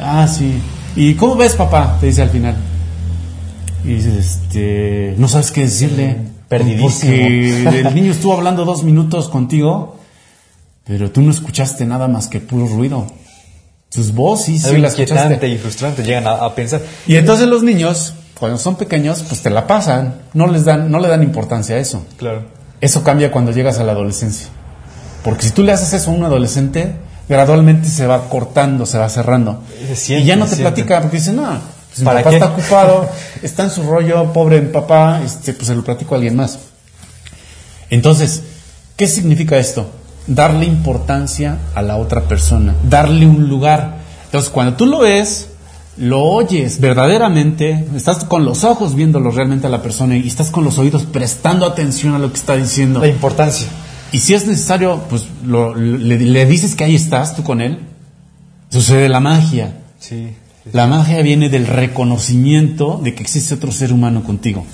Ah, 0.01 0.27
sí. 0.27 0.55
¿Y 0.97 1.13
cómo 1.15 1.37
ves, 1.37 1.55
papá? 1.55 1.99
Te 2.01 2.07
dice 2.07 2.23
al 2.23 2.31
final. 2.31 2.57
Y 3.85 3.89
dices, 3.95 4.15
este, 4.17 5.15
no 5.19 5.29
sabes 5.29 5.51
qué 5.51 5.61
decirle. 5.63 6.17
Perdidísimo. 6.49 7.13
Porque 7.13 7.81
el 7.81 7.95
niño 7.95 8.13
estuvo 8.13 8.33
hablando 8.33 8.65
dos 8.65 8.83
minutos 8.83 9.29
contigo, 9.29 9.97
pero 10.87 11.11
tú 11.11 11.21
no 11.21 11.31
escuchaste 11.31 11.85
nada 11.85 12.09
más 12.09 12.29
que 12.29 12.41
puro 12.41 12.67
ruido. 12.67 13.07
Sus 13.91 14.15
Algo 14.67 14.79
la 14.83 14.89
escuchaste. 14.89 15.03
inquietante 15.15 15.49
y 15.49 15.59
frustrante 15.59 16.03
llegan 16.05 16.27
a, 16.27 16.33
a 16.33 16.55
pensar. 16.55 16.81
Y 17.07 17.17
entonces 17.17 17.49
los 17.49 17.63
niños, 17.63 18.15
cuando 18.39 18.57
son 18.59 18.77
pequeños, 18.77 19.25
pues 19.29 19.43
te 19.43 19.51
la 19.51 19.67
pasan. 19.67 20.15
No 20.33 20.47
les 20.47 20.65
dan, 20.65 20.91
no 20.91 21.01
le 21.01 21.09
dan 21.09 21.23
importancia 21.23 21.75
a 21.77 21.79
eso. 21.79 22.05
Claro. 22.17 22.45
Eso 22.81 23.03
cambia 23.03 23.31
cuando 23.33 23.51
llegas 23.53 23.79
a 23.79 23.85
la 23.85 23.93
adolescencia. 23.93 24.47
Porque 25.25 25.43
si 25.45 25.51
tú 25.51 25.63
le 25.63 25.73
haces 25.73 25.93
eso 25.93 26.11
a 26.11 26.15
un 26.15 26.25
adolescente, 26.25 26.95
gradualmente 27.29 27.89
se 27.89 28.07
va 28.07 28.29
cortando, 28.29 28.87
se 28.87 28.97
va 28.97 29.09
cerrando. 29.09 29.63
Siente, 29.95 30.23
y 30.25 30.27
ya 30.27 30.37
no 30.37 30.45
te 30.47 30.55
siente. 30.55 30.71
platica 30.71 31.01
porque 31.03 31.19
dice, 31.19 31.33
no, 31.33 31.47
pues 31.89 31.99
mi 31.99 32.05
¿Para 32.05 32.21
papá 32.21 32.31
qué? 32.31 32.37
está 32.37 32.47
ocupado, 32.53 33.09
está 33.43 33.65
en 33.65 33.71
su 33.71 33.83
rollo, 33.83 34.33
pobre 34.33 34.61
mi 34.63 34.73
papá, 34.73 35.21
este, 35.25 35.53
pues 35.53 35.67
se 35.67 35.75
lo 35.75 35.85
platico 35.85 36.15
a 36.15 36.17
alguien 36.19 36.37
más. 36.37 36.59
Entonces, 37.91 38.43
¿qué 38.97 39.07
significa 39.09 39.59
esto? 39.59 39.91
Darle 40.27 40.67
importancia 40.67 41.59
a 41.75 41.83
la 41.83 41.97
otra 41.97 42.23
persona, 42.23 42.75
darle 42.89 43.27
un 43.27 43.49
lugar. 43.49 43.99
Entonces, 44.27 44.51
cuando 44.51 44.75
tú 44.77 44.87
lo 44.87 45.01
ves, 45.01 45.49
lo 45.97 46.23
oyes 46.23 46.79
verdaderamente, 46.81 47.85
estás 47.97 48.25
con 48.25 48.45
los 48.45 48.63
ojos 48.65 48.95
viéndolo 48.95 49.31
realmente 49.33 49.67
a 49.67 49.71
la 49.71 49.83
persona 49.83 50.17
y 50.17 50.27
estás 50.29 50.51
con 50.51 50.63
los 50.65 50.79
oídos 50.79 51.03
prestando 51.05 51.67
atención 51.67 52.15
a 52.15 52.19
lo 52.19 52.31
que 52.33 52.39
está 52.39 52.57
diciendo. 52.57 53.01
La 53.01 53.09
importancia. 53.09 53.67
Y 54.13 54.21
si 54.21 54.35
es 54.35 54.47
necesario, 54.47 55.01
pues 55.11 55.27
lo- 55.45 55.75
le, 55.75 56.19
le 56.19 56.47
dices 56.47 56.75
que 56.77 56.85
ahí 56.85 56.95
estás 56.95 57.35
tú 57.35 57.43
con 57.43 57.61
él, 57.61 57.81
sucede 58.71 59.09
la 59.09 59.21
magia. 59.21 59.79
Sí. 59.99 60.29
La 60.73 60.87
magia 60.87 61.23
viene 61.23 61.49
del 61.49 61.67
reconocimiento 61.67 63.01
de 63.03 63.15
que 63.15 63.23
existe 63.23 63.55
otro 63.55 63.73
ser 63.73 63.93
humano 63.93 64.23
contigo. 64.23 64.65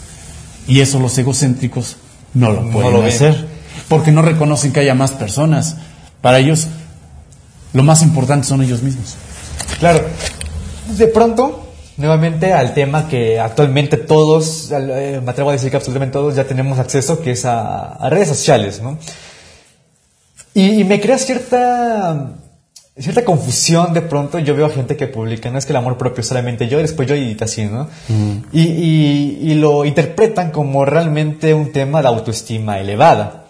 Y 0.69 0.81
eso 0.81 0.99
los 0.99 1.17
egocéntricos 1.17 1.97
no 2.35 2.53
lo 2.53 2.63
No 2.63 2.73
pueden 2.73 2.93
lo 2.93 2.99
ven. 3.01 3.09
hacer. 3.09 3.56
Porque 3.89 4.13
no 4.13 4.23
reconocen 4.23 4.73
que 4.73 4.81
haya 4.81 4.95
más 4.95 5.13
personas. 5.13 5.77
Para 6.21 6.39
ellos, 6.39 6.67
lo 7.73 7.83
más 7.83 8.03
importante 8.03 8.47
son 8.47 8.63
ellos 8.63 8.83
mismos. 8.83 9.17
Claro. 9.79 10.01
De 10.97 11.07
pronto, 11.09 11.67
nuevamente 11.97 12.53
al 12.53 12.75
tema 12.75 13.09
que 13.09 13.41
actualmente 13.41 13.97
todos, 13.97 14.71
eh, 14.71 15.21
me 15.23 15.31
atrevo 15.31 15.51
a 15.51 15.53
decir 15.53 15.71
que 15.71 15.77
absolutamente 15.77 16.13
todos 16.13 16.35
ya 16.37 16.45
tenemos 16.45 16.79
acceso, 16.79 17.21
que 17.21 17.33
es 17.33 17.45
a, 17.45 18.09
redes 18.09 18.29
sociales, 18.29 18.81
¿no? 18.83 18.99
Y, 20.55 20.85
me 20.85 21.01
crea 21.01 21.19
cierta, 21.19 22.31
cierta 22.97 23.25
confusión 23.27 23.93
de 23.93 24.01
pronto. 24.01 24.39
Yo 24.39 24.55
veo 24.57 24.65
a 24.65 24.71
gente 24.71 24.97
que 24.97 25.07
publica, 25.07 25.51
no 25.51 25.59
es 25.59 25.67
que 25.67 25.73
el 25.73 25.77
amor 25.77 25.99
propio 25.99 26.25
solamente 26.25 26.67
yo, 26.67 26.79
después 26.79 27.07
yo 27.07 27.15
y 27.15 27.37
así, 27.39 27.67
¿no? 27.67 27.89
y, 28.53 28.63
y, 28.63 29.55
lo 29.55 29.85
interpretan 29.85 30.51
como 30.51 30.87
realmente 30.87 31.53
un 31.53 31.73
tema 31.73 32.01
de 32.01 32.09
autoestima 32.09 32.79
elevada. 32.79 33.46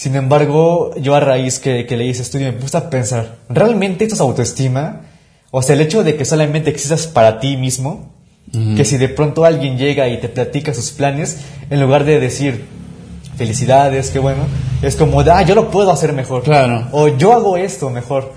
Sin 0.00 0.16
embargo, 0.16 0.94
yo 0.96 1.14
a 1.14 1.20
raíz 1.20 1.58
que, 1.58 1.84
que 1.84 1.94
leí 1.94 2.08
ese 2.08 2.22
estudio 2.22 2.46
me 2.46 2.54
puse 2.54 2.74
a 2.74 2.88
pensar, 2.88 3.36
¿realmente 3.50 4.04
esto 4.04 4.14
es 4.14 4.22
autoestima? 4.22 5.02
O 5.50 5.60
sea, 5.60 5.74
el 5.74 5.82
hecho 5.82 6.02
de 6.02 6.16
que 6.16 6.24
solamente 6.24 6.70
existas 6.70 7.06
para 7.06 7.38
ti 7.38 7.58
mismo, 7.58 8.08
que 8.50 8.86
si 8.86 8.96
de 8.96 9.10
pronto 9.10 9.44
alguien 9.44 9.76
llega 9.76 10.08
y 10.08 10.18
te 10.18 10.30
platica 10.30 10.72
sus 10.72 10.92
planes, 10.92 11.40
en 11.68 11.82
lugar 11.82 12.04
de 12.04 12.18
decir 12.18 12.64
felicidades, 13.36 14.08
qué 14.08 14.18
bueno, 14.18 14.44
es 14.80 14.96
como, 14.96 15.20
ah, 15.20 15.42
yo 15.42 15.54
lo 15.54 15.70
puedo 15.70 15.90
hacer 15.90 16.14
mejor. 16.14 16.44
Claro. 16.44 16.88
O 16.92 17.08
yo 17.08 17.34
hago 17.34 17.58
esto 17.58 17.90
mejor. 17.90 18.32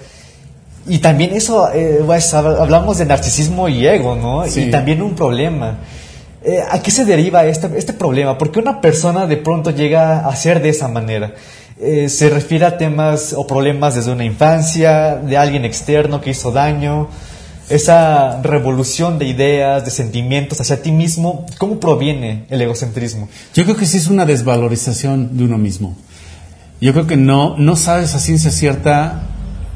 Y 0.85 0.97
también 0.97 1.33
eso, 1.33 1.69
eh, 1.73 2.01
pues, 2.05 2.33
hablamos 2.33 2.97
de 2.97 3.05
narcisismo 3.05 3.69
y 3.69 3.87
ego, 3.87 4.17
¿no? 4.17 4.45
Y 4.45 4.69
también 4.69 5.01
un 5.01 5.15
problema. 5.15 5.77
Eh, 6.45 6.59
¿A 6.69 6.81
qué 6.81 6.91
se 6.91 7.05
deriva 7.05 7.45
este, 7.45 7.69
este 7.77 7.93
problema? 7.93 8.37
¿Por 8.37 8.51
qué 8.51 8.59
una 8.59 8.81
persona 8.81 9.27
de 9.27 9.37
pronto 9.37 9.71
llega 9.71 10.27
a 10.27 10.35
ser 10.35 10.61
de 10.61 10.69
esa 10.69 10.89
manera? 10.89 11.33
Eh, 11.79 12.09
se 12.09 12.29
refiere 12.29 12.65
a 12.65 12.77
temas 12.77 13.33
o 13.33 13.47
problemas 13.47 13.95
desde 13.95 14.11
una 14.11 14.25
infancia, 14.25 15.15
de 15.15 15.37
alguien 15.37 15.63
externo 15.63 16.19
que 16.19 16.31
hizo 16.31 16.51
daño, 16.51 17.07
esa 17.69 18.41
revolución 18.41 19.19
de 19.19 19.25
ideas, 19.25 19.85
de 19.85 19.91
sentimientos 19.91 20.59
hacia 20.59 20.81
ti 20.81 20.91
mismo, 20.91 21.45
¿cómo 21.57 21.79
proviene 21.79 22.45
el 22.49 22.61
egocentrismo? 22.61 23.29
Yo 23.53 23.63
creo 23.63 23.77
que 23.77 23.85
sí 23.85 23.97
es 23.97 24.07
una 24.07 24.25
desvalorización 24.25 25.37
de 25.37 25.45
uno 25.45 25.57
mismo. 25.57 25.95
Yo 26.81 26.91
creo 26.91 27.07
que 27.07 27.15
no, 27.15 27.57
no 27.57 27.77
sabes 27.77 28.15
a 28.15 28.19
ciencia 28.19 28.51
cierta 28.51 29.23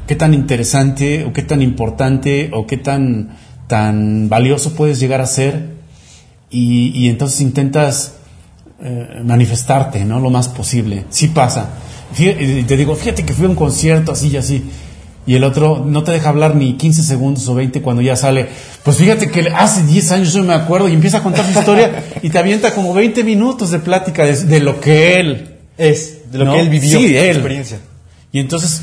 qué 0.06 0.14
tan 0.14 0.34
interesante 0.34 1.24
o 1.24 1.32
qué 1.32 1.42
tan 1.42 1.62
importante 1.62 2.50
o 2.52 2.66
qué 2.66 2.76
tan, 2.76 3.36
tan 3.66 4.28
valioso 4.28 4.74
puedes 4.74 5.00
llegar 5.00 5.22
a 5.22 5.26
ser 5.26 5.77
y, 6.50 7.08
entonces 7.08 7.40
intentas 7.40 8.14
eh, 8.82 9.20
manifestarte 9.24 10.04
¿no? 10.04 10.20
lo 10.20 10.30
más 10.30 10.48
posible. 10.48 11.04
Sí 11.10 11.28
pasa 11.28 11.70
y 12.16 12.62
te 12.62 12.76
digo, 12.76 12.94
fíjate 12.96 13.24
que 13.24 13.34
fui 13.34 13.46
a 13.46 13.48
un 13.48 13.54
concierto 13.54 14.12
así 14.12 14.28
y 14.28 14.36
así. 14.36 14.64
Y 15.26 15.34
el 15.34 15.44
otro 15.44 15.84
no 15.84 16.04
te 16.04 16.12
deja 16.12 16.30
hablar 16.30 16.56
ni 16.56 16.74
15 16.74 17.02
segundos 17.02 17.46
o 17.48 17.54
20 17.54 17.82
cuando 17.82 18.00
ya 18.00 18.16
sale. 18.16 18.48
Pues 18.82 18.96
fíjate 18.96 19.30
que 19.30 19.40
hace 19.54 19.82
10 19.82 20.12
años 20.12 20.32
yo 20.32 20.42
me 20.42 20.54
acuerdo 20.54 20.88
y 20.88 20.94
empieza 20.94 21.18
a 21.18 21.22
contar 21.22 21.44
su 21.44 21.58
historia 21.58 22.02
y 22.22 22.30
te 22.30 22.38
avienta 22.38 22.74
como 22.74 22.94
20 22.94 23.24
minutos 23.24 23.70
de 23.70 23.78
plática 23.78 24.24
de, 24.24 24.60
lo 24.60 24.80
que 24.80 25.20
él 25.20 25.56
es, 25.76 26.32
de 26.32 26.38
lo 26.38 26.52
que 26.52 26.60
él 26.60 26.68
vivió, 26.70 26.98
sí, 26.98 27.14
él. 27.14 27.36
experiencia. 27.36 27.78
Y 28.32 28.40
entonces 28.40 28.80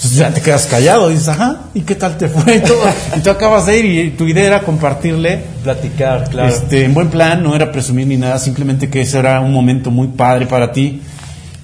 pues 0.00 0.14
ya 0.14 0.32
te 0.32 0.42
quedas 0.42 0.66
callado, 0.66 1.08
dices, 1.08 1.28
ajá, 1.28 1.62
¿y 1.72 1.80
qué 1.80 1.94
tal 1.94 2.18
te 2.18 2.28
fue? 2.28 2.56
Y, 3.16 3.20
tú 3.20 3.30
acabas 3.30 3.64
de 3.66 3.78
ir 3.78 3.84
y 3.84 4.10
tu 4.10 4.26
idea 4.26 4.44
era 4.44 4.60
compartirle. 4.60 5.40
Platicar, 5.62 6.28
claro. 6.28 6.48
Este, 6.48 6.84
en 6.84 6.92
buen 6.92 7.08
plan, 7.08 7.42
no 7.42 7.56
era 7.56 7.72
presumir 7.72 8.06
ni 8.06 8.18
nada, 8.18 8.38
simplemente 8.38 8.90
que 8.90 9.00
ese 9.00 9.18
era 9.18 9.40
un 9.40 9.52
momento 9.52 9.90
muy 9.90 10.08
padre 10.08 10.46
para 10.46 10.70
ti 10.70 11.00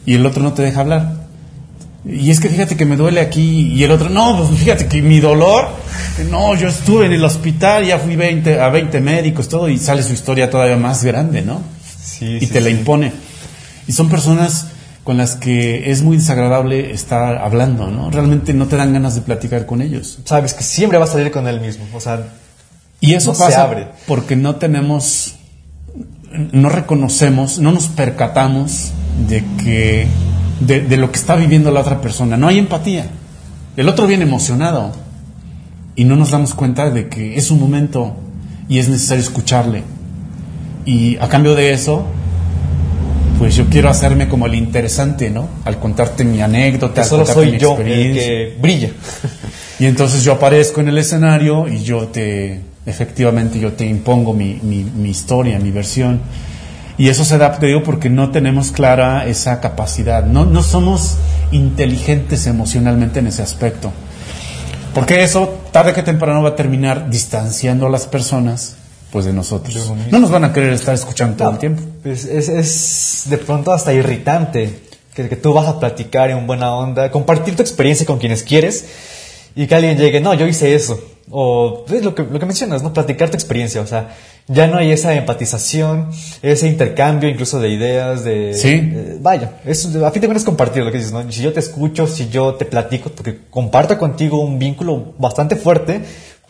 y 0.06 0.14
el 0.14 0.24
otro 0.24 0.42
no 0.42 0.52
te 0.54 0.62
deja 0.62 0.80
hablar. 0.80 1.22
Y 2.04 2.30
es 2.30 2.40
que 2.40 2.48
fíjate 2.48 2.76
que 2.76 2.84
me 2.84 2.96
duele 2.96 3.20
aquí 3.20 3.72
y 3.74 3.84
el 3.84 3.90
otro, 3.90 4.08
no, 4.08 4.36
pues 4.36 4.58
fíjate 4.58 4.86
que 4.86 5.02
mi 5.02 5.20
dolor, 5.20 5.68
no, 6.30 6.56
yo 6.56 6.68
estuve 6.68 7.06
en 7.06 7.12
el 7.12 7.24
hospital, 7.24 7.86
ya 7.86 7.98
fui 7.98 8.16
20, 8.16 8.60
a 8.60 8.70
20 8.70 9.00
médicos, 9.00 9.48
todo, 9.48 9.68
y 9.68 9.78
sale 9.78 10.02
su 10.02 10.12
historia 10.12 10.50
todavía 10.50 10.76
más 10.76 11.04
grande, 11.04 11.42
¿no? 11.42 11.60
Sí, 12.02 12.38
y 12.40 12.46
te 12.46 12.60
la 12.60 12.70
impone. 12.70 13.12
Y 13.86 13.92
son 13.92 14.08
personas 14.08 14.66
con 15.04 15.16
las 15.16 15.34
que 15.34 15.90
es 15.90 16.02
muy 16.02 16.16
desagradable 16.16 16.92
estar 16.92 17.38
hablando, 17.38 17.88
¿no? 17.88 18.10
Realmente 18.10 18.54
no 18.54 18.66
te 18.66 18.76
dan 18.76 18.92
ganas 18.92 19.14
de 19.14 19.22
platicar 19.22 19.66
con 19.66 19.82
ellos. 19.82 20.18
Sabes 20.24 20.54
que 20.54 20.62
siempre 20.62 20.98
va 20.98 21.04
a 21.04 21.08
salir 21.08 21.30
con 21.30 21.48
él 21.48 21.60
mismo, 21.60 21.84
o 21.92 22.00
sea... 22.00 22.28
Y 23.00 23.14
eso 23.14 23.34
pasa 23.34 23.68
porque 24.06 24.36
no 24.36 24.56
tenemos, 24.56 25.34
no 26.52 26.68
reconocemos, 26.68 27.58
no 27.58 27.72
nos 27.72 27.88
percatamos 27.88 28.92
de 29.28 29.44
que 29.60 30.06
de, 30.60 30.96
lo 30.96 31.10
que 31.10 31.18
está 31.18 31.34
viviendo 31.34 31.70
la 31.70 31.80
otra 31.80 32.00
persona. 32.00 32.36
No 32.36 32.48
hay 32.48 32.58
empatía. 32.58 33.06
El 33.76 33.88
otro 33.88 34.06
viene 34.06 34.22
emocionado 34.22 34.92
y 35.96 36.04
no 36.04 36.16
nos 36.16 36.30
damos 36.30 36.54
cuenta 36.54 36.90
de 36.90 37.08
que 37.08 37.36
es 37.36 37.50
un 37.50 37.58
momento 37.58 38.14
y 38.68 38.78
es 38.78 38.88
necesario 38.88 39.22
escucharle. 39.22 39.82
Y 40.84 41.16
a 41.16 41.28
cambio 41.28 41.54
de 41.54 41.72
eso, 41.72 42.06
pues 43.42 43.56
yo 43.56 43.66
quiero 43.68 43.88
hacerme 43.88 44.28
como 44.28 44.46
el 44.46 44.54
interesante, 44.54 45.28
¿no? 45.28 45.48
Al 45.64 45.80
contarte 45.80 46.22
mi 46.22 46.40
anécdota, 46.40 47.02
solo 47.02 47.26
soy 47.26 47.58
yo 47.58 47.76
el 47.76 48.14
que 48.14 48.56
brilla. 48.60 48.90
Y 49.80 49.86
entonces 49.86 50.22
yo 50.22 50.34
aparezco 50.34 50.80
en 50.80 50.90
el 50.90 50.98
escenario 50.98 51.66
y 51.66 51.82
yo 51.82 52.06
te, 52.06 52.60
efectivamente, 52.86 53.58
yo 53.58 53.72
te 53.72 53.84
impongo 53.84 54.32
mi, 54.32 54.60
mi, 54.62 54.84
mi 54.84 55.10
historia, 55.10 55.58
mi 55.58 55.72
versión. 55.72 56.20
Y 56.96 57.08
eso 57.08 57.24
se 57.24 57.36
da, 57.36 57.58
te 57.58 57.66
digo, 57.66 57.82
porque 57.82 58.08
no 58.08 58.30
tenemos 58.30 58.70
clara 58.70 59.26
esa 59.26 59.60
capacidad. 59.60 60.24
No, 60.24 60.44
no 60.44 60.62
somos 60.62 61.16
inteligentes 61.50 62.46
emocionalmente 62.46 63.18
en 63.18 63.26
ese 63.26 63.42
aspecto. 63.42 63.90
Porque 64.94 65.24
eso, 65.24 65.62
tarde 65.72 65.94
que 65.94 66.04
temprano, 66.04 66.44
va 66.44 66.50
a 66.50 66.54
terminar 66.54 67.10
distanciando 67.10 67.88
a 67.88 67.90
las 67.90 68.06
personas 68.06 68.76
pues 69.12 69.26
de 69.26 69.32
nosotros. 69.34 69.92
No 70.10 70.18
nos 70.18 70.30
van 70.30 70.44
a 70.44 70.52
querer 70.52 70.72
estar 70.72 70.94
escuchando 70.94 71.36
todo 71.36 71.50
el 71.50 71.58
tiempo. 71.58 71.82
Es, 72.02 72.24
es, 72.24 73.26
de 73.28 73.36
pronto 73.36 73.70
hasta 73.70 73.92
irritante 73.92 74.80
que, 75.14 75.28
que, 75.28 75.36
tú 75.36 75.52
vas 75.52 75.68
a 75.68 75.78
platicar 75.78 76.30
en 76.30 76.46
buena 76.46 76.74
onda, 76.74 77.10
compartir 77.10 77.54
tu 77.54 77.60
experiencia 77.60 78.06
con 78.06 78.18
quienes 78.18 78.42
quieres 78.42 78.86
y 79.54 79.66
que 79.66 79.74
alguien 79.74 79.98
llegue, 79.98 80.20
no, 80.20 80.32
yo 80.32 80.46
hice 80.46 80.74
eso. 80.74 80.98
O 81.30 81.84
es 81.92 82.02
lo 82.02 82.14
que, 82.14 82.22
lo 82.24 82.38
que 82.38 82.46
mencionas, 82.46 82.82
¿no? 82.82 82.92
Platicar 82.94 83.28
tu 83.28 83.36
experiencia. 83.36 83.82
O 83.82 83.86
sea, 83.86 84.16
ya 84.48 84.66
no 84.66 84.78
hay 84.78 84.90
esa 84.90 85.14
empatización, 85.14 86.08
ese 86.40 86.66
intercambio 86.66 87.28
incluso 87.28 87.60
de 87.60 87.68
ideas, 87.68 88.24
de... 88.24 88.54
Sí. 88.54 88.92
vaya, 89.20 89.60
es, 89.64 89.84
a 89.94 90.10
fin 90.10 90.22
de 90.22 90.28
cuentas 90.28 90.44
compartir 90.44 90.82
lo 90.84 90.90
que 90.90 90.98
dices, 90.98 91.12
¿no? 91.12 91.30
Si 91.30 91.42
yo 91.42 91.52
te 91.52 91.60
escucho, 91.60 92.06
si 92.06 92.28
yo 92.30 92.54
te 92.54 92.64
platico, 92.64 93.10
porque 93.10 93.40
comparto 93.50 93.98
contigo 93.98 94.40
un 94.40 94.58
vínculo 94.58 95.14
bastante 95.18 95.54
fuerte 95.56 96.00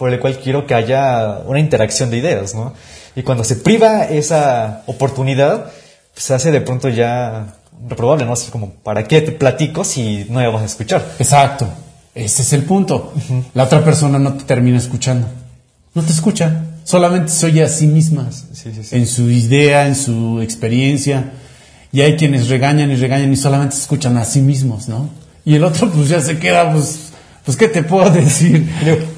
por 0.02 0.12
el 0.12 0.18
cual 0.18 0.36
quiero 0.42 0.66
que 0.66 0.74
haya 0.74 1.42
una 1.46 1.60
interacción 1.60 2.10
de 2.10 2.16
ideas, 2.16 2.56
¿no? 2.56 2.74
Y 3.14 3.22
cuando 3.22 3.44
se 3.44 3.54
priva 3.54 4.02
esa 4.06 4.82
oportunidad, 4.86 5.66
pues, 6.12 6.24
se 6.24 6.34
hace 6.34 6.50
de 6.50 6.60
pronto 6.60 6.88
ya 6.88 7.54
reprobable, 7.88 8.24
¿no? 8.24 8.32
Así 8.32 8.50
como, 8.50 8.70
¿para 8.70 9.04
qué 9.04 9.20
te 9.20 9.30
platico 9.30 9.84
si 9.84 10.26
no 10.28 10.40
me 10.40 10.48
vas 10.48 10.62
a 10.62 10.64
escuchar? 10.64 11.06
Exacto. 11.20 11.68
Ese 12.16 12.42
es 12.42 12.52
el 12.52 12.64
punto. 12.64 13.12
La 13.54 13.62
otra 13.62 13.84
persona 13.84 14.18
no 14.18 14.32
te 14.32 14.42
termina 14.42 14.76
escuchando. 14.76 15.28
No 15.94 16.02
te 16.02 16.10
escucha. 16.10 16.64
Solamente 16.82 17.30
se 17.30 17.46
oye 17.46 17.62
a 17.62 17.68
sí 17.68 17.86
misma. 17.86 18.28
En 18.90 19.06
su 19.06 19.30
idea, 19.30 19.86
en 19.86 19.94
su 19.94 20.40
experiencia. 20.42 21.30
Y 21.92 22.00
hay 22.00 22.16
quienes 22.16 22.48
regañan 22.48 22.90
y 22.90 22.96
regañan 22.96 23.32
y 23.32 23.36
solamente 23.36 23.76
se 23.76 23.82
escuchan 23.82 24.16
a 24.16 24.24
sí 24.24 24.40
mismos, 24.40 24.88
¿no? 24.88 25.08
Y 25.44 25.54
el 25.54 25.62
otro 25.62 25.88
pues 25.92 26.08
ya 26.08 26.20
se 26.20 26.40
queda, 26.40 26.72
pues, 26.72 27.11
pues 27.44 27.56
¿qué 27.56 27.68
te 27.68 27.82
puedo 27.82 28.10
decir? 28.10 28.68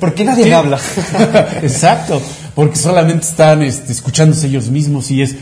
¿Por 0.00 0.14
qué 0.14 0.24
nadie 0.24 0.52
habla? 0.52 0.78
Exacto, 1.62 2.20
porque 2.54 2.76
solamente 2.76 3.26
están 3.26 3.62
este, 3.62 3.92
escuchándose 3.92 4.46
ellos 4.46 4.68
mismos 4.68 5.10
y 5.10 5.22
es 5.22 5.36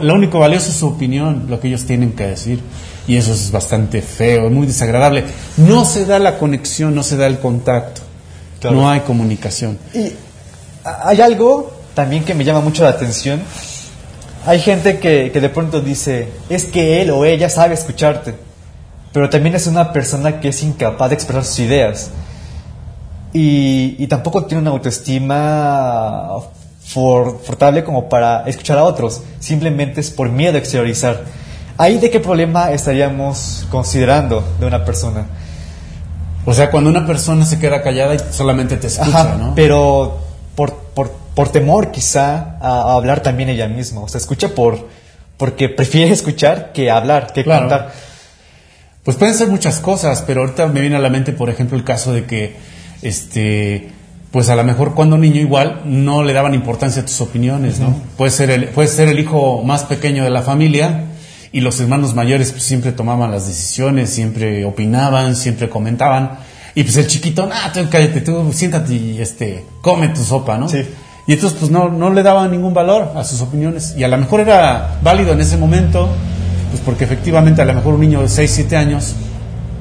lo 0.00 0.14
único 0.14 0.38
valioso 0.38 0.70
es 0.70 0.76
su 0.76 0.86
opinión, 0.86 1.46
lo 1.48 1.60
que 1.60 1.68
ellos 1.68 1.84
tienen 1.84 2.12
que 2.12 2.26
decir. 2.26 2.60
Y 3.08 3.16
eso 3.16 3.32
es 3.32 3.52
bastante 3.52 4.02
feo, 4.02 4.50
muy 4.50 4.66
desagradable. 4.66 5.24
No 5.58 5.84
se 5.84 6.06
da 6.06 6.18
la 6.18 6.38
conexión, 6.38 6.94
no 6.94 7.04
se 7.04 7.16
da 7.16 7.26
el 7.26 7.38
contacto. 7.38 8.02
No 8.64 8.90
hay 8.90 9.00
comunicación. 9.00 9.78
Y 9.94 10.12
hay 10.84 11.20
algo 11.20 11.72
también 11.94 12.24
que 12.24 12.34
me 12.34 12.44
llama 12.44 12.60
mucho 12.60 12.82
la 12.82 12.90
atención. 12.90 13.40
Hay 14.44 14.60
gente 14.60 14.98
que, 14.98 15.30
de 15.30 15.48
pronto 15.48 15.80
dice, 15.80 16.28
es 16.48 16.64
que 16.64 17.02
él 17.02 17.10
o 17.10 17.24
ella 17.24 17.48
sabe 17.48 17.74
escucharte, 17.74 18.34
pero 19.12 19.30
también 19.30 19.54
es 19.54 19.66
una 19.66 19.92
persona 19.92 20.40
que 20.40 20.48
es 20.48 20.62
incapaz 20.62 21.10
de 21.10 21.14
expresar 21.14 21.44
sus 21.44 21.58
ideas. 21.60 22.10
Y, 23.32 24.06
tampoco 24.06 24.46
tiene 24.46 24.62
una 24.62 24.70
autoestima 24.70 26.28
fortable 26.86 27.84
como 27.84 28.08
para 28.08 28.44
escuchar 28.46 28.78
a 28.78 28.84
otros, 28.84 29.22
simplemente 29.40 30.00
es 30.00 30.10
por 30.10 30.30
miedo 30.30 30.54
a 30.54 30.58
exteriorizar. 30.58 31.24
¿Ahí 31.78 31.98
de 31.98 32.10
qué 32.10 32.20
problema 32.20 32.72
estaríamos 32.72 33.66
considerando 33.70 34.42
de 34.58 34.66
una 34.66 34.84
persona? 34.84 35.26
O 36.46 36.54
sea, 36.54 36.70
cuando 36.70 36.88
una 36.88 37.04
persona 37.04 37.44
se 37.44 37.58
queda 37.58 37.82
callada 37.82 38.14
y 38.14 38.18
solamente 38.30 38.76
te 38.76 38.86
escucha, 38.86 39.36
¿no? 39.36 39.54
Pero 39.54 40.18
por, 40.54 40.74
por, 40.94 41.10
por 41.34 41.48
temor 41.50 41.90
quizá 41.90 42.56
a, 42.60 42.94
hablar 42.94 43.20
también 43.20 43.50
ella 43.50 43.68
misma. 43.68 44.00
O 44.00 44.08
sea, 44.08 44.18
escucha 44.18 44.48
por 44.48 44.86
porque 45.36 45.68
prefiere 45.68 46.12
escuchar 46.12 46.72
que 46.72 46.90
hablar, 46.90 47.32
que 47.32 47.44
contar. 47.44 47.92
Pues 49.06 49.16
pueden 49.16 49.36
ser 49.36 49.46
muchas 49.46 49.78
cosas, 49.78 50.24
pero 50.26 50.40
ahorita 50.40 50.66
me 50.66 50.80
viene 50.80 50.96
a 50.96 50.98
la 50.98 51.10
mente, 51.10 51.32
por 51.32 51.48
ejemplo, 51.48 51.78
el 51.78 51.84
caso 51.84 52.12
de 52.12 52.24
que 52.24 52.56
este 53.02 53.92
pues 54.32 54.48
a 54.48 54.56
lo 54.56 54.64
mejor 54.64 54.94
cuando 54.94 55.16
niño 55.16 55.40
igual 55.40 55.82
no 55.84 56.24
le 56.24 56.32
daban 56.32 56.54
importancia 56.54 57.02
a 57.02 57.04
tus 57.04 57.20
opiniones, 57.20 57.78
¿no? 57.78 57.94
Puedes 58.16 58.34
ser 58.34 58.50
el, 58.50 58.66
puedes 58.66 58.90
ser 58.90 59.08
el 59.08 59.20
hijo 59.20 59.62
más 59.62 59.84
pequeño 59.84 60.24
de 60.24 60.30
la 60.30 60.42
familia 60.42 61.04
y 61.52 61.60
los 61.60 61.78
hermanos 61.78 62.14
mayores 62.14 62.50
pues, 62.50 62.64
siempre 62.64 62.90
tomaban 62.90 63.30
las 63.30 63.46
decisiones, 63.46 64.10
siempre 64.10 64.64
opinaban, 64.64 65.36
siempre 65.36 65.68
comentaban. 65.68 66.38
Y 66.74 66.82
pues 66.82 66.96
el 66.96 67.06
chiquito, 67.06 67.48
ah, 67.50 67.70
tú 67.72 67.88
cállate, 67.88 68.20
tú 68.22 68.52
siéntate 68.52 68.92
y 68.92 69.18
este, 69.20 69.64
come 69.82 70.08
tu 70.08 70.24
sopa, 70.24 70.58
¿no? 70.58 70.68
Sí. 70.68 70.82
Y 71.28 71.32
entonces 71.32 71.58
pues 71.60 71.70
no, 71.70 71.88
no 71.90 72.12
le 72.12 72.24
daban 72.24 72.50
ningún 72.50 72.74
valor 72.74 73.12
a 73.14 73.22
sus 73.22 73.40
opiniones. 73.40 73.94
Y 73.96 74.02
a 74.02 74.08
lo 74.08 74.18
mejor 74.18 74.40
era 74.40 74.98
válido 75.00 75.32
en 75.32 75.40
ese 75.40 75.56
momento, 75.56 76.08
pues 76.70 76.82
porque 76.84 77.04
efectivamente 77.04 77.62
a 77.62 77.64
lo 77.64 77.74
mejor 77.74 77.94
un 77.94 78.00
niño 78.00 78.22
de 78.22 78.28
6, 78.28 78.50
7 78.50 78.76
años, 78.76 79.14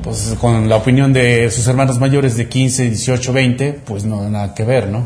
pues 0.04 0.36
con 0.40 0.70
la 0.70 0.76
opinión 0.76 1.14
de 1.14 1.50
sus 1.52 1.68
hermanos 1.68 2.00
mayores 2.00 2.38
de 2.38 2.48
15, 2.48 2.90
18, 2.90 3.34
20, 3.34 3.74
pues 3.86 4.04
no 4.06 4.30
nada 4.30 4.54
que 4.54 4.64
ver, 4.64 4.88
¿no? 4.90 5.04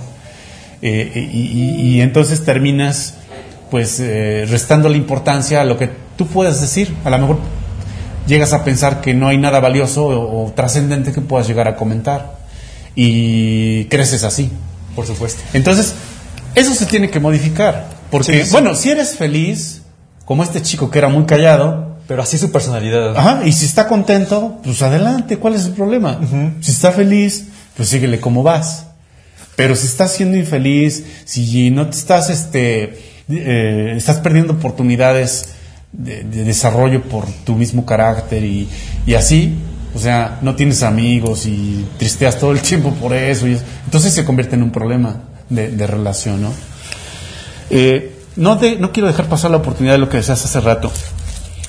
Eh, 0.82 1.30
y, 1.34 1.40
y- 1.40 1.82
y 1.98 2.02
entonces 2.02 2.44
terminas 2.46 3.16
pues 3.72 4.00
eh, 4.00 4.46
restando 4.50 4.90
la 4.90 4.98
importancia 4.98 5.62
a 5.62 5.66
lo 5.66 5.78
que 5.78 5.90
tú 6.18 6.26
puedes 6.28 6.60
decir. 6.62 6.94
A 7.06 7.10
lo 7.10 7.18
mejor 7.20 7.38
llegas 8.28 8.52
a 8.54 8.64
pensar 8.64 9.00
que 9.02 9.14
no 9.14 9.28
hay 9.28 9.38
nada 9.38 9.60
valioso 9.60 10.06
o, 10.08 10.46
o 10.48 10.52
trascendente 10.54 11.12
que 11.14 11.22
puedas 11.22 11.48
llegar 11.48 11.68
a 11.68 11.76
comentar. 11.76 12.40
Y 12.96 13.86
creces 13.86 14.24
así. 14.24 14.50
Por 14.96 15.06
supuesto. 15.06 15.42
Entonces, 15.54 15.94
eso 16.56 16.74
se 16.74 16.86
tiene 16.86 17.10
que 17.10 17.20
modificar. 17.20 17.88
Porque, 18.10 18.40
Sí, 18.40 18.46
sí. 18.46 18.52
bueno, 18.52 18.74
si 18.76 18.90
eres 18.90 19.16
feliz, 19.16 19.79
como 20.30 20.44
este 20.44 20.62
chico 20.62 20.92
que 20.92 21.00
era 21.00 21.10
muy 21.10 21.26
callado, 21.26 21.98
Pero 22.08 22.22
así 22.22 22.38
su 22.38 22.52
personalidad. 22.52 23.18
ajá, 23.18 23.42
y 23.48 23.52
si 23.52 23.66
está 23.66 23.88
contento, 23.88 24.60
pues 24.64 24.80
adelante, 24.84 25.38
¿cuál 25.38 25.56
es 25.56 25.66
el 25.66 25.72
problema? 25.72 26.20
Si 26.62 26.70
está 26.70 26.92
feliz, 26.92 27.48
pues 27.76 27.90
síguele 27.90 28.20
como 28.20 28.44
vas. 28.44 28.86
Pero 29.56 29.76
si 29.76 29.88
estás 29.88 30.12
siendo 30.14 30.38
infeliz, 30.38 31.04
si 31.26 31.72
no 31.72 31.90
te 31.90 31.98
estás, 31.98 32.30
este, 32.30 33.00
eh, 33.28 33.96
estás 33.98 34.20
perdiendo 34.20 34.54
oportunidades 34.54 35.56
de, 35.94 36.24
de 36.24 36.44
desarrollo 36.44 37.02
por 37.02 37.26
tu 37.44 37.56
mismo 37.56 37.84
carácter 37.84 38.44
y, 38.44 38.70
y 39.08 39.16
así, 39.16 39.56
o 39.96 39.98
sea, 39.98 40.38
no 40.44 40.54
tienes 40.54 40.84
amigos 40.84 41.48
y 41.48 41.88
tristeas 41.98 42.38
todo 42.38 42.52
el 42.52 42.60
tiempo 42.62 42.94
por 42.94 43.16
eso, 43.16 43.48
y 43.48 43.58
entonces 43.86 44.14
se 44.14 44.24
convierte 44.26 44.54
en 44.56 44.62
un 44.62 44.70
problema 44.72 45.24
de, 45.50 45.70
de 45.72 45.88
relación, 45.88 46.44
¿no? 46.44 46.54
Eh, 47.72 48.18
no, 48.40 48.56
de- 48.56 48.78
no 48.78 48.92
quiero 48.92 49.08
dejar 49.08 49.28
pasar 49.28 49.52
la 49.52 49.58
oportunidad 49.58 49.94
de 49.94 50.00
lo 50.00 50.10
que 50.10 50.18
decías 50.18 50.44
hace 50.44 50.60
rato. 50.62 50.92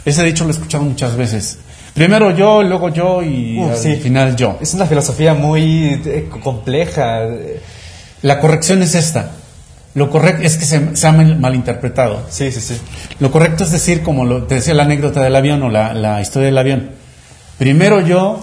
Ese 0.04 0.22
dicho 0.24 0.44
lo 0.44 0.50
he 0.50 0.54
escuchado 0.54 0.84
muchas 0.84 1.16
veces. 1.16 1.58
Primero 1.94 2.30
yo, 2.30 2.62
luego 2.62 2.88
yo 2.88 3.22
y 3.22 3.60
al 3.60 3.76
sí. 3.76 3.96
final 3.96 4.36
yo. 4.36 4.56
Es 4.60 4.72
una 4.74 4.86
filosofía 4.86 5.34
muy 5.34 6.00
eh, 6.04 6.28
compleja. 6.42 7.22
La 8.22 8.38
corrección 8.40 8.82
es 8.82 8.94
esta. 8.94 9.32
Lo 9.94 10.08
correcto 10.08 10.42
es 10.46 10.56
que 10.56 10.64
se, 10.64 10.96
se 10.96 11.06
ha 11.06 11.12
mal- 11.12 11.38
malinterpretado. 11.38 12.22
Sí, 12.30 12.52
sí, 12.52 12.60
sí. 12.60 12.80
Lo 13.18 13.30
correcto 13.32 13.64
es 13.64 13.72
decir, 13.72 14.02
como 14.02 14.24
lo, 14.24 14.44
te 14.44 14.54
decía 14.54 14.72
la 14.72 14.84
anécdota 14.84 15.20
del 15.22 15.34
avión 15.34 15.62
o 15.64 15.68
la, 15.68 15.92
la 15.92 16.20
historia 16.20 16.46
del 16.46 16.58
avión. 16.58 16.90
Primero 17.58 18.00
yo, 18.00 18.40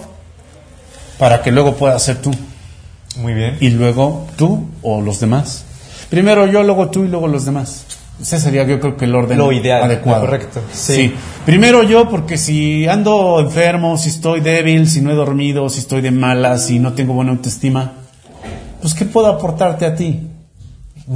para 1.18 1.42
que 1.42 1.50
luego 1.50 1.74
pueda 1.76 1.98
ser 1.98 2.18
tú. 2.18 2.30
Muy 3.16 3.32
bien. 3.34 3.56
Y 3.60 3.70
luego 3.70 4.26
tú 4.36 4.68
o 4.82 5.00
los 5.00 5.18
demás. 5.20 5.64
Primero 6.10 6.46
yo, 6.46 6.62
luego 6.62 6.90
tú 6.90 7.04
y 7.04 7.08
luego 7.08 7.26
los 7.28 7.44
demás. 7.46 7.84
Ese 8.20 8.40
sería 8.40 8.64
yo 8.64 8.80
creo 8.80 8.96
que 8.96 9.04
el 9.04 9.14
orden 9.14 9.38
Lo 9.38 9.52
ideal, 9.52 9.82
adecuado. 9.84 10.22
correcto, 10.22 10.60
sí. 10.72 10.94
Sí. 10.94 11.14
Primero 11.46 11.82
yo, 11.84 12.08
porque 12.08 12.36
si 12.36 12.86
ando 12.88 13.38
enfermo, 13.40 13.96
si 13.96 14.08
estoy 14.08 14.40
débil, 14.40 14.88
si 14.90 15.00
no 15.00 15.10
he 15.12 15.14
dormido, 15.14 15.68
si 15.68 15.78
estoy 15.80 16.00
de 16.00 16.10
malas, 16.10 16.66
si 16.66 16.78
no 16.80 16.94
tengo 16.94 17.12
buena 17.14 17.30
autoestima, 17.30 17.92
pues 18.82 18.94
¿qué 18.94 19.04
puedo 19.04 19.28
aportarte 19.28 19.86
a 19.86 19.94
ti? 19.94 20.20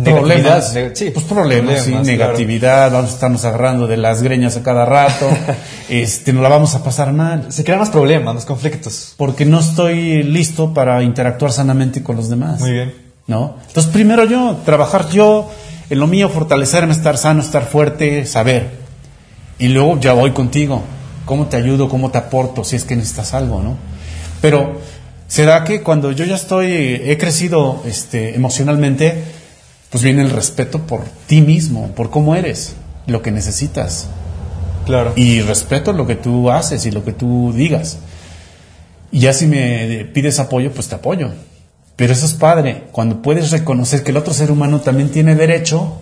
Problemas. 0.04 0.74
neg- 0.74 0.94
sí, 0.94 1.10
pues 1.10 1.26
problemas, 1.26 1.74
sí, 1.80 1.90
problemas, 1.90 2.06
negatividad, 2.06 2.90
vamos 2.92 3.10
a 3.10 3.14
estarnos 3.14 3.44
agarrando 3.44 3.86
de 3.86 3.98
las 3.98 4.22
greñas 4.22 4.56
a 4.56 4.62
cada 4.62 4.86
rato, 4.86 5.28
este, 5.90 6.32
nos 6.32 6.42
la 6.42 6.48
vamos 6.48 6.74
a 6.74 6.82
pasar 6.82 7.12
mal, 7.12 7.46
Se 7.52 7.62
crean 7.62 7.80
más 7.80 7.90
problemas, 7.90 8.34
más 8.34 8.44
conflictos. 8.46 9.14
porque 9.18 9.44
no 9.44 9.58
estoy 9.60 10.22
listo 10.22 10.72
para 10.72 11.02
interactuar 11.02 11.52
sanamente 11.52 12.02
con 12.02 12.16
los 12.16 12.30
demás. 12.30 12.60
Muy 12.60 12.72
bien. 12.72 12.94
¿no? 13.26 13.56
Entonces, 13.68 13.92
primero 13.92 14.24
yo, 14.24 14.56
trabajar 14.64 15.08
yo 15.10 15.48
en 15.92 15.98
lo 15.98 16.06
mío, 16.06 16.30
fortalecerme, 16.30 16.94
estar 16.94 17.18
sano, 17.18 17.42
estar 17.42 17.66
fuerte, 17.66 18.24
saber. 18.24 18.70
Y 19.58 19.68
luego 19.68 20.00
ya 20.00 20.14
voy 20.14 20.30
contigo. 20.30 20.82
¿Cómo 21.26 21.48
te 21.48 21.58
ayudo? 21.58 21.90
¿Cómo 21.90 22.10
te 22.10 22.16
aporto? 22.16 22.64
Si 22.64 22.76
es 22.76 22.84
que 22.84 22.96
necesitas 22.96 23.34
algo, 23.34 23.62
¿no? 23.62 23.76
Pero, 24.40 24.80
¿será 25.28 25.64
que 25.64 25.82
cuando 25.82 26.10
yo 26.10 26.24
ya 26.24 26.36
estoy, 26.36 26.72
he 26.72 27.18
crecido 27.18 27.82
este, 27.84 28.34
emocionalmente, 28.34 29.22
pues 29.90 30.02
viene 30.02 30.22
el 30.22 30.30
respeto 30.30 30.78
por 30.78 31.02
ti 31.26 31.42
mismo, 31.42 31.88
por 31.88 32.08
cómo 32.08 32.36
eres, 32.36 32.72
lo 33.06 33.20
que 33.20 33.30
necesitas? 33.30 34.08
Claro. 34.86 35.12
Y 35.14 35.42
respeto 35.42 35.92
lo 35.92 36.06
que 36.06 36.14
tú 36.14 36.50
haces 36.50 36.86
y 36.86 36.90
lo 36.90 37.04
que 37.04 37.12
tú 37.12 37.52
digas. 37.54 37.98
Y 39.10 39.20
ya 39.20 39.34
si 39.34 39.46
me 39.46 40.06
pides 40.14 40.40
apoyo, 40.40 40.72
pues 40.72 40.88
te 40.88 40.94
apoyo. 40.94 41.32
Pero 42.02 42.14
eso 42.14 42.26
es 42.26 42.32
padre, 42.34 42.82
cuando 42.90 43.22
puedes 43.22 43.52
reconocer 43.52 44.02
que 44.02 44.10
el 44.10 44.16
otro 44.16 44.34
ser 44.34 44.50
humano 44.50 44.80
también 44.80 45.10
tiene 45.10 45.36
derecho 45.36 46.00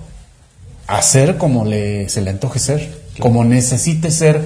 a 0.87 1.03
ser 1.03 1.37
como 1.37 1.67
le, 1.67 2.09
se 2.09 2.23
le 2.23 2.31
antoje 2.31 2.59
ser, 2.59 2.91
como 3.19 3.45
necesite 3.45 4.11
ser 4.11 4.41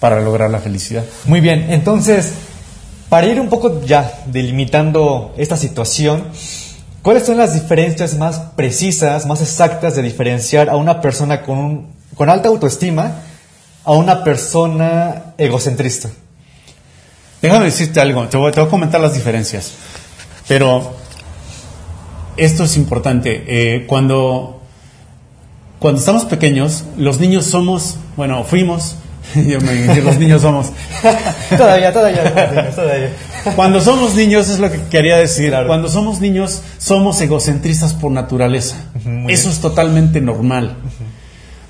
para 0.00 0.20
lograr 0.20 0.50
la 0.50 0.58
felicidad. 0.58 1.02
Muy 1.24 1.40
bien, 1.40 1.68
entonces, 1.70 2.32
para 3.08 3.26
ir 3.26 3.40
un 3.40 3.48
poco 3.48 3.80
ya 3.86 4.20
delimitando 4.26 5.32
esta 5.38 5.56
situación, 5.56 6.24
¿cuáles 7.00 7.24
son 7.24 7.38
las 7.38 7.54
diferencias 7.54 8.18
más 8.18 8.36
precisas, 8.54 9.24
más 9.24 9.40
exactas 9.40 9.96
de 9.96 10.02
diferenciar 10.02 10.68
a 10.68 10.76
una 10.76 11.00
persona 11.00 11.40
con, 11.40 11.56
un- 11.56 11.86
con 12.14 12.28
alta 12.28 12.50
autoestima 12.50 13.12
a 13.82 13.92
una 13.92 14.22
persona 14.24 15.32
egocentrista? 15.38 16.10
Déjame 17.40 17.64
decirte 17.64 17.98
algo, 17.98 18.28
te 18.28 18.36
voy, 18.36 18.52
te 18.52 18.60
voy 18.60 18.66
a 18.68 18.70
comentar 18.70 19.00
las 19.00 19.14
diferencias. 19.14 19.72
Pero 20.52 20.92
esto 22.36 22.64
es 22.64 22.76
importante. 22.76 23.42
eh, 23.46 23.86
cuando, 23.86 24.60
cuando 25.78 25.98
estamos 25.98 26.26
pequeños, 26.26 26.84
los 26.98 27.18
niños 27.20 27.46
somos, 27.46 27.96
bueno, 28.18 28.44
fuimos, 28.44 28.96
yo 29.34 29.62
me- 29.62 30.02
los 30.02 30.18
niños 30.18 30.42
somos. 30.42 30.66
todavía, 31.56 31.90
todavía, 31.90 32.70
todavía. 32.74 33.12
Cuando 33.56 33.80
somos 33.80 34.14
niños, 34.14 34.50
es 34.50 34.58
lo 34.58 34.70
que 34.70 34.78
quería 34.90 35.16
decir. 35.16 35.48
Claro. 35.48 35.68
Cuando 35.68 35.88
somos 35.88 36.20
niños, 36.20 36.60
somos 36.76 37.18
egocentristas 37.22 37.94
por 37.94 38.12
naturaleza. 38.12 38.76
muy 39.06 39.32
Eso 39.32 39.48
es 39.48 39.58
totalmente 39.58 40.20
normal. 40.20 40.76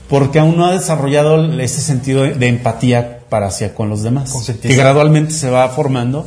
Porque 0.08 0.40
aún 0.40 0.56
no 0.56 0.66
ha 0.66 0.72
desarrollado 0.72 1.40
ese 1.60 1.80
sentido 1.80 2.24
de, 2.24 2.48
empatía 2.48 3.20
para 3.28 3.46
hacia 3.46 3.76
con 3.76 3.88
los 3.88 4.02
demás. 4.02 4.32
Que 4.60 4.74
gradualmente 4.74 5.32
se 5.34 5.50
va 5.50 5.68
formando 5.68 6.26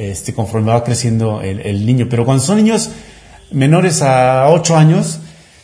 este, 0.00 0.32
conforme 0.34 0.72
va 0.72 0.84
creciendo 0.84 1.42
el, 1.42 1.60
el 1.60 1.84
niño. 1.84 2.06
Pero 2.08 2.24
cuando 2.24 2.42
son 2.42 2.56
niños 2.56 2.90
menores 3.52 4.02
a 4.02 4.48
8 4.48 4.76
años, 4.76 5.20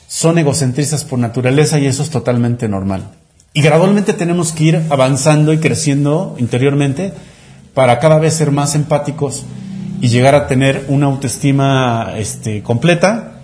son 0.09 0.39
egocentristas 0.39 1.05
por 1.05 1.19
naturaleza 1.19 1.79
y 1.79 1.87
eso 1.87 2.03
es 2.03 2.11
totalmente 2.11 2.69
normal. 2.69 3.11
Y 3.53 3.63
gradualmente 3.63 4.13
tenemos 4.13 4.53
que 4.53 4.65
ir 4.65 4.83
avanzando 4.91 5.53
y 5.53 5.59
creciendo 5.59 6.37
interiormente 6.39 7.13
para 7.73 7.99
cada 7.99 8.19
vez 8.19 8.35
ser 8.35 8.51
más 8.51 8.75
empáticos 8.75 9.45
y 10.01 10.09
llegar 10.09 10.35
a 10.35 10.47
tener 10.47 10.85
una 10.89 11.07
autoestima 11.07 12.13
este, 12.17 12.63
completa 12.63 13.41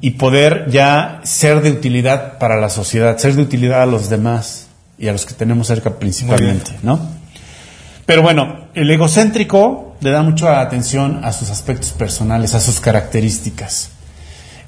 y 0.00 0.10
poder 0.12 0.66
ya 0.68 1.20
ser 1.22 1.62
de 1.62 1.70
utilidad 1.70 2.38
para 2.38 2.60
la 2.60 2.68
sociedad, 2.68 3.16
ser 3.16 3.34
de 3.34 3.42
utilidad 3.42 3.82
a 3.82 3.86
los 3.86 4.10
demás 4.10 4.66
y 4.98 5.08
a 5.08 5.12
los 5.12 5.26
que 5.26 5.34
tenemos 5.34 5.68
cerca 5.68 5.98
principalmente, 5.98 6.72
¿no? 6.82 7.00
Pero 8.06 8.22
bueno, 8.22 8.66
el 8.74 8.90
egocéntrico 8.90 9.96
le 10.00 10.10
da 10.10 10.22
mucha 10.22 10.60
atención 10.60 11.20
a 11.24 11.32
sus 11.32 11.50
aspectos 11.50 11.92
personales, 11.92 12.54
a 12.54 12.60
sus 12.60 12.80
características. 12.80 13.90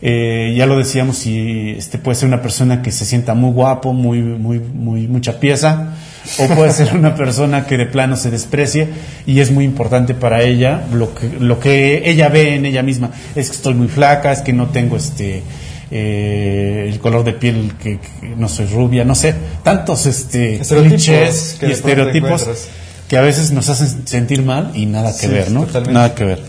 Eh, 0.03 0.55
ya 0.57 0.66
lo 0.66 0.78
decíamos, 0.78 1.18
si 1.18 1.74
este 1.76 1.99
puede 1.99 2.16
ser 2.16 2.28
una 2.28 2.43
persona 2.43 2.82
que 2.82 2.93
se 2.93 3.05
sienta 3.05 3.34
muy 3.34 3.51
guapo, 3.51 3.93
muy, 3.93 4.20
muy, 4.20 4.59
muy, 4.59 5.09
mucha 5.09 5.41
pieza, 5.41 5.95
o 6.39 6.47
puede 6.49 6.72
ser 6.72 6.95
una 6.95 7.14
persona 7.14 7.66
que 7.66 7.76
de 7.76 7.87
plano 7.87 8.16
se 8.16 8.30
desprecie 8.30 8.89
y 9.26 9.41
es 9.41 9.51
muy 9.51 9.64
importante 9.64 10.14
para 10.14 10.43
ella 10.43 10.84
lo 10.93 11.14
que, 11.14 11.28
lo 11.41 11.61
que 11.61 12.09
ella 12.11 12.28
ve 12.28 12.55
en 12.55 12.66
ella 12.66 12.82
misma. 12.82 13.11
Es 13.34 13.51
que 13.51 13.57
estoy 13.57 13.74
muy 13.74 13.89
flaca, 13.89 14.32
es 14.32 14.41
que 14.41 14.53
no 14.53 14.68
tengo 14.68 14.97
este 14.97 15.43
eh, 15.91 16.89
el 16.91 16.99
color 16.99 17.24
de 17.24 17.32
piel, 17.32 17.72
que, 17.80 17.99
que 17.99 18.28
no 18.37 18.49
soy 18.49 18.66
rubia, 18.66 19.05
no 19.05 19.14
sé, 19.14 19.34
tantos 19.62 20.07
este 20.07 20.57
Estereotipos 20.57 21.05
clichés 21.05 21.59
y 21.62 21.70
estereotipos. 21.70 22.68
Que 23.09 23.16
a 23.16 23.20
veces 23.20 23.50
nos 23.52 23.68
hacen 23.68 24.07
sentir 24.07 24.42
mal 24.42 24.72
y 24.74 24.86
nada 24.86 25.12
que 25.12 25.26
Sí, 25.26 25.28
ver, 25.28 25.50
¿no? 25.50 25.61
totalmente. 25.64 25.92
Nada 25.94 26.14
que 26.14 26.24
ver. 26.24 26.40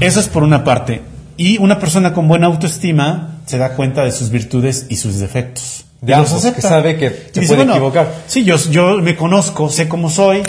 Eso 0.00 0.20
es 0.20 0.28
por 0.28 0.42
una 0.42 0.64
parte. 0.64 1.02
Y 1.36 1.58
una 1.58 1.78
persona 1.78 2.12
con 2.12 2.28
buena 2.28 2.46
autoestima 2.46 3.38
se 3.46 3.58
da 3.58 3.70
cuenta 3.74 4.04
de 4.04 4.12
sus 4.12 4.30
virtudes 4.30 4.86
y 4.88 4.96
sus 4.96 5.18
defectos. 5.18 5.84
De 6.00 6.12
Y 6.12 6.16
los 6.16 6.28
ambos, 6.28 6.42
que 6.42 6.48
acepta. 6.48 6.68
sabe 6.68 6.96
que 6.96 7.06
Y 7.06 7.34
se 7.34 7.40
dice, 7.40 7.54
puede 7.56 7.70
equivocar. 7.70 8.08
Sí, 8.26 8.44
yo, 8.44 8.56
yo 8.70 8.98
me 8.98 9.16
conozco, 9.16 9.68
sé 9.70 9.88
cómo 9.88 10.10
soy 10.10 10.42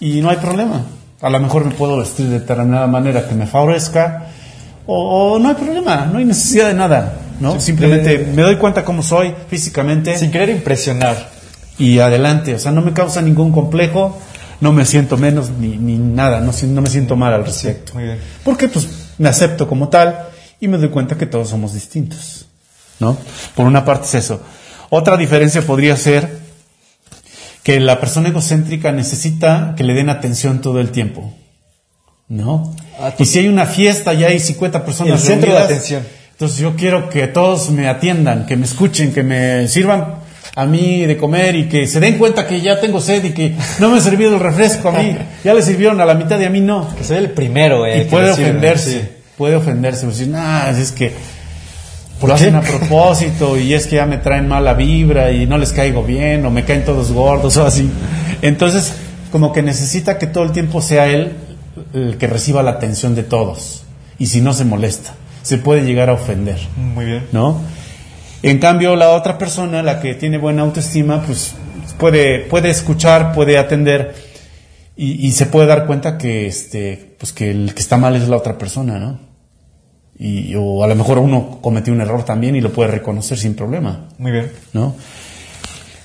y 0.00 0.20
no 0.20 0.30
hay 0.30 0.36
problema. 0.36 0.84
A 1.20 1.30
lo 1.30 1.40
mejor 1.40 1.64
me 1.64 1.70
puedo 1.72 1.96
vestir 1.98 2.26
de 2.26 2.40
determinada 2.40 2.86
manera 2.86 3.26
que 3.28 3.34
me 3.34 3.46
favorezca 3.46 4.26
o, 4.86 5.38
no 5.38 5.48
hay 5.48 5.54
problema, 5.54 6.04
no 6.12 6.18
hay 6.18 6.26
necesidad 6.26 6.68
de 6.68 6.74
nada, 6.74 7.14
¿no? 7.40 7.58
Simplemente 7.58 8.18
me 8.34 8.42
doy 8.42 8.56
cuenta 8.56 8.84
cómo 8.84 9.02
soy 9.02 9.34
físicamente. 9.48 10.18
Sin 10.18 10.30
querer 10.30 10.50
impresionar. 10.50 11.30
Y 11.78 11.98
adelante, 11.98 12.54
o 12.54 12.58
sea, 12.58 12.72
no 12.72 12.82
me 12.82 12.92
causa 12.92 13.20
ningún 13.20 13.52
complejo, 13.52 14.18
no 14.60 14.72
me 14.72 14.84
siento 14.86 15.16
menos 15.16 15.50
ni, 15.50 15.76
ni 15.76 15.98
nada, 15.98 16.40
no, 16.40 16.52
no 16.52 16.80
me 16.80 16.88
siento 16.88 17.16
mal 17.16 17.32
al 17.32 17.44
respecto. 17.44 17.94
muy 17.94 18.04
bien. 18.04 18.18
Porque 18.44 18.68
pues 18.68 18.88
me 19.18 19.28
acepto 19.28 19.68
como 19.68 19.88
tal 19.88 20.28
y 20.60 20.68
me 20.68 20.78
doy 20.78 20.88
cuenta 20.88 21.16
que 21.16 21.26
todos 21.26 21.48
somos 21.48 21.74
distintos, 21.74 22.46
¿no? 23.00 23.16
Por 23.54 23.66
una 23.66 23.84
parte 23.84 24.06
es 24.06 24.14
eso. 24.14 24.40
Otra 24.90 25.16
diferencia 25.16 25.62
podría 25.62 25.96
ser 25.96 26.38
que 27.62 27.80
la 27.80 27.98
persona 27.98 28.28
egocéntrica 28.28 28.92
necesita 28.92 29.74
que 29.76 29.84
le 29.84 29.94
den 29.94 30.10
atención 30.10 30.60
todo 30.60 30.80
el 30.80 30.90
tiempo. 30.90 31.32
¿No? 32.28 32.74
Ah, 32.98 33.12
y 33.18 33.26
si 33.26 33.40
hay 33.40 33.48
una 33.48 33.66
fiesta 33.66 34.14
y 34.14 34.24
hay 34.24 34.38
50 34.38 34.84
personas 34.84 35.20
el 35.20 35.26
centro 35.26 35.52
de 35.52 35.58
atención. 35.58 36.02
Entonces 36.32 36.58
yo 36.58 36.74
quiero 36.74 37.10
que 37.10 37.26
todos 37.26 37.70
me 37.70 37.88
atiendan, 37.88 38.46
que 38.46 38.56
me 38.56 38.64
escuchen, 38.64 39.12
que 39.12 39.22
me 39.22 39.68
sirvan 39.68 40.23
a 40.56 40.66
mí 40.66 41.04
de 41.04 41.16
comer 41.16 41.56
y 41.56 41.68
que 41.68 41.86
se 41.86 42.00
den 42.00 42.16
cuenta 42.16 42.46
que 42.46 42.60
ya 42.60 42.80
tengo 42.80 43.00
sed 43.00 43.24
y 43.24 43.30
que 43.30 43.54
no 43.80 43.90
me 43.90 43.98
ha 43.98 44.00
servido 44.00 44.34
el 44.34 44.40
refresco 44.40 44.88
a 44.88 44.92
mí. 44.92 45.16
Ya 45.42 45.54
le 45.54 45.62
sirvieron 45.62 46.00
a 46.00 46.04
la 46.04 46.14
mitad 46.14 46.38
y 46.38 46.44
a 46.44 46.50
mí 46.50 46.60
no. 46.60 46.88
Que 46.96 47.04
soy 47.04 47.18
el 47.18 47.30
primero, 47.30 47.86
eh. 47.86 48.02
Y 48.02 48.04
puede 48.04 48.30
ofenderse, 48.30 49.10
puede 49.36 49.56
ofenderse. 49.56 50.06
Decir, 50.06 50.28
nah, 50.28 50.70
es 50.70 50.92
que 50.92 51.12
lo 52.22 52.34
hacen 52.34 52.54
a 52.54 52.60
propósito 52.60 53.58
y 53.58 53.74
es 53.74 53.86
que 53.86 53.96
ya 53.96 54.06
me 54.06 54.18
traen 54.18 54.48
mala 54.48 54.74
vibra 54.74 55.30
y 55.32 55.46
no 55.46 55.58
les 55.58 55.72
caigo 55.72 56.02
bien 56.02 56.44
o 56.46 56.50
me 56.50 56.64
caen 56.64 56.84
todos 56.84 57.12
gordos 57.12 57.56
o 57.56 57.66
así. 57.66 57.90
Entonces, 58.40 58.92
como 59.32 59.52
que 59.52 59.62
necesita 59.62 60.18
que 60.18 60.26
todo 60.26 60.44
el 60.44 60.52
tiempo 60.52 60.80
sea 60.80 61.06
él 61.06 61.32
el 61.92 62.16
que 62.16 62.26
reciba 62.26 62.62
la 62.62 62.72
atención 62.72 63.14
de 63.14 63.24
todos 63.24 63.82
y 64.18 64.26
si 64.26 64.40
no 64.40 64.52
se 64.52 64.64
molesta, 64.64 65.14
se 65.42 65.58
puede 65.58 65.84
llegar 65.84 66.08
a 66.08 66.12
ofender. 66.12 66.58
Muy 66.76 67.04
bien. 67.04 67.26
¿No? 67.32 67.60
En 68.44 68.58
cambio, 68.58 68.94
la 68.94 69.08
otra 69.08 69.38
persona, 69.38 69.82
la 69.82 70.00
que 70.00 70.14
tiene 70.14 70.36
buena 70.36 70.60
autoestima, 70.60 71.22
pues 71.22 71.54
puede, 71.98 72.40
puede 72.40 72.68
escuchar, 72.68 73.32
puede 73.32 73.56
atender 73.56 74.14
y, 74.94 75.26
y 75.26 75.32
se 75.32 75.46
puede 75.46 75.66
dar 75.66 75.86
cuenta 75.86 76.18
que, 76.18 76.46
este, 76.46 77.16
pues 77.18 77.32
que 77.32 77.50
el 77.50 77.72
que 77.72 77.80
está 77.80 77.96
mal 77.96 78.14
es 78.16 78.28
la 78.28 78.36
otra 78.36 78.58
persona, 78.58 78.98
¿no? 78.98 79.18
Y, 80.18 80.54
o 80.56 80.84
a 80.84 80.86
lo 80.86 80.94
mejor 80.94 81.20
uno 81.20 81.58
cometió 81.62 81.94
un 81.94 82.02
error 82.02 82.22
también 82.22 82.54
y 82.54 82.60
lo 82.60 82.70
puede 82.70 82.90
reconocer 82.90 83.38
sin 83.38 83.54
problema. 83.54 84.08
Muy 84.18 84.30
bien. 84.30 84.52
¿No? 84.74 84.94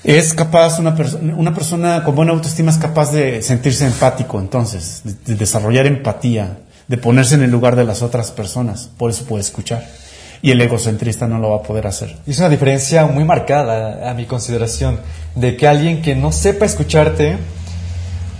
Es 0.02 0.32
capaz, 0.32 0.78
una, 0.78 0.96
una 1.36 1.54
persona 1.54 2.02
con 2.04 2.14
buena 2.14 2.32
autoestima 2.32 2.70
es 2.70 2.78
capaz 2.78 3.12
de 3.12 3.42
sentirse 3.42 3.84
empático, 3.84 4.40
entonces, 4.40 5.02
de, 5.26 5.34
desarrollar 5.34 5.86
empatía, 5.86 6.60
de 6.88 6.96
ponerse 6.96 7.34
en 7.34 7.42
el 7.42 7.50
lugar 7.50 7.76
de 7.76 7.84
las 7.84 8.00
otras 8.00 8.30
personas. 8.30 8.88
Por 8.96 9.10
eso 9.10 9.26
puede 9.26 9.42
escuchar. 9.42 9.99
Y 10.42 10.50
el 10.50 10.60
egocentrista 10.60 11.26
no 11.26 11.38
lo 11.38 11.50
va 11.50 11.56
a 11.58 11.62
poder 11.62 11.86
hacer. 11.86 12.16
Es 12.26 12.38
una 12.38 12.48
diferencia 12.48 13.06
muy 13.06 13.24
marcada, 13.24 14.10
a 14.10 14.14
mi 14.14 14.24
consideración, 14.24 14.98
de 15.34 15.56
que 15.56 15.68
alguien 15.68 16.02
que 16.02 16.14
no 16.14 16.32
sepa 16.32 16.64
escucharte, 16.64 17.36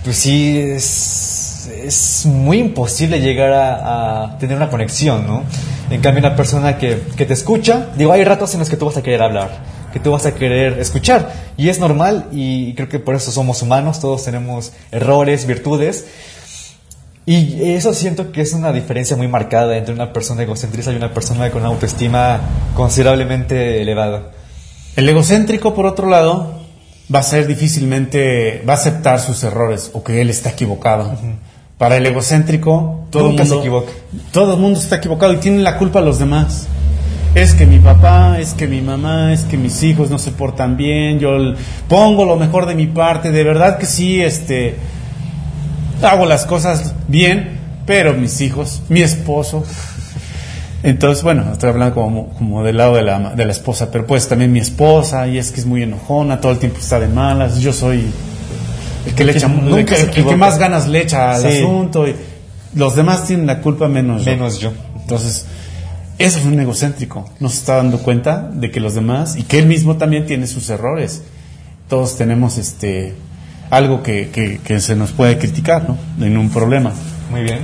pues 0.03 0.15
sí 0.17 0.57
es 0.57 2.23
muy 2.25 2.59
imposible 2.59 3.19
llegar 3.19 3.51
a, 3.53 4.37
tener 4.39 4.57
una 4.57 4.69
conexión, 4.69 5.27
¿no? 5.27 5.43
En 5.89 6.01
cambio, 6.01 6.19
una 6.19 6.35
persona 6.35 6.77
que, 6.77 6.95
te 6.95 7.33
escucha, 7.33 7.87
digo, 7.97 8.11
hay 8.11 8.23
ratos 8.23 8.53
en 8.53 8.59
los 8.59 8.69
que 8.69 8.77
tú 8.77 8.85
vas 8.85 8.97
a 8.97 9.03
querer 9.03 9.21
hablar, 9.21 9.59
que 9.91 9.99
tú 9.99 10.11
vas 10.11 10.25
a 10.25 10.33
querer 10.33 10.79
escuchar, 10.79 11.33
y 11.57 11.69
es 11.69 11.79
normal, 11.79 12.27
y 12.31 12.73
creo 12.75 12.87
que 12.87 12.99
por 12.99 13.15
eso 13.15 13.31
somos 13.31 13.61
humanos, 13.61 13.99
todos 13.99 14.23
tenemos 14.23 14.71
errores, 14.91 15.45
virtudes, 15.45 16.05
y 17.35 17.73
eso 17.73 17.93
siento 17.93 18.31
que 18.31 18.41
es 18.41 18.53
una 18.53 18.71
diferencia 18.71 19.15
muy 19.15 19.27
marcada 19.27 19.77
entre 19.77 19.93
una 19.93 20.11
persona 20.11 20.43
egocentrista 20.43 20.91
y 20.91 20.95
una 20.95 21.13
persona 21.13 21.49
con 21.51 21.61
una 21.61 21.69
autoestima 21.69 22.39
considerablemente 22.75 23.81
elevada. 23.81 24.31
El 24.95 25.07
egocéntrico, 25.07 25.73
por 25.73 25.85
otro 25.85 26.09
lado, 26.09 26.61
va 27.13 27.19
a 27.19 27.23
ser 27.23 27.47
difícilmente, 27.47 28.63
va 28.67 28.73
a 28.73 28.75
aceptar 28.75 29.19
sus 29.19 29.43
errores 29.43 29.91
o 29.93 30.03
que 30.03 30.21
él 30.21 30.29
está 30.29 30.49
equivocado. 30.49 31.11
Para 31.77 31.97
el 31.97 32.05
egocéntrico, 32.05 33.05
todo 33.09 33.23
el 33.23 33.27
mundo 33.29 33.45
se 33.45 33.55
equivoca. 33.55 33.91
Todo 34.31 34.53
el 34.53 34.59
mundo 34.59 34.79
está 34.79 34.97
equivocado 34.97 35.33
y 35.33 35.37
tiene 35.37 35.59
la 35.59 35.77
culpa 35.77 35.99
a 35.99 36.01
los 36.01 36.19
demás. 36.19 36.67
Es 37.33 37.53
que 37.53 37.65
mi 37.65 37.79
papá, 37.79 38.39
es 38.39 38.53
que 38.53 38.67
mi 38.67 38.81
mamá, 38.81 39.31
es 39.31 39.43
que 39.43 39.57
mis 39.57 39.81
hijos 39.83 40.09
no 40.09 40.19
se 40.19 40.31
portan 40.31 40.75
bien, 40.75 41.17
yo 41.17 41.29
pongo 41.87 42.25
lo 42.25 42.35
mejor 42.35 42.65
de 42.65 42.75
mi 42.75 42.87
parte, 42.87 43.31
de 43.31 43.43
verdad 43.45 43.77
que 43.77 43.85
sí, 43.85 44.21
este, 44.21 44.75
hago 46.03 46.25
las 46.25 46.45
cosas 46.45 46.93
bien, 47.07 47.59
pero 47.85 48.13
mis 48.13 48.41
hijos, 48.41 48.81
mi 48.89 49.01
esposo, 49.01 49.63
entonces, 50.83 51.23
bueno, 51.23 51.45
estoy 51.51 51.69
hablando 51.69 51.93
como, 51.93 52.29
como 52.29 52.63
del 52.63 52.77
lado 52.77 52.95
de 52.95 53.03
la, 53.03 53.35
de 53.35 53.45
la 53.45 53.51
esposa, 53.51 53.91
pero 53.91 54.07
pues 54.07 54.27
también 54.27 54.51
mi 54.51 54.59
esposa, 54.59 55.27
y 55.27 55.37
es 55.37 55.51
que 55.51 55.59
es 55.59 55.65
muy 55.65 55.83
enojona, 55.83 56.41
todo 56.41 56.51
el 56.51 56.57
tiempo 56.57 56.79
está 56.79 56.99
de 56.99 57.07
malas, 57.07 57.59
yo 57.59 57.71
soy 57.71 58.11
el 59.05 59.13
que, 59.13 59.23
le 59.23 59.31
echa, 59.33 59.47
el, 59.47 60.09
que 60.09 60.35
más 60.35 60.57
ganas 60.57 60.87
le 60.87 61.01
echa 61.01 61.35
al 61.35 61.45
asunto. 61.45 62.07
Y 62.07 62.15
los 62.75 62.95
demás 62.95 63.25
tienen 63.25 63.47
la 63.47 63.59
culpa 63.61 63.87
menos 63.87 64.25
yo. 64.25 64.31
Menos 64.31 64.59
yo. 64.59 64.71
Entonces, 64.99 65.45
eso 66.17 66.39
es 66.39 66.45
un 66.45 66.59
egocéntrico. 66.59 67.29
No 67.39 67.49
se 67.49 67.57
está 67.57 67.75
dando 67.75 67.99
cuenta 67.99 68.49
de 68.53 68.71
que 68.71 68.79
los 68.79 68.93
demás 68.93 69.35
y 69.37 69.43
que 69.43 69.59
él 69.59 69.65
mismo 69.65 69.97
también 69.97 70.25
tiene 70.25 70.47
sus 70.47 70.69
errores. 70.69 71.23
Todos 71.89 72.17
tenemos 72.17 72.57
este 72.57 73.13
algo 73.71 74.03
que, 74.03 74.59
que, 74.63 74.79
se 74.79 74.95
nos 74.95 75.11
puede 75.11 75.37
criticar, 75.37 75.87
¿no? 75.89 75.97
En 76.23 76.37
un 76.37 76.49
problema. 76.51 76.91
Muy 77.31 77.41
bien. 77.41 77.59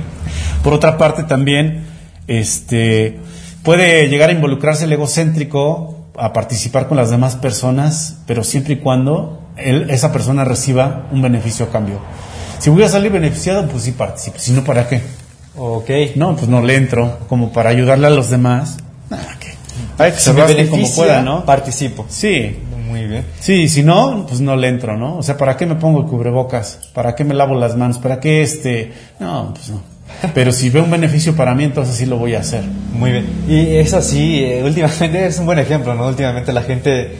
Por 0.64 0.72
otra 0.72 0.98
parte, 0.98 1.22
también 1.22 1.84
este 2.26 3.20
puede 3.62 4.08
llegar 4.08 4.30
a 4.30 4.32
involucrarse 4.32 4.84
el 4.84 4.92
egocéntrico 4.92 6.06
a 6.16 6.32
participar 6.32 6.88
con 6.88 6.96
las 6.96 7.10
demás 7.10 7.36
personas, 7.36 8.18
pero 8.26 8.42
siempre 8.42 8.74
y 8.74 8.76
cuando 8.78 9.50
esa 9.56 10.10
persona 10.10 10.44
reciba 10.44 11.06
un 11.12 11.20
beneficio 11.20 11.66
a 11.66 11.70
cambio. 11.70 12.00
Si 12.58 12.70
voy 12.70 12.82
a 12.82 12.88
salir 12.88 13.12
beneficiado, 13.12 13.68
pues 13.68 13.84
sí 13.84 13.92
participo. 13.92 14.38
Si 14.38 14.52
no, 14.52 14.64
¿para 14.64 14.88
qué? 14.88 15.02
Ok. 15.56 15.90
No, 16.16 16.34
pues 16.36 16.48
no 16.48 16.62
le 16.62 16.76
entro 16.76 17.18
como 17.28 17.52
para 17.52 17.70
ayudarle 17.70 18.06
a 18.06 18.10
los 18.10 18.30
demás. 18.30 18.78
Nada, 19.10 19.36
que. 19.38 19.48
Hay 20.02 20.12
que 20.12 20.18
se 20.18 20.68
como 20.68 20.90
pueda, 20.94 21.20
¿no? 21.22 21.44
Participo. 21.44 22.06
Sí. 22.08 22.56
Muy 22.88 23.06
bien. 23.06 23.24
Sí, 23.40 23.68
si 23.68 23.82
no, 23.82 24.26
pues 24.26 24.40
no 24.40 24.56
le 24.56 24.68
entro, 24.68 24.96
¿no? 24.96 25.18
O 25.18 25.22
sea, 25.22 25.36
¿para 25.36 25.56
qué 25.56 25.66
me 25.66 25.74
pongo 25.74 26.00
el 26.00 26.06
cubrebocas? 26.06 26.90
¿Para 26.94 27.14
qué 27.14 27.24
me 27.24 27.34
lavo 27.34 27.54
las 27.54 27.76
manos? 27.76 27.98
¿Para 27.98 28.18
qué 28.18 28.42
este? 28.42 28.92
No, 29.20 29.52
pues 29.54 29.68
no. 29.68 29.82
Pero 30.34 30.52
si 30.52 30.70
veo 30.70 30.84
un 30.84 30.90
beneficio 30.90 31.36
para 31.36 31.54
mí, 31.54 31.64
entonces 31.64 31.96
sí 31.96 32.06
lo 32.06 32.16
voy 32.16 32.34
a 32.34 32.40
hacer. 32.40 32.62
Muy 32.92 33.12
bien. 33.12 33.26
Y 33.46 33.76
eso 33.76 34.00
sí, 34.00 34.42
eh, 34.42 34.62
últimamente 34.64 35.26
es 35.26 35.38
un 35.38 35.46
buen 35.46 35.58
ejemplo, 35.58 35.94
¿no? 35.94 36.06
Últimamente 36.06 36.52
la 36.52 36.62
gente 36.62 37.12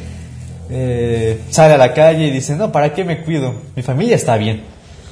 eh, 0.71 1.41
sale 1.51 1.75
a 1.75 1.79
la 1.79 1.93
calle 1.93 2.27
y 2.27 2.31
dice, 2.31 2.57
no, 2.57 2.73
¿para 2.73 2.95
qué 2.95 3.05
me 3.05 3.23
cuido? 3.23 3.55
Mi 3.77 3.83
familia 3.83 4.17
está 4.17 4.37
bien. 4.37 4.63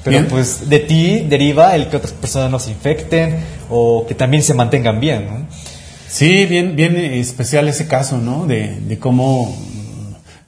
Pero 0.05 0.29
pues 0.29 0.71
de 0.71 0.79
ti 0.79 1.27
deriva 1.29 1.75
el 1.75 1.89
que 1.89 1.97
otras 1.97 2.13
personas 2.13 2.49
no 2.49 2.61
se 2.61 2.71
infecten 2.71 3.39
o 3.69 4.07
que 4.07 4.15
también 4.15 4.41
se 4.45 4.55
mantengan 4.55 5.01
bien, 5.01 5.27
¿no? 5.27 5.47
Sí, 6.09 6.47
bien, 6.47 6.77
bien 6.77 6.95
especial 6.95 7.67
ese 7.67 7.89
caso, 7.89 8.17
¿no? 8.19 8.47
De, 8.47 8.79
de 8.81 8.99
cómo 9.01 9.53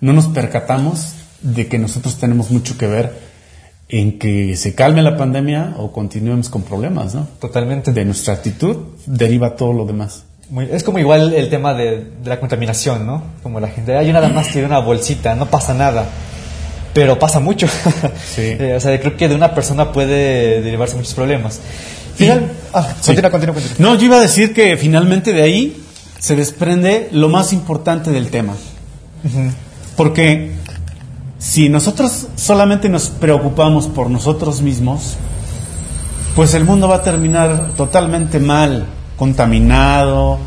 no 0.00 0.12
nos 0.12 0.26
percatamos 0.26 1.14
de 1.42 1.68
que 1.68 1.78
nosotros 1.78 2.18
tenemos 2.18 2.50
mucho 2.50 2.76
que 2.76 2.86
ver 2.86 3.28
en 3.88 4.18
que 4.18 4.54
se 4.56 4.74
calme 4.74 5.02
la 5.02 5.16
pandemia 5.16 5.74
o 5.78 5.92
continuemos 5.92 6.48
con 6.48 6.62
problemas, 6.62 7.14
¿no? 7.14 7.26
Totalmente. 7.40 7.92
De 7.92 8.04
nuestra 8.04 8.34
actitud 8.34 8.76
deriva 9.06 9.56
todo 9.56 9.72
lo 9.72 9.86
demás 9.86 10.24
es 10.70 10.82
como 10.82 10.98
igual 10.98 11.34
el 11.34 11.50
tema 11.50 11.74
de, 11.74 12.06
la 12.24 12.40
contaminación, 12.40 13.06
¿no? 13.06 13.22
Como 13.42 13.60
la 13.60 13.68
gente, 13.68 13.96
hay 13.96 14.12
nada 14.12 14.28
más 14.28 14.48
tiene 14.50 14.66
una 14.66 14.78
bolsita, 14.78 15.34
no 15.34 15.46
pasa 15.46 15.74
nada. 15.74 16.06
Pero 16.94 17.18
pasa 17.18 17.38
mucho. 17.40 17.66
Sí. 18.34 18.42
Eh, 18.58 18.74
o 18.76 18.80
sea, 18.80 18.98
creo 19.00 19.16
que 19.16 19.28
de 19.28 19.34
una 19.34 19.54
persona 19.54 19.92
puede 19.92 20.62
derivarse 20.62 20.96
muchos 20.96 21.14
problemas. 21.14 21.60
Final, 22.14 22.50
ah, 22.72 22.94
continúa, 23.04 23.30
continúa, 23.30 23.54
continúa. 23.54 23.76
No, 23.78 23.94
yo 23.96 24.06
iba 24.06 24.16
a 24.16 24.20
decir 24.20 24.54
que 24.54 24.76
finalmente 24.76 25.32
de 25.32 25.42
ahí 25.42 25.82
se 26.18 26.34
desprende 26.34 27.08
lo 27.12 27.28
más 27.28 27.52
importante 27.52 28.10
del 28.10 28.28
tema. 28.28 28.54
Porque 29.98 30.52
si 31.40 31.68
nosotros 31.68 32.28
solamente 32.36 32.88
nos 32.88 33.08
preocupamos 33.08 33.88
por 33.88 34.08
nosotros 34.10 34.62
mismos, 34.62 35.16
pues 36.36 36.54
el 36.54 36.64
mundo 36.64 36.86
va 36.86 36.96
a 36.96 37.02
terminar 37.02 37.72
totalmente 37.76 38.38
mal 38.38 38.86
contaminado, 39.16 40.38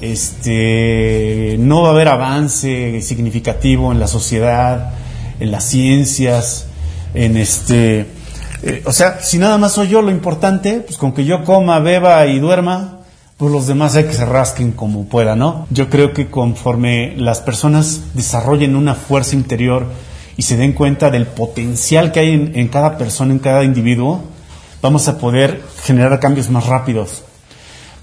este, 0.00 1.56
no 1.58 1.82
va 1.82 1.88
a 1.88 1.90
haber 1.90 2.06
avance 2.06 3.02
significativo 3.02 3.90
en 3.90 3.98
la 3.98 4.06
sociedad, 4.06 4.92
en 5.40 5.50
las 5.50 5.64
ciencias, 5.64 6.66
en 7.12 7.36
este, 7.36 8.06
eh, 8.62 8.84
o 8.86 8.92
sea, 8.92 9.18
si 9.20 9.38
nada 9.38 9.58
más 9.58 9.72
soy 9.72 9.88
yo 9.88 10.00
lo 10.00 10.12
importante, 10.12 10.78
pues 10.78 10.96
con 10.96 11.12
que 11.12 11.24
yo 11.24 11.42
coma, 11.42 11.80
beba 11.80 12.24
y 12.28 12.38
duerma, 12.38 13.00
pues 13.42 13.52
los 13.52 13.66
demás 13.66 13.96
hay 13.96 14.04
que 14.04 14.12
se 14.12 14.24
rasquen 14.24 14.70
como 14.70 15.06
pueda, 15.06 15.34
¿no? 15.34 15.66
Yo 15.70 15.90
creo 15.90 16.12
que 16.12 16.30
conforme 16.30 17.16
las 17.16 17.40
personas 17.40 18.02
desarrollen 18.14 18.76
una 18.76 18.94
fuerza 18.94 19.34
interior 19.34 19.86
y 20.36 20.42
se 20.42 20.56
den 20.56 20.74
cuenta 20.74 21.10
del 21.10 21.26
potencial 21.26 22.12
que 22.12 22.20
hay 22.20 22.30
en, 22.30 22.52
en 22.54 22.68
cada 22.68 22.96
persona, 22.96 23.32
en 23.32 23.40
cada 23.40 23.64
individuo, 23.64 24.20
vamos 24.80 25.08
a 25.08 25.18
poder 25.18 25.60
generar 25.82 26.20
cambios 26.20 26.50
más 26.50 26.66
rápidos 26.66 27.24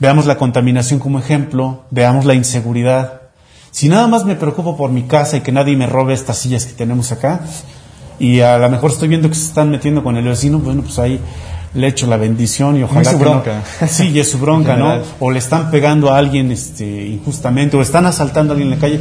Veamos 0.02 0.26
la 0.26 0.38
contaminación 0.38 1.00
como 1.00 1.20
ejemplo, 1.20 1.86
veamos 1.90 2.26
la 2.26 2.34
inseguridad. 2.34 3.22
Si 3.72 3.88
nada 3.88 4.08
más 4.08 4.26
me 4.26 4.36
preocupo 4.36 4.76
por 4.76 4.92
mi 4.92 5.04
casa 5.04 5.38
y 5.38 5.42
que 5.42 5.54
nadie 5.54 5.78
me 5.78 5.88
robe 5.88 6.14
estas 6.14 6.38
sillas 6.38 6.66
que 6.66 6.74
tenemos 6.74 7.14
acá, 7.14 7.46
y 8.20 8.42
a 8.42 8.58
lo 8.58 8.70
mejor 8.70 8.92
estoy 8.92 9.08
viendo 9.08 9.30
que 9.30 9.36
se 9.36 9.46
están 9.46 9.70
metiendo 9.70 10.04
con 10.04 10.18
el 10.18 10.26
vecino, 10.26 10.60
bueno, 10.60 10.82
pues 10.82 11.00
ahí 11.00 11.22
le 11.74 11.88
echo 11.88 12.08
la 12.08 12.18
bendición 12.18 12.78
y 12.78 12.84
ojalá. 12.84 13.12
su 13.12 13.18
bronca. 13.18 13.64
sí, 13.88 14.10
y 14.10 14.20
es 14.20 14.30
su 14.30 14.40
bronca, 14.40 14.76
¿no? 14.76 15.02
O 15.20 15.32
le 15.32 15.40
están 15.40 15.72
pegando 15.72 16.12
a 16.12 16.18
alguien 16.18 16.52
este, 16.52 17.08
injustamente, 17.08 17.78
o 17.78 17.82
están 17.82 18.06
asaltando 18.06 18.54
a 18.54 18.56
alguien 18.56 18.72
en 18.74 18.80
la 18.80 18.82
calle. 18.82 19.00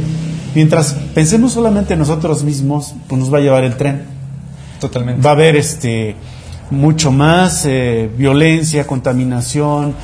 Mientras 0.55 0.93
pensemos 1.13 1.53
solamente 1.53 1.93
en 1.93 1.99
nosotros 1.99 2.43
mismos, 2.43 2.93
pues 3.07 3.19
nos 3.19 3.33
va 3.33 3.39
a 3.39 3.41
llevar 3.41 3.63
el 3.63 3.75
tren. 3.77 4.03
Totalmente. 4.79 5.21
Va 5.21 5.31
a 5.31 5.33
haber 5.33 5.55
este 5.55 6.15
mucho 6.71 7.11
más 7.11 7.65
eh, 7.65 8.09
violencia, 8.17 8.85
contaminación. 8.85 9.95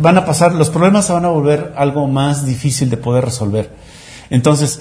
Van 0.00 0.16
a 0.16 0.24
pasar, 0.24 0.54
los 0.54 0.70
problemas 0.70 1.06
se 1.06 1.12
van 1.12 1.24
a 1.24 1.28
volver 1.28 1.74
algo 1.76 2.06
más 2.06 2.46
difícil 2.46 2.90
de 2.90 2.96
poder 2.96 3.24
resolver. 3.24 3.70
Entonces, 4.30 4.80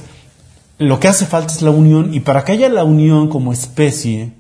lo 0.78 1.00
que 1.00 1.08
hace 1.08 1.26
falta 1.26 1.54
es 1.54 1.62
la 1.62 1.72
unión 1.72 2.14
y 2.14 2.20
para 2.22 2.44
que 2.44 2.54
haya 2.54 2.70
la 2.70 2.84
unión 2.84 3.28
como 3.28 3.54
especie 3.54 4.32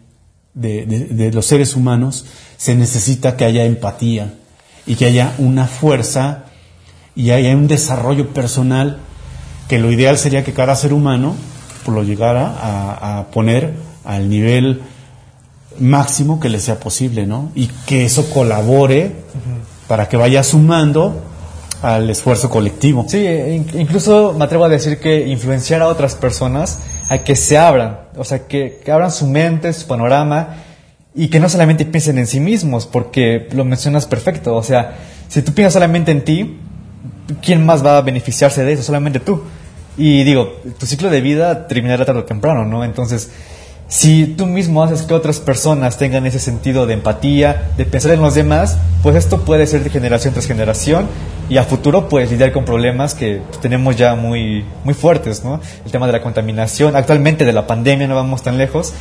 de, 0.53 1.31
los 1.33 1.45
seres 1.45 1.75
humanos, 1.75 2.25
se 2.57 2.75
necesita 2.75 3.35
que 3.35 3.45
haya 3.45 3.65
empatía 3.65 4.33
y 4.85 4.95
que 4.95 5.05
haya 5.05 5.33
una 5.37 5.67
fuerza 5.67 6.45
y 7.15 7.31
haya 7.31 7.55
un 7.55 7.67
desarrollo 7.67 8.29
personal 8.29 8.99
que 9.67 9.79
lo 9.79 9.91
ideal 9.91 10.17
sería 10.17 10.43
que 10.43 10.53
cada 10.53 10.75
ser 10.75 10.93
humano 10.93 11.35
pues, 11.85 11.95
lo 11.95 12.03
llegara 12.03 12.55
a, 13.19 13.27
poner 13.31 13.73
al 14.03 14.29
nivel 14.29 14.81
máximo 15.79 16.39
que 16.39 16.49
le 16.49 16.59
sea 16.59 16.79
posible, 16.79 17.25
¿no? 17.25 17.51
Y 17.55 17.67
que 17.85 18.05
eso 18.05 18.29
colabore 18.29 19.11
para 19.87 20.07
que 20.07 20.17
vaya 20.17 20.43
sumando 20.43 21.23
al 21.81 22.09
esfuerzo 22.09 22.49
colectivo. 22.49 23.05
Sí, 23.07 23.25
incluso 23.73 24.33
me 24.33 24.45
atrevo 24.45 24.65
a 24.65 24.69
decir 24.69 24.99
que 24.99 25.27
influenciar 25.27 25.81
a 25.81 25.87
otras 25.87 26.15
personas 26.15 26.79
a 27.09 27.17
que 27.19 27.35
se 27.35 27.57
abran, 27.57 27.99
o 28.15 28.23
sea, 28.23 28.47
que, 28.47 28.81
abran 28.91 29.11
su 29.11 29.27
mente, 29.27 29.71
su 29.73 29.87
panorama 29.87 30.55
y 31.15 31.27
que 31.27 31.39
no 31.39 31.49
solamente 31.49 31.85
piensen 31.85 32.17
en 32.17 32.27
sí 32.27 32.39
mismos, 32.39 32.87
porque 32.87 33.47
lo 33.53 33.65
mencionas 33.65 34.05
perfecto, 34.05 34.55
o 34.55 34.63
sea, 34.63 34.97
si 35.27 35.41
tú 35.41 35.53
piensas 35.53 35.73
solamente 35.73 36.11
en 36.11 36.23
ti, 36.23 36.59
¿quién 37.41 37.65
más 37.65 37.85
va 37.85 37.97
a 37.97 38.01
beneficiarse 38.01 38.63
de 38.63 38.73
eso? 38.73 38.83
Solamente 38.83 39.19
tú. 39.19 39.43
Y 39.97 40.23
digo, 40.23 40.59
tu 40.79 40.85
ciclo 40.85 41.09
de 41.09 41.21
vida 41.21 41.67
terminará 41.67 42.05
tarde 42.05 42.21
o 42.21 42.25
temprano, 42.25 42.65
¿no? 42.65 42.83
Entonces, 42.83 43.31
si 43.87 44.25
tú 44.25 44.45
mismo 44.45 44.83
haces 44.83 45.03
que 45.03 45.13
otras 45.13 45.39
personas 45.39 45.97
tengan 45.97 46.25
ese 46.25 46.39
sentido 46.39 46.85
de 46.87 46.95
empatía, 46.95 47.71
de 47.77 47.85
pensar 47.85 48.11
en 48.11 48.21
los 48.21 48.35
demás, 48.35 48.77
pues 49.03 49.15
esto 49.15 49.41
puede 49.41 49.67
ser 49.67 49.83
de 49.83 49.89
generación 49.89 50.33
tras 50.33 50.47
generación 50.47 51.07
y 51.49 51.57
a 51.57 51.63
futuro 51.63 52.09
puedes 52.09 52.31
lidiar 52.31 52.51
con 52.51 52.65
problemas 52.65 53.13
que 53.13 53.41
tenemos 53.61 53.95
ya 53.95 54.15
muy, 54.15 54.65
muy 54.83 54.93
fuertes, 54.93 55.43
¿no? 55.43 55.59
El 55.85 55.91
tema 55.91 56.07
de 56.07 56.13
la 56.13 56.21
contaminación, 56.21 56.95
actualmente 56.95 57.45
de 57.45 57.53
la 57.53 57.67
pandemia, 57.67 58.07
no 58.07 58.15
vamos 58.15 58.41
tan 58.41 58.57
lejos, 58.57 58.93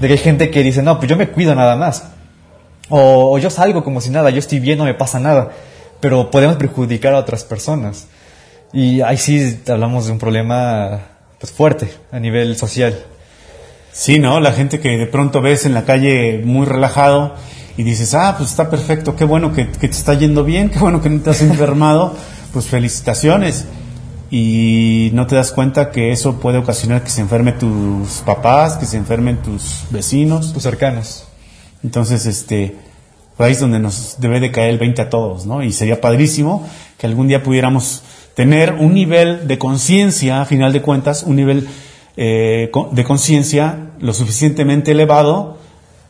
de 0.00 0.08
que 0.08 0.14
hay 0.14 0.18
gente 0.18 0.50
que 0.50 0.62
dice, 0.62 0.82
no, 0.82 0.98
pues 0.98 1.08
yo 1.08 1.16
me 1.16 1.28
cuido 1.28 1.54
nada 1.54 1.76
más. 1.76 2.04
O, 2.88 3.38
yo 3.38 3.50
salgo 3.50 3.84
como 3.84 4.00
si 4.00 4.10
nada, 4.10 4.30
yo 4.30 4.38
estoy 4.38 4.58
bien, 4.58 4.78
no 4.78 4.84
me 4.84 4.94
pasa 4.94 5.20
nada. 5.20 5.50
Pero 6.00 6.30
podemos 6.30 6.56
perjudicar 6.56 7.14
a 7.14 7.18
otras 7.18 7.44
personas. 7.44 8.06
Y 8.72 9.02
ahí 9.02 9.16
sí 9.16 9.60
hablamos 9.68 10.06
de 10.06 10.12
un 10.12 10.18
problema 10.18 11.00
pues, 11.38 11.52
fuerte 11.52 11.92
a 12.10 12.18
nivel 12.18 12.56
social. 12.56 12.98
Sí, 13.92 14.18
¿no? 14.18 14.40
La 14.40 14.52
gente 14.52 14.80
que 14.80 14.96
de 14.96 15.06
pronto 15.06 15.40
ves 15.40 15.66
en 15.66 15.74
la 15.74 15.84
calle 15.84 16.40
muy 16.44 16.66
relajado 16.66 17.34
y 17.76 17.82
dices, 17.82 18.14
ah, 18.14 18.34
pues 18.36 18.50
está 18.50 18.70
perfecto, 18.70 19.16
qué 19.16 19.24
bueno 19.24 19.52
que, 19.52 19.68
que 19.68 19.88
te 19.88 19.96
está 19.96 20.14
yendo 20.14 20.44
bien, 20.44 20.70
qué 20.70 20.78
bueno 20.78 21.00
que 21.02 21.10
no 21.10 21.20
te 21.20 21.30
has 21.30 21.42
enfermado, 21.42 22.14
pues 22.52 22.66
felicitaciones 22.66 23.66
y 24.30 25.10
no 25.12 25.26
te 25.26 25.34
das 25.34 25.50
cuenta 25.50 25.90
que 25.90 26.12
eso 26.12 26.36
puede 26.36 26.58
ocasionar 26.58 27.02
que 27.02 27.10
se 27.10 27.20
enfermen 27.20 27.58
tus 27.58 28.22
papás, 28.24 28.76
que 28.76 28.86
se 28.86 28.96
enfermen 28.96 29.38
tus 29.38 29.84
vecinos. 29.90 30.52
Tus 30.52 30.62
cercanos. 30.62 31.24
Entonces, 31.82 32.26
este, 32.26 32.76
ahí 33.38 33.52
es 33.52 33.60
donde 33.60 33.80
nos 33.80 34.20
debe 34.20 34.38
de 34.38 34.52
caer 34.52 34.70
el 34.70 34.78
20 34.78 35.02
a 35.02 35.10
todos, 35.10 35.46
¿no? 35.46 35.64
Y 35.64 35.72
sería 35.72 36.00
padrísimo 36.00 36.64
que 36.96 37.08
algún 37.08 37.26
día 37.26 37.42
pudiéramos 37.42 38.02
tener 38.34 38.74
un 38.74 38.94
nivel 38.94 39.48
de 39.48 39.58
conciencia, 39.58 40.42
a 40.42 40.44
final 40.44 40.72
de 40.72 40.82
cuentas, 40.82 41.24
un 41.24 41.34
nivel 41.34 41.68
eh, 42.16 42.70
de 42.92 43.04
conciencia 43.04 43.90
lo 44.00 44.12
suficientemente 44.12 44.92
elevado 44.92 45.58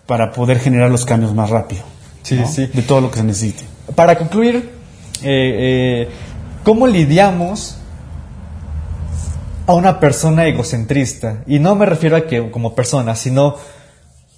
para 0.07 0.33
poder 0.33 0.59
generar 0.59 0.91
los 0.91 1.05
cambios 1.05 1.35
más 1.35 1.51
rápido. 1.51 1.83
Sí, 2.23 2.41
sí. 2.47 2.67
De 2.67 2.83
todo 2.83 3.01
lo 3.01 3.11
que 3.11 3.19
se 3.19 3.25
necesite. 3.25 3.65
Para 3.95 4.17
concluir, 4.19 4.57
eh, 4.57 4.69
eh, 5.23 6.09
¿cómo 6.65 6.87
lidiamos 6.87 7.81
a 9.71 9.75
una 9.75 10.01
persona 10.01 10.47
egocentrista. 10.47 11.45
Y 11.47 11.61
no 11.61 11.77
me 11.77 11.87
refiero 11.87 12.17
a 12.17 12.27
que 12.27 12.51
como 12.51 12.75
persona, 12.75 13.15
sino 13.15 13.55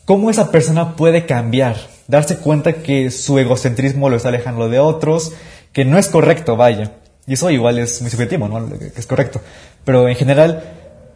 cómo 0.04 0.28
esa 0.28 0.50
persona 0.50 0.94
puede 0.94 1.24
cambiar, 1.24 1.76
darse 2.06 2.36
cuenta 2.36 2.74
que 2.74 3.10
su 3.10 3.38
egocentrismo 3.38 4.10
lo 4.10 4.16
está 4.16 4.28
alejando 4.28 4.68
de 4.68 4.78
otros, 4.78 5.32
que 5.72 5.86
no 5.86 5.96
es 5.96 6.08
correcto, 6.08 6.56
vaya. 6.56 6.92
Y 7.26 7.32
eso 7.32 7.48
igual 7.50 7.78
es 7.78 8.02
muy 8.02 8.10
subjetivo, 8.10 8.46
¿no? 8.46 8.78
Que 8.78 8.92
es 8.94 9.06
correcto. 9.06 9.40
Pero 9.86 10.06
en 10.06 10.16
general, 10.16 10.64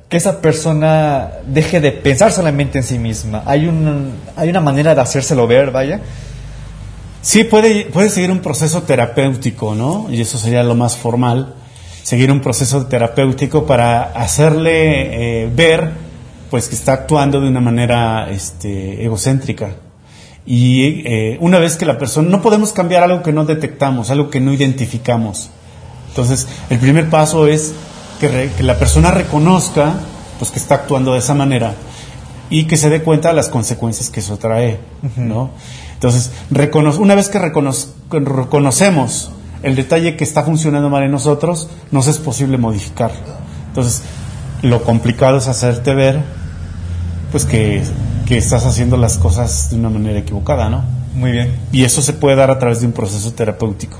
que 0.08 0.16
esa 0.16 0.40
persona 0.40 1.30
deje 1.46 1.80
de 1.80 1.92
pensar 1.92 2.32
solamente 2.32 2.78
en 2.78 2.84
sí 2.84 2.98
misma. 2.98 3.42
Hay, 3.44 3.66
un, 3.66 4.12
hay 4.36 4.48
una 4.48 4.60
manera 4.60 4.94
de 4.94 5.00
hacérselo 5.00 5.46
ver, 5.46 5.70
vaya. 5.70 6.00
Sí, 7.22 7.44
puede, 7.44 7.86
puede 7.86 8.08
seguir 8.08 8.30
un 8.30 8.38
proceso 8.38 8.82
terapéutico, 8.82 9.74
¿no? 9.74 10.06
Y 10.10 10.20
eso 10.20 10.38
sería 10.38 10.62
lo 10.62 10.76
más 10.76 10.96
formal 10.96 11.54
seguir 12.06 12.30
un 12.30 12.40
proceso 12.40 12.86
terapéutico 12.86 13.66
para 13.66 14.04
hacerle 14.04 15.42
eh, 15.42 15.50
ver 15.52 15.90
pues 16.50 16.68
que 16.68 16.76
está 16.76 16.92
actuando 16.92 17.40
de 17.40 17.48
una 17.48 17.60
manera 17.60 18.30
este, 18.30 19.04
egocéntrica. 19.04 19.74
Y 20.46 21.02
eh, 21.04 21.36
una 21.40 21.58
vez 21.58 21.76
que 21.76 21.84
la 21.84 21.98
persona, 21.98 22.28
no 22.28 22.40
podemos 22.42 22.72
cambiar 22.72 23.02
algo 23.02 23.24
que 23.24 23.32
no 23.32 23.44
detectamos, 23.44 24.10
algo 24.10 24.30
que 24.30 24.38
no 24.38 24.52
identificamos. 24.52 25.50
Entonces, 26.10 26.46
el 26.70 26.78
primer 26.78 27.10
paso 27.10 27.48
es 27.48 27.74
que, 28.18 28.50
la 28.60 28.78
persona 28.78 29.10
reconozca 29.10 29.94
pues 30.38 30.50
que 30.50 30.58
está 30.58 30.76
actuando 30.76 31.12
de 31.14 31.20
esa 31.20 31.34
manera 31.34 31.74
y 32.50 32.64
que 32.64 32.76
se 32.76 32.90
dé 32.90 33.02
cuenta 33.02 33.28
de 33.28 33.34
las 33.34 33.48
consecuencias 33.48 34.10
que 34.10 34.20
eso 34.20 34.36
trae, 34.36 34.78
¿no? 35.16 35.50
Entonces, 35.94 36.30
una 36.98 37.14
vez 37.14 37.28
que 37.28 37.38
reconocemos 37.38 39.30
el 39.62 39.74
detalle 39.74 40.16
que 40.16 40.24
está 40.24 40.42
funcionando 40.44 40.90
mal 40.90 41.02
en 41.02 41.10
nosotros, 41.10 41.68
nos 41.90 42.06
es 42.06 42.18
posible 42.18 42.58
modificar. 42.58 43.10
Entonces, 43.68 44.02
lo 44.62 44.84
complicado 44.84 45.38
es 45.38 45.48
hacerte 45.48 45.94
ver, 45.94 46.22
pues 47.32 47.46
que, 47.46 47.82
que 48.26 48.36
estás 48.36 48.66
haciendo 48.66 48.96
las 48.96 49.16
cosas 49.16 49.70
de 49.70 49.76
una 49.76 49.88
manera 49.88 50.18
equivocada, 50.18 50.68
¿no? 50.68 50.84
Muy 51.14 51.32
bien. 51.32 51.56
Y 51.72 51.84
eso 51.84 52.02
se 52.02 52.12
puede 52.12 52.36
dar 52.36 52.50
a 52.50 52.58
través 52.58 52.80
de 52.80 52.86
un 52.86 52.92
proceso 52.92 53.32
terapéutico. 53.32 53.98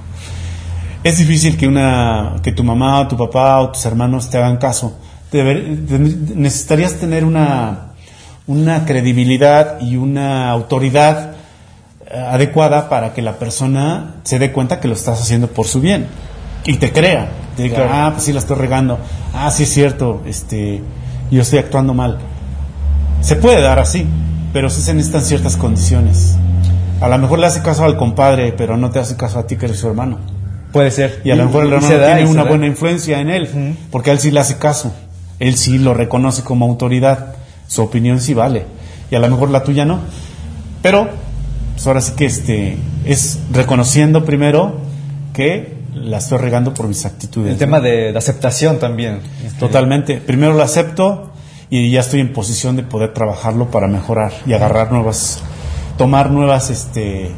Es 1.07 1.19
difícil 1.19 1.57
que 1.57 1.69
una 1.69 2.41
que 2.43 2.51
tu 2.51 2.65
mamá 2.65 2.99
o 2.99 3.07
tu 3.07 3.17
papá 3.17 3.61
o 3.61 3.71
tus 3.71 3.87
hermanos 3.87 4.29
te 4.29 4.39
hagan 4.39 4.57
caso. 4.57 4.99
necesitarías 5.31 6.95
tener 6.95 7.25
una, 7.25 7.93
una 8.49 8.85
credibilidad 8.85 9.81
y 9.81 9.99
una 9.99 10.51
autoridad 10.51 11.37
adecuada 12.11 12.89
para 12.89 13.15
que 13.15 13.23
la 13.23 13.39
persona 13.39 14.17
se 14.25 14.41
dé 14.41 14.51
cuenta 14.51 14.81
que 14.81 14.89
lo 14.89 14.95
estás 14.95 15.23
haciendo 15.23 15.47
por 15.47 15.69
su 15.69 15.81
bien 15.81 16.09
y 16.65 16.75
te 16.75 16.91
crea. 16.91 17.29
Te 17.57 17.63
diga, 17.63 17.87
ah, 17.89 18.11
pues 18.11 18.25
sí 18.25 18.33
la 18.33 18.41
estoy 18.41 18.57
regando. 18.57 18.99
Ah, 19.33 19.53
sí 19.53 19.63
es 19.63 19.73
cierto, 19.73 20.25
este, 20.27 20.83
yo 21.31 21.43
estoy 21.43 21.61
actuando 21.61 21.95
mal. 21.95 22.19
Se 23.21 23.37
puede 23.37 23.61
dar 23.61 23.79
así, 23.79 24.05
pero 24.53 24.71
sí 24.71 24.81
se 24.81 24.93
necesitan 24.93 25.23
ciertas 25.23 25.57
condiciones. 25.57 26.37
A 27.01 27.07
lo 27.07 27.17
mejor 27.19 27.39
le 27.39 27.47
hace 27.47 27.63
caso 27.63 27.85
al 27.85 27.97
compadre, 27.97 28.51
pero 28.51 28.77
no 28.77 28.91
te 28.91 28.99
hace 28.99 29.17
caso 29.17 29.39
a 29.39 29.47
ti 29.47 29.55
que 29.55 29.67
eres 29.67 29.79
su 29.79 29.87
hermano. 29.87 30.35
Puede 30.77 30.91
ser. 30.91 31.21
Y 31.25 31.31
a 31.31 31.37
lo 31.37 31.47
mejor 31.47 31.65
el 31.65 31.73
hermano 31.73 31.97
tiene 31.97 32.27
una 32.27 32.45
buena 32.45 32.67
influencia 32.67 33.21
en 33.21 33.31
él, 33.31 33.77
porque 33.91 34.11
él 34.11 34.19
sí 34.19 34.31
le 34.31 34.41
hace 34.41 34.59
caso. 34.59 34.93
Él 35.39 35.57
sí 35.57 35.79
lo 35.79 35.95
reconoce 35.95 36.43
como 36.43 36.67
autoridad. 36.67 37.35
Su 37.67 37.83
opinión 37.83 38.21
sí 38.21 38.35
vale. 38.35 38.65
Y 39.11 39.15
a 39.15 39.19
lo 39.19 39.29
mejor 39.29 39.51
la 39.51 39.63
tuya 39.63 39.85
no. 39.85 40.01
Pero 40.83 41.09
pues 41.75 41.87
ahora 41.87 42.01
sí 42.01 42.13
que 42.17 42.27
este, 42.27 42.79
es 43.05 43.39
reconociendo 43.53 44.25
primero 44.25 44.77
que 45.33 45.77
la 45.95 46.19
estoy 46.19 46.39
regando 46.39 46.73
por 46.73 46.89
mis 46.89 47.05
actitudes. 47.05 47.53
El 47.53 47.59
tema 47.59 47.81
de, 47.81 48.17
aceptación 48.17 48.79
también. 48.79 49.21
Totalmente. 49.59 50.19
Primero 50.19 50.55
lo 50.55 50.63
acepto 50.63 51.31
y 51.71 51.91
ya 51.91 52.01
estoy 52.01 52.21
en 52.21 52.33
posición 52.33 52.77
de 52.77 52.83
poder 52.83 53.13
trabajarlo 53.13 53.71
para 53.71 53.89
mejorar 53.89 54.33
y 54.47 54.53
agarrar 54.53 54.93
nuevas, 54.93 55.43
tomar 55.99 56.31
nuevas, 56.31 56.71
este, 56.71 57.33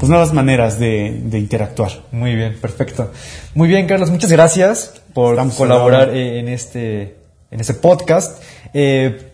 pues 0.00 0.08
nuevas 0.08 0.32
maneras 0.32 0.78
de, 0.78 1.20
interactuar. 1.34 1.90
Muy 2.10 2.34
bien, 2.34 2.56
perfecto. 2.58 3.12
Muy 3.54 3.68
bien, 3.68 3.86
Carlos, 3.86 4.10
muchas 4.10 4.32
gracias 4.32 4.94
por 5.12 5.36
colaborar 5.52 6.16
en 6.16 6.48
este, 6.48 7.16
en 7.50 7.60
este 7.60 7.74
podcast. 7.74 8.42
Eh, 8.72 9.26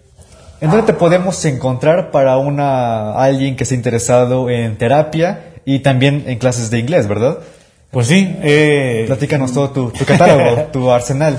¿En 0.61 0.71
dónde 0.71 0.85
te 0.85 0.93
podemos 0.93 1.45
encontrar 1.45 2.11
para 2.11 2.37
una 2.39 3.13
alguien 3.13 3.55
que 3.55 3.63
esté 3.63 3.77
interesado 3.77 4.51
en 4.51 4.77
terapia 4.77 5.53
y 5.65 5.81
también 5.81 6.25
en 6.27 6.37
clases 6.39 6.69
de 6.69 6.81
inglés, 6.81 7.07
verdad? 7.07 7.39
Pues 7.91 8.09
sí, 8.09 8.37
eh, 8.43 9.05
Platícanos 9.07 9.53
todo 9.53 9.71
tu, 9.71 9.91
tu 9.91 10.05
catálogo, 10.05 10.63
tu 10.73 10.91
arsenal 10.91 11.39